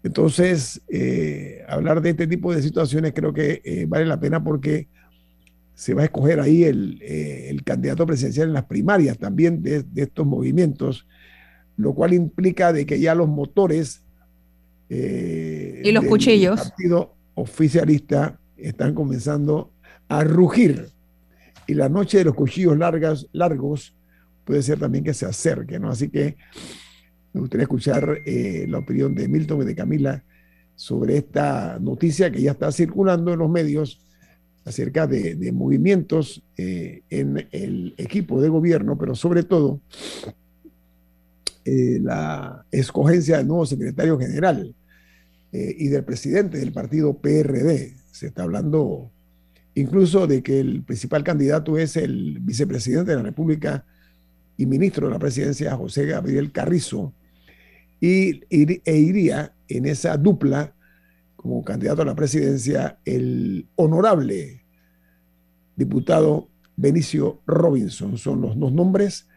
Entonces, 0.04 0.82
eh, 0.88 1.64
hablar 1.68 2.02
de 2.02 2.12
este 2.12 2.28
tipo 2.28 2.54
de 2.54 2.62
situaciones 2.62 3.14
creo 3.14 3.34
que 3.34 3.62
eh, 3.64 3.86
vale 3.88 4.06
la 4.06 4.20
pena 4.20 4.44
porque 4.44 4.88
se 5.74 5.94
va 5.94 6.02
a 6.04 6.06
escoger 6.06 6.40
ahí 6.40 6.64
el, 6.64 7.00
eh, 7.02 7.56
candidato 7.66 8.06
presidencial 8.06 8.48
en 8.48 8.54
las 8.54 8.66
primarias 8.66 9.18
también 9.18 9.62
de, 9.62 9.86
estos 9.96 10.26
movimientos, 10.26 11.08
lo 11.76 11.94
cual 11.94 12.14
implica 12.14 12.74
de 12.74 12.86
que 12.86 13.00
ya 13.00 13.14
los 13.16 13.28
motores 13.28 14.04
y 14.90 15.92
los 15.92 16.06
cuchillos 16.06 16.56
del 16.56 16.70
partido 16.70 17.14
oficialista 17.36 18.40
están 18.56 18.94
comenzando 18.94 19.74
a 20.08 20.24
rugir. 20.24 20.90
Y 21.68 21.74
la 21.74 21.90
noche 21.90 22.20
de 22.20 22.24
los 22.24 22.36
cuchillos 22.36 22.78
largas, 22.78 23.28
largos 23.34 23.94
puede 24.46 24.62
ser 24.62 24.80
también 24.80 25.04
que 25.04 25.14
se 25.14 25.26
acerque, 25.26 25.78
¿no? 25.78 25.90
Así 25.90 26.08
que 26.08 26.38
me 27.34 27.42
gustaría 27.42 27.64
escuchar 27.64 28.22
eh, 28.26 28.66
la 28.68 28.80
opinión 28.80 29.14
de 29.16 29.28
Milton 29.28 29.62
y 29.62 29.66
de 29.66 29.76
Camila 29.76 30.24
sobre 30.76 31.18
esta 31.18 31.78
noticia 31.80 32.32
que 32.32 32.42
ya 32.42 32.52
está 32.52 32.72
circulando 32.72 33.34
en 33.34 33.40
los 33.40 33.50
medios 33.50 34.00
acerca 34.66 35.08
de, 35.08 35.52
movimientos 35.54 36.44
eh, 36.58 37.02
en 37.10 37.48
el 37.52 37.94
equipo 37.98 38.42
de 38.42 38.50
gobierno, 38.50 38.98
pero 38.98 39.16
sobre 39.16 39.44
todo 39.44 39.80
eh, 41.64 42.00
la 42.02 42.66
escogencia 42.72 43.38
del 43.38 43.48
nuevo 43.48 43.66
secretario 43.66 44.18
general 44.20 44.74
y 45.50 45.88
del 45.88 46.04
presidente 46.04 46.60
del 46.60 46.74
partido 46.74 47.18
PRD. 47.18 47.96
Se 48.12 48.28
está 48.28 48.44
hablando 48.44 49.10
incluso 49.74 50.28
de 50.28 50.44
que 50.44 50.60
el 50.60 50.84
principal 50.84 51.24
candidato 51.24 51.78
es 51.78 51.96
el 51.96 52.40
vicepresidente 52.42 53.12
de 53.12 53.18
la 53.18 53.24
República 53.24 53.86
y 54.58 54.66
ministro 54.66 55.08
de 55.08 55.14
la 55.14 55.20
presidencia, 55.20 55.76
José 55.76 56.06
Gabriel 56.06 56.52
Carrizo, 56.52 57.14
y, 58.00 58.42
e 58.50 58.98
iría 58.98 59.54
en 59.68 59.86
esa 59.86 60.18
dupla 60.18 60.74
como 61.36 61.64
candidato 61.64 62.02
a 62.02 62.06
la 62.06 62.16
presidencia 62.16 63.00
el 63.06 63.68
honorable 63.76 64.66
diputado 65.76 66.50
Benicio 66.76 67.42
Robinson. 67.46 68.18
Son 68.18 68.42
los 68.42 68.58
dos 68.60 68.72
nombres 68.72 69.28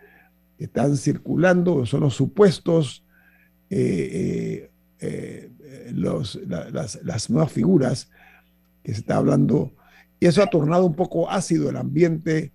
que 0.58 0.64
están 0.64 0.96
circulando, 0.96 1.86
son 1.86 2.00
los 2.00 2.14
supuestos, 2.14 3.04
eh, 3.68 4.70
eh, 5.00 5.50
eh, 5.62 5.92
los, 5.94 6.40
las, 6.46 7.02
las, 7.02 7.30
nuevas 7.30 7.52
figuras 7.52 8.10
que 8.82 8.92
se 8.92 9.00
está 9.00 9.16
hablando. 9.16 9.72
Y 10.18 10.26
eso 10.26 10.42
ha 10.42 10.48
tornado 10.48 10.84
un 10.86 10.94
poco 10.94 11.30
ácido 11.30 11.70
el 11.70 11.76
ambiente 11.76 12.52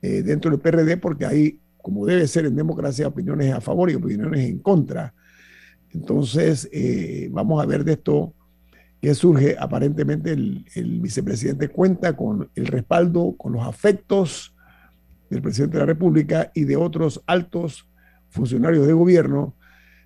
dentro 0.00 0.50
del 0.50 0.58
PRD 0.58 0.96
porque 0.96 1.26
hay, 1.26 1.60
como 1.82 2.06
debe 2.06 2.26
ser 2.26 2.46
en 2.46 2.56
democracia, 2.56 3.08
opiniones 3.08 3.52
a 3.52 3.60
favor 3.60 3.90
y 3.90 3.94
opiniones 3.94 4.48
en 4.48 4.58
contra 4.58 5.12
entonces, 5.94 6.68
eh, 6.72 7.28
vamos 7.30 7.62
a 7.62 7.66
ver 7.66 7.84
de 7.84 7.92
esto 7.92 8.34
que 9.00 9.14
surge. 9.14 9.56
Aparentemente 9.58 10.32
el, 10.32 11.00
vicepresidente 11.00 11.68
cuenta 11.68 12.16
con 12.16 12.50
el 12.54 12.66
respaldo, 12.66 13.34
con 13.36 13.52
los 13.52 13.66
afectos 13.66 14.54
del 15.28 15.42
presidente 15.42 15.76
de 15.76 15.80
la 15.80 15.86
República 15.86 16.50
y 16.54 16.64
de 16.64 16.76
otros 16.76 17.22
altos 17.26 17.88
funcionarios 18.30 18.86
de 18.86 18.92
gobierno. 18.92 19.54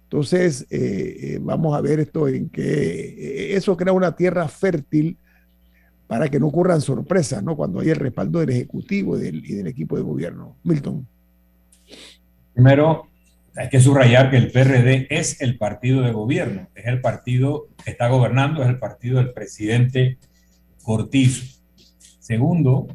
Entonces, 0.04 0.66
eh, 0.70 1.16
eh, 1.20 1.38
vamos 1.40 1.76
a 1.76 1.80
ver 1.80 2.00
esto 2.00 2.28
en 2.28 2.48
que 2.48 3.56
eso 3.56 3.76
crea 3.76 3.92
una 3.92 4.14
tierra 4.14 4.46
fértil 4.48 5.18
para 6.06 6.28
que 6.28 6.38
no 6.38 6.46
ocurran 6.46 6.80
sorpresas, 6.80 7.42
¿no? 7.42 7.56
Cuando 7.56 7.80
hay 7.80 7.90
el 7.90 7.96
respaldo 7.96 8.38
del 8.38 8.50
Ejecutivo 8.50 9.18
y 9.18 9.54
del 9.56 9.66
equipo 9.66 9.96
de 9.96 10.02
gobierno. 10.02 10.56
Milton. 10.62 11.06
Primero, 12.56 13.10
hay 13.54 13.68
que 13.68 13.80
subrayar 13.80 14.30
que 14.30 14.38
el 14.38 14.50
PRD 14.50 15.08
es 15.10 15.42
el 15.42 15.58
partido 15.58 16.00
de 16.00 16.10
gobierno, 16.10 16.70
es 16.74 16.86
el 16.86 17.02
partido 17.02 17.68
que 17.84 17.90
está 17.90 18.08
gobernando, 18.08 18.62
es 18.62 18.70
el 18.70 18.78
partido 18.78 19.18
del 19.18 19.34
presidente 19.34 20.16
Cortizo. 20.82 21.44
Segundo, 22.18 22.86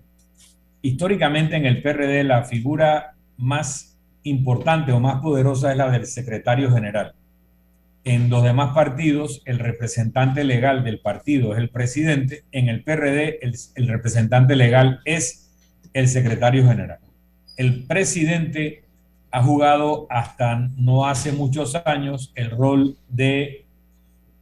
históricamente 0.82 1.58
en 1.58 1.68
el 1.68 1.84
PRD 1.84 2.24
la 2.24 2.44
figura 2.44 3.14
más 3.38 4.00
importante 4.24 4.94
o 4.94 5.00
más 5.00 5.22
poderosa 5.22 5.70
es 5.70 5.78
la 5.78 5.92
del 5.92 6.08
secretario 6.08 6.72
general. 6.72 7.14
En 8.04 8.32
los 8.32 8.44
demás 8.44 8.74
partidos, 8.74 9.44
el 9.46 9.60
representante 9.60 10.44
legal 10.44 10.84
del 10.84 11.02
partido 11.02 11.54
es 11.54 11.60
el 11.60 11.70
presidente. 11.70 12.46
En 12.52 12.68
el 12.68 12.84
PRD, 12.84 13.38
el, 13.44 13.54
el 13.76 13.88
representante 13.88 14.56
legal 14.56 15.02
es 15.06 15.52
el 15.94 16.08
secretario 16.08 16.68
general. 16.68 16.98
El 17.58 17.84
presidente 17.84 18.86
ha 19.32 19.44
jugado 19.44 20.08
hasta 20.10 20.70
no 20.76 21.06
hace 21.06 21.32
muchos 21.32 21.76
años 21.86 22.32
el 22.36 22.52
rol 22.52 22.98
de 23.08 23.66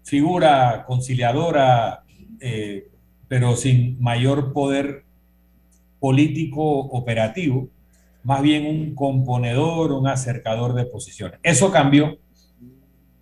figura 0.04 0.86
conciliadora, 0.88 2.04
eh, 2.40 2.88
pero 3.28 3.56
sin 3.56 4.02
mayor 4.02 4.52
poder 4.54 5.04
político 6.00 6.62
operativo, 6.64 7.70
más 8.24 8.42
bien 8.42 8.66
un 8.66 8.96
componedor, 8.96 9.92
un 9.92 10.08
acercador 10.08 10.74
de 10.74 10.86
posiciones. 10.86 11.40
Eso 11.44 11.72
cambió 11.72 12.18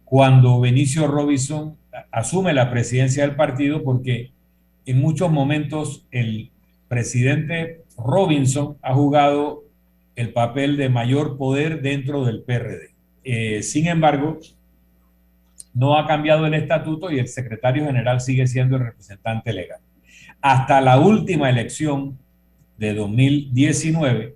cuando 0.05 0.61
Benicio 0.61 1.07
Robinson 1.07 1.77
asume 2.11 2.53
la 2.53 2.71
presidencia 2.71 3.23
del 3.23 3.35
partido 3.35 3.83
porque 3.83 4.31
en 4.85 5.01
muchos 5.01 5.29
momentos 5.29 6.05
el 6.11 6.51
presidente 6.87 7.83
Robinson 7.97 8.77
ha 8.81 8.93
jugado 8.93 9.66
el 10.17 10.33
papel 10.33 10.77
de 10.77 10.89
mayor 10.89 11.37
poder 11.37 11.81
dentro 11.83 12.25
del 12.25 12.41
PRD. 12.41 12.95
Eh, 13.23 13.61
sin 13.61 13.87
embargo, 13.87 14.39
no 15.75 15.95
ha 15.95 16.07
cambiado 16.07 16.47
el 16.47 16.55
estatuto 16.55 17.11
y 17.11 17.19
el 17.19 17.27
secretario 17.27 17.85
general 17.85 18.19
sigue 18.19 18.47
siendo 18.47 18.77
el 18.77 18.85
representante 18.85 19.53
legal. 19.53 19.79
Hasta 20.41 20.81
la 20.81 20.99
última 20.99 21.51
elección 21.51 22.17
de 22.79 22.95
2019, 22.95 24.35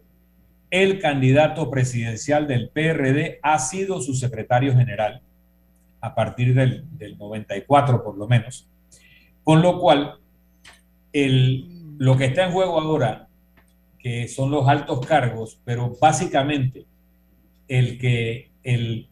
el 0.70 1.00
candidato 1.00 1.72
presidencial 1.72 2.48
del 2.48 2.70
PRD 2.70 3.40
ha 3.42 3.58
sido 3.58 4.02
su 4.02 4.14
secretario 4.14 4.76
general, 4.76 5.24
a 6.00 6.14
partir 6.14 6.54
del, 6.54 6.86
94 7.18 8.04
por 8.04 8.18
lo 8.18 8.28
menos, 8.28 8.70
con 9.44 9.64
lo 9.64 9.80
cual 9.80 10.20
lo 11.12 12.18
que 12.18 12.26
está 12.26 12.46
en 12.46 12.52
juego 12.52 12.80
ahora 12.80 13.30
que 14.02 14.28
son 14.28 14.52
los 14.52 14.68
altos 14.68 15.06
cargos, 15.06 15.60
pero 15.64 15.96
básicamente 16.00 16.86
el 17.68 17.98
que 17.98 18.50
el, 18.64 19.08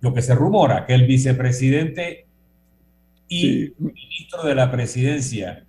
lo 0.00 0.12
que 0.12 0.22
se 0.22 0.34
rumora, 0.34 0.86
que 0.86 0.94
el 0.94 1.06
vicepresidente 1.06 2.26
y 3.28 3.72
ministro 3.78 4.42
de 4.44 4.54
la 4.54 4.70
presidencia, 4.70 5.64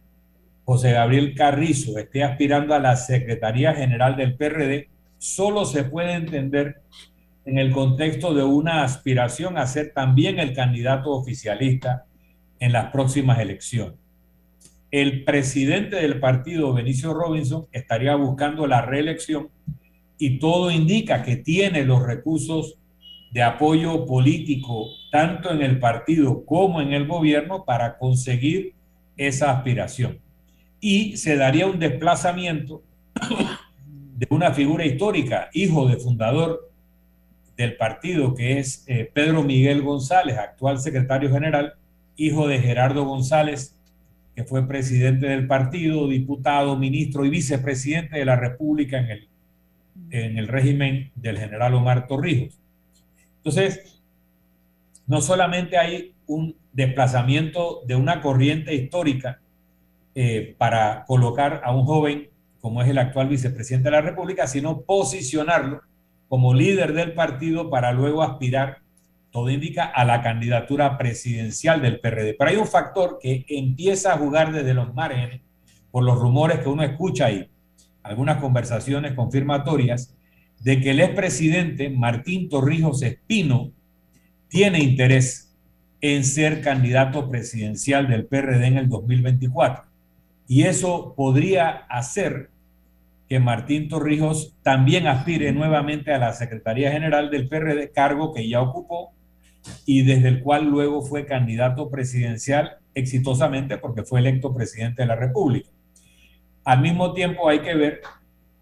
José 0.66 0.92
Gabriel 0.92 1.36
Carrizo, 1.36 1.98
esté 1.98 2.24
aspirando 2.24 2.74
a 2.74 2.80
la 2.80 2.96
Secretaría 2.96 3.74
General 3.74 4.16
del 4.16 4.36
PRD, 4.36 4.90
solo 5.18 5.66
se 5.66 5.84
puede 5.84 6.14
entender 6.14 6.82
en 7.46 7.60
el 7.60 7.72
contexto 7.72 8.34
de 8.34 8.44
una 8.44 8.84
aspiración 8.84 9.58
a 9.58 9.68
ser 9.68 9.94
también 9.94 10.40
el 10.40 10.54
candidato 10.54 11.12
oficialista 11.12 12.06
en 12.60 12.74
las 12.74 12.92
próximas 12.92 13.40
elecciones. 13.40 14.05
El 14.96 15.26
presidente 15.26 15.98
del 15.98 16.22
partido, 16.22 16.72
Benicio 16.72 17.14
Robinson, 17.14 17.68
estaría 17.74 18.16
buscando 18.16 18.66
la 18.66 18.82
reelección 18.82 19.50
y 20.18 20.40
todo 20.40 20.72
indica 20.72 21.22
que 21.22 21.36
tiene 21.36 21.84
los 21.84 22.02
recursos 22.02 22.78
de 23.34 23.44
apoyo 23.44 24.06
político 24.06 24.88
tanto 25.12 25.52
en 25.52 25.64
el 25.64 25.80
partido 25.80 26.46
como 26.46 26.80
en 26.80 26.94
el 26.94 27.08
gobierno 27.08 27.66
para 27.66 27.98
conseguir 27.98 28.74
esa 29.18 29.52
aspiración. 29.52 30.20
Y 30.80 31.18
se 31.18 31.36
daría 31.36 31.68
un 31.68 31.78
desplazamiento 31.78 32.82
de 34.16 34.28
una 34.30 34.54
figura 34.54 34.86
histórica, 34.86 35.50
hijo 35.52 35.90
de 35.90 35.98
fundador 35.98 36.72
del 37.58 37.76
partido, 37.76 38.34
que 38.34 38.60
es 38.60 38.86
eh, 38.88 39.12
Pedro 39.14 39.44
Miguel 39.44 39.82
González, 39.82 40.38
actual 40.38 40.80
secretario 40.80 41.30
general, 41.30 41.74
hijo 42.16 42.48
de 42.48 42.62
Gerardo 42.62 43.04
González, 43.04 43.76
que 44.36 44.44
fue 44.44 44.68
presidente 44.68 45.28
del 45.28 45.48
partido, 45.48 46.08
diputado, 46.08 46.78
ministro 46.78 47.26
y 47.26 47.30
vicepresidente 47.30 48.18
de 48.18 48.26
la 48.26 48.36
República 48.36 49.00
en 49.00 49.10
el, 49.10 49.30
en 50.12 50.38
el 50.38 50.48
régimen 50.48 51.12
del 51.16 51.38
general 51.38 51.74
Omar 51.74 52.08
Torrijos. 52.08 52.60
Entonces, 53.38 54.02
no 55.08 55.22
solamente 55.22 55.78
hay 55.78 56.14
un 56.28 56.56
desplazamiento 56.74 57.82
de 57.86 57.96
una 57.96 58.22
corriente 58.22 58.74
histórica 58.76 59.40
eh, 60.16 60.56
para 60.58 61.06
colocar 61.06 61.62
a 61.64 61.74
un 61.74 61.86
joven 61.86 62.30
como 62.60 62.82
es 62.82 62.90
el 62.90 62.98
actual 62.98 63.30
vicepresidente 63.30 63.90
de 63.90 63.92
la 63.92 64.02
República, 64.02 64.48
sino 64.48 64.82
posicionarlo 64.82 65.82
como 66.28 66.54
líder 66.54 66.94
del 66.94 67.14
partido 67.14 67.70
para 67.70 67.92
luego 67.92 68.24
aspirar, 68.24 68.80
todo 69.36 69.50
indica, 69.50 69.84
a 69.84 70.06
la 70.06 70.22
candidatura 70.22 70.98
presidencial 70.98 71.82
del 71.82 72.00
PRD. 72.00 72.36
Pero 72.40 72.52
hay 72.52 72.56
un 72.56 72.68
factor 72.68 73.20
que 73.22 73.44
empieza 73.50 74.14
a 74.14 74.18
jugar 74.18 74.54
desde 74.54 74.74
los 74.74 74.94
márgenes 74.94 75.42
por 75.92 76.06
los 76.06 76.18
rumores 76.18 76.60
que 76.60 76.70
uno 76.70 76.84
escucha 76.84 77.26
ahí, 77.26 77.50
algunas 78.02 78.38
conversaciones 78.38 79.12
confirmatorias, 79.12 80.16
de 80.62 80.80
que 80.80 80.92
el 80.92 81.02
expresidente 81.02 81.90
Martín 81.90 82.48
Torrijos 82.48 83.02
Espino 83.02 83.74
tiene 84.48 84.80
interés 84.80 85.54
en 86.00 86.24
ser 86.24 86.62
candidato 86.62 87.30
presidencial 87.30 88.08
del 88.08 88.28
PRD 88.28 88.68
en 88.68 88.78
el 88.78 88.88
2024. 88.88 89.84
Y 90.48 90.64
eso 90.64 91.14
podría 91.14 91.72
hacer 91.90 92.52
que 93.28 93.42
Martín 93.42 93.90
Torrijos 93.90 94.56
también 94.64 95.08
aspire 95.08 95.52
nuevamente 95.52 96.14
a 96.14 96.20
la 96.20 96.32
Secretaría 96.32 96.90
General 96.90 97.30
del 97.30 97.50
PRD, 97.50 97.92
cargo 97.92 98.34
que 98.34 98.48
ya 98.48 98.62
ocupó 98.62 99.15
y 99.86 100.04
desde 100.04 100.28
el 100.28 100.42
cual 100.42 100.66
luego 100.66 101.02
fue 101.02 101.26
candidato 101.26 101.90
presidencial 101.90 102.78
exitosamente 102.94 103.78
porque 103.78 104.04
fue 104.04 104.20
electo 104.20 104.54
presidente 104.54 105.02
de 105.04 105.08
la 105.08 105.16
República. 105.16 105.70
Al 106.64 106.82
mismo 106.82 107.14
tiempo 107.14 107.48
hay 107.48 107.60
que 107.60 107.76
ver 107.76 108.02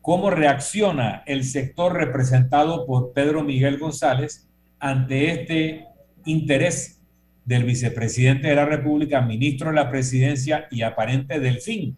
cómo 0.02 0.30
reacciona 0.30 1.24
el 1.26 1.46
sector 1.46 1.94
representado 1.94 2.86
por 2.86 3.14
Pedro 3.14 3.44
Miguel 3.44 3.78
González 3.78 4.50
ante 4.80 5.32
este 5.32 5.86
interés 6.26 7.02
del 7.46 7.64
vicepresidente 7.64 8.50
de 8.50 8.56
la 8.56 8.66
República, 8.66 9.22
ministro 9.22 9.70
de 9.70 9.76
la 9.76 9.90
presidencia 9.90 10.68
y 10.72 10.82
aparente 10.82 11.40
delfín 11.40 11.98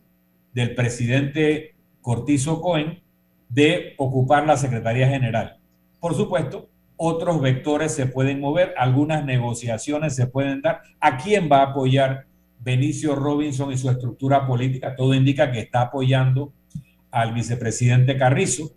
del 0.53 0.75
presidente 0.75 1.75
Cortizo 2.01 2.61
Cohen 2.61 3.01
de 3.49 3.93
ocupar 3.97 4.45
la 4.45 4.57
Secretaría 4.57 5.07
General. 5.07 5.57
Por 5.99 6.13
supuesto, 6.13 6.69
otros 6.97 7.41
vectores 7.41 7.93
se 7.93 8.05
pueden 8.05 8.39
mover, 8.39 8.73
algunas 8.77 9.25
negociaciones 9.25 10.15
se 10.15 10.27
pueden 10.27 10.61
dar. 10.61 10.81
¿A 10.99 11.17
quién 11.17 11.49
va 11.51 11.59
a 11.59 11.71
apoyar 11.71 12.25
Benicio 12.59 13.15
Robinson 13.15 13.71
y 13.71 13.77
su 13.77 13.89
estructura 13.89 14.47
política? 14.47 14.95
Todo 14.95 15.13
indica 15.13 15.51
que 15.51 15.59
está 15.59 15.81
apoyando 15.81 16.53
al 17.11 17.33
vicepresidente 17.33 18.17
Carrizo, 18.17 18.71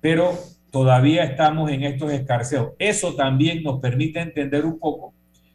pero 0.00 0.32
todavía 0.70 1.24
estamos 1.24 1.70
en 1.70 1.84
estos 1.84 2.12
escarceos. 2.12 2.72
Eso 2.78 3.14
también 3.14 3.62
nos 3.62 3.80
permite 3.80 4.20
entender 4.20 4.64
un 4.64 4.78
poco 4.78 5.14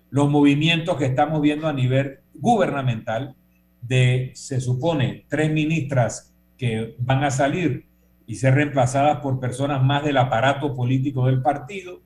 los 0.10 0.30
movimientos 0.30 0.98
que 0.98 1.06
estamos 1.06 1.42
viendo 1.42 1.68
a 1.68 1.74
nivel 1.74 2.20
gubernamental 2.34 3.36
de, 3.82 4.32
se 4.34 4.60
supone, 4.60 5.26
tres 5.30 5.52
ministras 5.52 6.34
que 6.58 6.96
van 7.00 7.24
a 7.24 7.32
salir 7.32 7.86
y 8.26 8.36
ser 8.36 8.56
reemplazadas 8.56 9.20
por 9.22 9.40
personas 9.40 9.84
más 9.84 10.04
del 10.04 10.18
aparato 10.18 10.76
político 10.76 11.26
del 11.26 11.42
partido, 11.42 12.02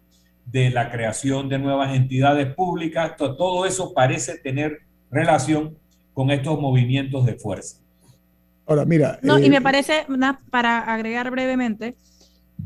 de 0.46 0.70
la 0.70 0.92
creación 0.92 1.50
de 1.50 1.60
nuevas 1.60 1.96
entidades 1.96 2.54
públicas, 2.54 3.16
todo 3.18 3.66
eso 3.66 3.94
parece 3.94 4.38
tener 4.38 4.82
relación 5.10 5.78
con 6.14 6.32
estos 6.32 6.60
movimientos 6.60 7.26
de 7.26 7.36
fuerza. 7.36 7.78
Ahora, 8.66 8.86
mira. 8.86 9.20
No, 9.22 9.40
y 9.40 9.50
me 9.50 9.58
eh, 9.58 9.62
parece, 9.62 10.06
para 10.50 10.80
agregar 10.80 11.32
brevemente, 11.32 11.96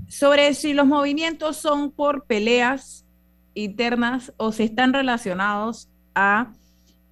sobre 0.07 0.53
si 0.53 0.73
los 0.73 0.85
movimientos 0.85 1.57
son 1.57 1.91
por 1.91 2.25
peleas 2.25 3.05
internas 3.53 4.33
o 4.37 4.51
si 4.51 4.63
están 4.63 4.93
relacionados 4.93 5.89
a, 6.13 6.53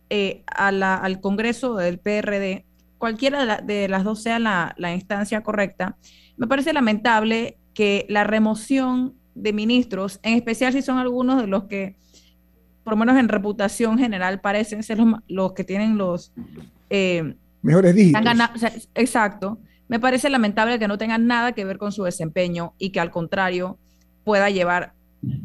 eh, 0.10 0.44
al 0.48 1.20
Congreso 1.20 1.76
del 1.76 2.00
PRD, 2.00 2.66
cualquiera 2.98 3.62
de, 3.62 3.88
las 3.88 4.04
dos 4.04 4.22
sea 4.22 4.40
la, 4.40 4.76
la, 4.78 4.94
instancia 4.94 5.42
correcta, 5.42 5.98
me 6.38 6.48
parece 6.48 6.74
lamentable 6.74 7.58
que 7.74 8.06
la 8.10 8.24
remoción 8.24 9.16
de 9.36 9.54
ministros, 9.54 10.20
en 10.24 10.34
especial 10.34 10.74
si 10.74 10.82
son 10.82 10.98
algunos 10.98 11.42
de 11.42 11.48
los 11.48 11.66
que, 11.66 11.96
por 12.84 12.94
lo 12.94 12.98
menos 12.98 13.18
en 13.18 13.30
reputación 13.30 13.98
general, 13.98 14.42
parecen 14.42 14.82
ser 14.82 15.00
los, 15.00 15.20
los 15.28 15.54
que 15.54 15.64
tienen 15.64 15.98
los... 15.98 16.34
Eh, 16.90 17.36
mejores 17.62 17.96
dígitos. 17.96 18.24
exacto. 18.96 19.60
Me 19.88 20.00
parece 20.00 20.30
lamentable 20.30 20.80
que 20.80 20.88
no 20.88 20.98
tengan 20.98 21.28
nada 21.28 21.52
que 21.52 21.66
ver 21.66 21.78
con 21.78 21.92
su 21.92 22.04
desempeño 22.04 22.74
y 22.80 22.90
que 22.90 23.00
al 23.00 23.12
contrario 23.12 23.78
pueda 24.24 24.50
llevar 24.50 24.94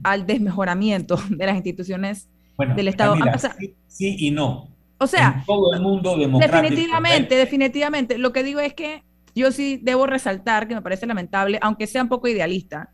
al 0.03 0.27
desmejoramiento 0.27 1.17
de 1.31 1.47
las 1.47 1.57
instituciones 1.57 2.29
del 2.77 2.89
Estado. 2.89 3.17
Ah, 3.21 3.39
sí, 3.87 4.17
y 4.19 4.31
no. 4.31 4.69
O 4.99 5.07
sea, 5.07 5.43
todo 5.47 5.73
el 5.73 5.81
mundo 5.81 6.15
Definitivamente, 6.17 7.35
definitivamente. 7.35 8.19
Lo 8.19 8.33
que 8.33 8.43
digo 8.43 8.61
es 8.61 8.75
que 8.75 9.03
yo 9.35 9.51
sí 9.51 9.81
debo 9.83 10.07
resaltar 10.07 10.69
que 10.69 10.75
me 10.75 10.83
parece 10.83 11.07
lamentable, 11.07 11.59
aunque 11.63 11.87
sea 11.87 12.03
un 12.03 12.11
poco 12.11 12.29
idealista, 12.29 12.91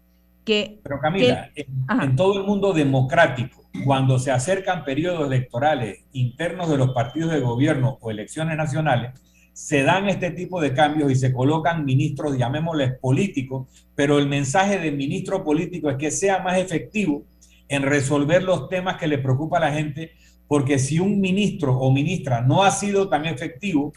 que... 0.47 0.79
Pero 0.83 0.99
Camila, 1.01 1.51
en, 1.55 2.17
todo 2.17 2.39
el 2.39 2.47
mundo 2.47 2.73
democrático, 2.73 3.65
cuando 3.85 4.19
se 4.19 4.31
acercan 4.31 4.85
periodos 4.85 5.27
electorales 5.27 6.05
internos 6.13 6.71
de 6.71 6.79
los 6.79 6.93
partidos 6.93 7.33
de 7.33 7.41
gobierno 7.41 7.99
o 8.01 8.11
elecciones 8.11 8.57
nacionales, 8.57 9.11
se 9.53 9.83
dan 9.83 10.09
este 10.09 10.31
tipo 10.31 10.61
de 10.61 10.73
cambios 10.73 11.11
y 11.11 11.17
se 11.17 11.33
colocan 11.33 11.85
ministros, 11.85 12.39
llamémosles 12.39 12.99
políticos, 12.99 13.69
pero 13.95 14.19
el 14.19 14.29
mensaje 14.29 14.79
del 14.79 14.97
ministro 14.97 15.45
político 15.45 15.91
es 15.91 15.97
que 15.97 16.11
sea 16.11 16.39
más 16.39 16.59
efectivo 16.59 17.25
en 17.69 17.83
resolver 17.83 18.43
los 18.43 18.69
temas 18.69 18.97
que 18.97 19.09
le 19.09 19.19
preocupa 19.19 19.57
a 19.57 19.61
la 19.61 19.73
gente, 19.73 20.13
porque 20.47 20.79
si 20.79 21.01
un 21.01 21.21
ministro 21.21 21.77
o 21.77 21.91
ministra 21.91 22.41
no 22.43 22.63
ha 22.63 22.71
sido 22.71 23.09
tan 23.09 23.27
efectivo, 23.27 23.93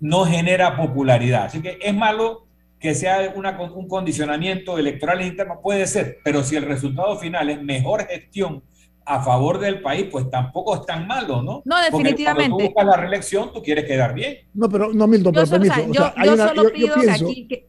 no 0.00 0.24
genera 0.24 0.76
popularidad. 0.76 1.44
Así 1.44 1.62
que 1.62 1.78
es 1.80 1.94
malo 1.94 2.43
que 2.84 2.94
sea 2.94 3.32
un 3.34 3.88
condicionamiento 3.88 4.76
electoral 4.76 5.22
interno, 5.22 5.58
puede 5.62 5.86
ser, 5.86 6.18
pero 6.22 6.44
si 6.44 6.54
el 6.56 6.66
resultado 6.66 7.16
final 7.16 7.48
es 7.48 7.62
mejor 7.62 8.06
gestión 8.06 8.62
a 9.06 9.22
favor 9.22 9.58
del 9.58 9.80
país, 9.80 10.08
pues 10.12 10.28
tampoco 10.28 10.74
es 10.74 10.84
tan 10.84 11.06
malo, 11.06 11.42
¿no? 11.42 11.62
No, 11.64 11.80
definitivamente. 11.80 12.50
cuando 12.50 12.58
tú 12.58 12.64
buscas 12.64 12.84
la 12.84 12.96
reelección, 12.98 13.54
tú 13.54 13.62
quieres 13.62 13.86
quedar 13.86 14.12
bien. 14.12 14.36
No, 14.52 14.68
pero 14.68 14.92
no, 14.92 15.06
Milton, 15.06 15.32
pero 15.32 15.46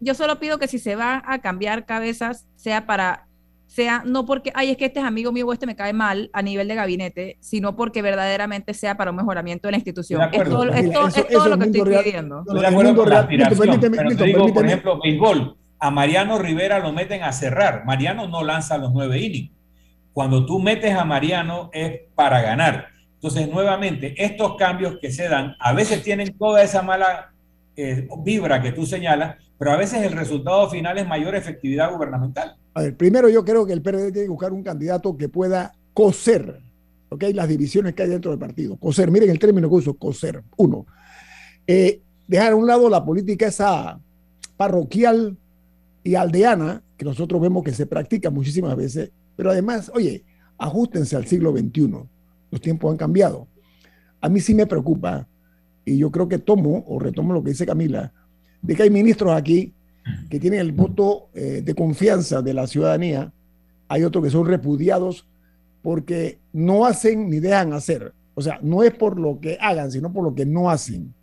yo, 0.02 0.14
solo 0.14 0.38
pido 0.38 0.60
que 0.60 0.68
si 0.68 0.80
se 0.80 0.98
va 0.98 1.24
a 1.26 1.40
cambiar 1.40 1.86
cabezas, 1.86 2.46
sea 2.58 2.86
para, 2.86 3.30
sea 3.76 4.04
no 4.06 4.26
porque, 4.26 4.54
ay, 4.56 4.72
es 4.72 4.78
que 4.78 4.86
este 4.86 5.02
es 5.02 5.06
amigo 5.06 5.34
mío 5.34 5.46
o 5.46 5.52
este 5.52 5.66
me 5.66 5.76
cae 5.76 5.92
mal 5.92 6.30
a 6.32 6.42
nivel 6.42 6.70
de 6.70 6.76
gabinete, 6.76 7.38
sino 7.42 7.76
porque 7.76 8.02
verdaderamente 8.02 8.74
sea 8.74 8.96
para 8.96 9.12
un 9.12 9.18
mejoramiento 9.18 9.68
de 9.68 9.74
la 9.74 9.78
institución. 9.78 10.22
es 10.32 10.44
todo, 10.46 10.64
lo 10.64 11.58
que 11.58 11.66
estoy 11.66 11.82
pidiendo. 11.82 12.40
Estoy 12.40 12.62
de 12.62 12.68
acuerdo 12.68 12.96
con 12.96 13.10
la 13.10 13.20
aspiración, 13.20 13.80
pero 13.82 14.16
te 14.16 14.24
digo, 14.24 14.54
por 14.54 14.66
ejemplo, 14.66 15.00
béisbol, 15.04 15.58
a 15.78 15.92
Mariano 15.92 16.40
Rivera 16.40 16.80
lo 16.80 16.94
meten 16.94 17.24
a 17.24 17.34
cerrar. 17.34 17.84
Mariano 17.86 18.30
no 18.30 18.44
lanza 18.44 18.78
los 18.78 18.94
nueve 18.94 19.20
innings 19.20 19.52
cuando 20.16 20.46
tú 20.46 20.60
metes 20.60 20.96
a 20.96 21.04
Mariano 21.04 21.70
es 21.74 22.00
para 22.16 22.40
ganar. 22.40 22.88
Entonces, 23.16 23.50
nuevamente, 23.50 24.16
estos 24.18 24.56
cambios 24.56 24.98
que 25.02 25.12
se 25.12 25.28
dan 25.28 25.58
a 25.60 25.74
veces 25.74 26.02
tienen 26.02 26.38
toda 26.38 26.64
esa 26.64 26.82
mala 26.82 27.34
eh, 27.76 28.08
vibra 28.24 28.62
que 28.62 28.72
tú 28.72 28.86
señalas, 28.86 29.36
pero 29.60 29.74
a 29.74 29.76
veces 29.76 30.04
el 30.04 30.14
resultado 30.14 30.70
final 30.70 30.98
es 30.98 31.06
mayor 31.06 31.36
efectividad 31.36 31.92
gubernamental. 31.92 32.56
A 32.76 32.82
ver, 32.82 32.98
primero 32.98 33.30
yo 33.30 33.44
creo 33.46 33.66
que 33.66 33.74
el 33.74 33.82
PRD 33.82 34.12
tiene 34.12 34.26
que 34.26 34.32
buscar 34.32 34.52
un 34.52 34.62
candidato 34.62 35.16
que 35.16 35.30
pueda 35.30 35.74
coser 35.94 36.62
¿okay? 37.10 37.34
las 37.34 37.48
divisiones 37.48 37.96
que 37.96 38.04
hay 38.04 38.10
dentro 38.10 38.32
del 38.32 38.40
partido. 38.40 38.76
Coser, 38.78 39.10
miren 39.10 39.30
el 39.30 39.40
término 39.40 39.70
que 39.70 39.76
uso, 39.76 39.94
coser. 39.94 40.44
Uno, 40.58 40.86
eh, 41.66 42.02
dejar 42.28 42.52
a 42.52 42.56
un 42.56 42.68
lado 42.68 42.90
la 42.90 43.04
política 43.04 43.48
esa 43.48 44.00
parroquial 44.58 45.38
y 46.04 46.16
aldeana 46.16 46.84
que 46.98 47.06
nosotros 47.06 47.42
vemos 47.42 47.64
que 47.64 47.72
se 47.72 47.86
practica 47.86 48.30
muchísimas 48.30 48.76
veces, 48.76 49.12
pero 49.38 49.52
además, 49.52 49.90
oye, 49.94 50.26
ajustense 50.58 51.16
al 51.16 51.26
siglo 51.26 51.52
XXI. 51.52 51.92
Los 52.52 52.62
tiempos 52.62 52.92
han 52.92 52.98
cambiado. 52.98 53.48
A 54.20 54.28
mí 54.28 54.42
sí 54.42 54.54
me 54.54 54.66
preocupa, 54.66 55.28
y 55.86 55.98
yo 55.98 56.12
creo 56.12 56.28
que 56.28 56.40
tomo 56.40 56.84
o 56.88 57.00
retomo 57.00 57.34
lo 57.34 57.42
que 57.42 57.52
dice 57.52 57.66
Camila, 57.66 58.12
de 58.62 58.76
que 58.76 58.84
hay 58.84 58.90
ministros 58.90 59.34
aquí 59.34 59.74
que 60.30 60.40
tienen 60.40 60.60
el 60.60 60.72
voto 60.72 61.30
eh, 61.34 61.62
de 61.64 61.76
confianza 61.76 62.42
de 62.42 62.54
la 62.54 62.68
ciudadanía, 62.68 63.32
hay 63.88 64.04
otros 64.04 64.24
que 64.24 64.30
son 64.30 64.48
repudiados 64.48 65.28
porque 65.82 66.40
no 66.52 66.86
hacen 66.86 67.30
ni 67.30 67.40
dejan 67.40 67.74
hacer. 67.74 68.14
O 68.34 68.42
sea, 68.42 68.60
no 68.62 68.84
es 68.84 68.94
por 68.94 69.20
lo 69.20 69.40
que 69.40 69.58
hagan, 69.62 69.92
sino 69.92 70.12
por 70.12 70.24
lo 70.24 70.36
que 70.36 70.46
no 70.46 70.70
hacen. 70.70 71.14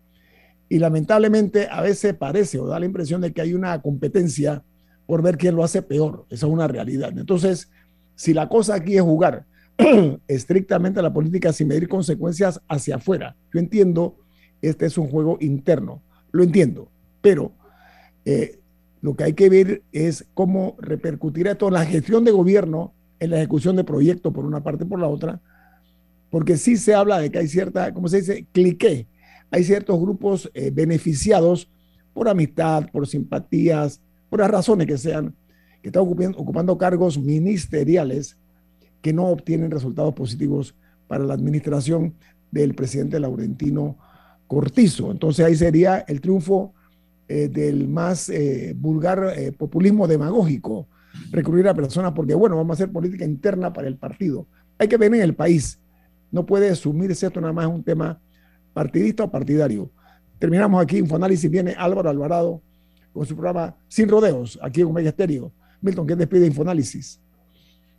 Y 0.68 0.78
lamentablemente 0.78 1.68
a 1.70 1.82
veces 1.82 2.14
parece 2.14 2.58
o 2.58 2.66
da 2.66 2.80
la 2.80 2.86
impresión 2.86 3.20
de 3.20 3.32
que 3.32 3.42
hay 3.42 3.54
una 3.54 3.80
competencia 3.82 4.62
por 5.06 5.20
ver 5.20 5.36
quién 5.36 5.54
lo 5.54 5.64
hace 5.64 5.82
peor. 5.82 6.24
Esa 6.30 6.46
es 6.46 6.52
una 6.52 6.68
realidad. 6.68 7.12
Entonces, 7.16 7.68
si 8.14 8.32
la 8.32 8.48
cosa 8.48 8.76
aquí 8.76 8.96
es 8.96 9.02
jugar 9.02 9.44
estrictamente 10.28 11.00
a 11.00 11.02
la 11.02 11.12
política 11.12 11.52
sin 11.52 11.68
medir 11.68 11.88
consecuencias 11.88 12.60
hacia 12.68 12.96
afuera, 12.96 13.36
yo 13.52 13.60
entiendo, 13.60 14.16
este 14.62 14.86
es 14.86 14.96
un 14.96 15.08
juego 15.08 15.36
interno, 15.40 16.00
lo 16.30 16.42
entiendo, 16.42 16.88
pero 17.20 17.52
eh, 18.24 18.60
lo 19.02 19.16
que 19.16 19.24
hay 19.24 19.32
que 19.34 19.50
ver 19.50 19.82
es 19.92 20.24
cómo 20.32 20.76
repercutirá 20.78 21.52
esto 21.52 21.66
en 21.66 21.74
la 21.74 21.84
gestión 21.84 22.24
de 22.24 22.30
gobierno, 22.30 22.94
en 23.18 23.30
la 23.30 23.38
ejecución 23.38 23.76
de 23.76 23.84
proyectos 23.84 24.32
por 24.32 24.46
una 24.46 24.62
parte 24.62 24.84
y 24.84 24.86
por 24.86 25.00
la 25.00 25.08
otra, 25.08 25.40
porque 26.30 26.56
sí 26.56 26.76
se 26.76 26.94
habla 26.94 27.18
de 27.18 27.30
que 27.30 27.40
hay 27.40 27.48
cierta, 27.48 27.92
¿cómo 27.92 28.08
se 28.08 28.18
dice? 28.18 28.46
Cliqué. 28.52 29.06
Hay 29.50 29.64
ciertos 29.64 30.00
grupos 30.00 30.50
eh, 30.54 30.70
beneficiados 30.72 31.68
por 32.14 32.28
amistad, 32.28 32.88
por 32.90 33.06
simpatías, 33.06 34.00
por 34.30 34.40
las 34.40 34.50
razones 34.50 34.86
que 34.86 34.96
sean, 34.96 35.34
que 35.82 35.88
están 35.88 36.04
ocupando 36.36 36.78
cargos 36.78 37.18
ministeriales 37.18 38.38
que 39.02 39.12
no 39.12 39.26
obtienen 39.26 39.72
resultados 39.72 40.14
positivos 40.14 40.76
para 41.08 41.24
la 41.24 41.34
administración 41.34 42.14
del 42.52 42.74
presidente 42.74 43.18
Laurentino 43.18 43.98
Cortizo. 44.46 45.10
Entonces 45.10 45.44
ahí 45.44 45.56
sería 45.56 45.98
el 46.06 46.20
triunfo 46.20 46.72
eh, 47.28 47.48
del 47.48 47.88
más 47.88 48.28
eh, 48.28 48.74
vulgar 48.76 49.32
eh, 49.36 49.52
populismo 49.52 50.08
demagógico, 50.08 50.88
recurrir 51.30 51.68
a 51.68 51.74
personas 51.74 52.12
porque, 52.12 52.34
bueno, 52.34 52.56
vamos 52.56 52.70
a 52.70 52.74
hacer 52.74 52.92
política 52.92 53.24
interna 53.24 53.72
para 53.72 53.86
el 53.86 53.96
partido. 53.96 54.48
Hay 54.78 54.88
que 54.88 54.96
ver 54.96 55.14
en 55.14 55.22
el 55.22 55.34
país. 55.34 55.80
No 56.30 56.44
puede 56.44 56.70
asumirse 56.70 57.26
esto 57.26 57.40
nada 57.40 57.52
más 57.52 57.66
un 57.66 57.84
tema 57.84 58.20
partidista 58.74 59.24
o 59.24 59.30
partidario. 59.30 59.90
Terminamos 60.38 60.82
aquí, 60.82 60.98
Infoanálisis 60.98 61.48
viene 61.48 61.74
Álvaro 61.78 62.10
Alvarado 62.10 62.60
con 63.12 63.24
su 63.24 63.36
programa 63.36 63.76
Sin 63.86 64.08
Rodeos, 64.08 64.58
aquí 64.60 64.80
en 64.80 64.88
Omega 64.88 65.10
Estéreo. 65.10 65.52
Milton, 65.80 66.06
¿quién 66.06 66.18
despide 66.18 66.46
Infoanálisis? 66.46 67.20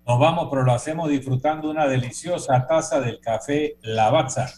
Nos 0.05 0.19
vamos, 0.19 0.47
pero 0.49 0.63
lo 0.63 0.73
hacemos 0.73 1.09
disfrutando 1.09 1.71
una 1.71 1.87
deliciosa 1.87 2.67
taza 2.67 2.99
del 2.99 3.19
café 3.21 3.77
Lavazza. 3.83 4.49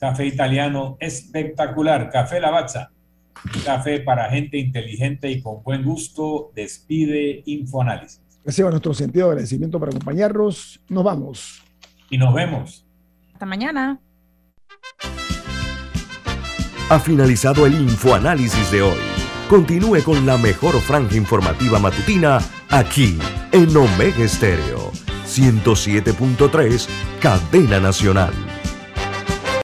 Café 0.00 0.26
italiano 0.26 0.96
espectacular, 1.00 2.10
café 2.10 2.40
Lavazza 2.40 2.90
café 3.64 4.00
para 4.00 4.30
gente 4.30 4.58
inteligente 4.58 5.30
y 5.30 5.40
con 5.40 5.62
buen 5.62 5.84
gusto. 5.84 6.52
Despide 6.54 7.42
Infoanálisis. 7.46 8.22
Reciba 8.44 8.70
nuestro 8.70 8.94
sentido 8.94 9.26
de 9.26 9.32
agradecimiento 9.32 9.78
por 9.78 9.88
acompañarnos. 9.88 10.80
Nos 10.88 11.04
vamos. 11.04 11.62
Y 12.10 12.18
nos 12.18 12.32
vemos. 12.32 12.86
Hasta 13.32 13.46
mañana. 13.46 14.00
Ha 16.88 17.00
finalizado 17.00 17.66
el 17.66 17.74
Infoanálisis 17.74 18.70
de 18.70 18.82
hoy. 18.82 18.98
Continúe 19.50 20.02
con 20.04 20.24
la 20.26 20.36
mejor 20.36 20.80
franja 20.80 21.16
informativa 21.16 21.78
matutina 21.78 22.38
aquí 22.70 23.18
en 23.52 23.76
Omega 23.76 24.24
Estéreo 24.24 24.92
107.3, 25.26 26.88
Cadena 27.20 27.80
Nacional. 27.80 28.45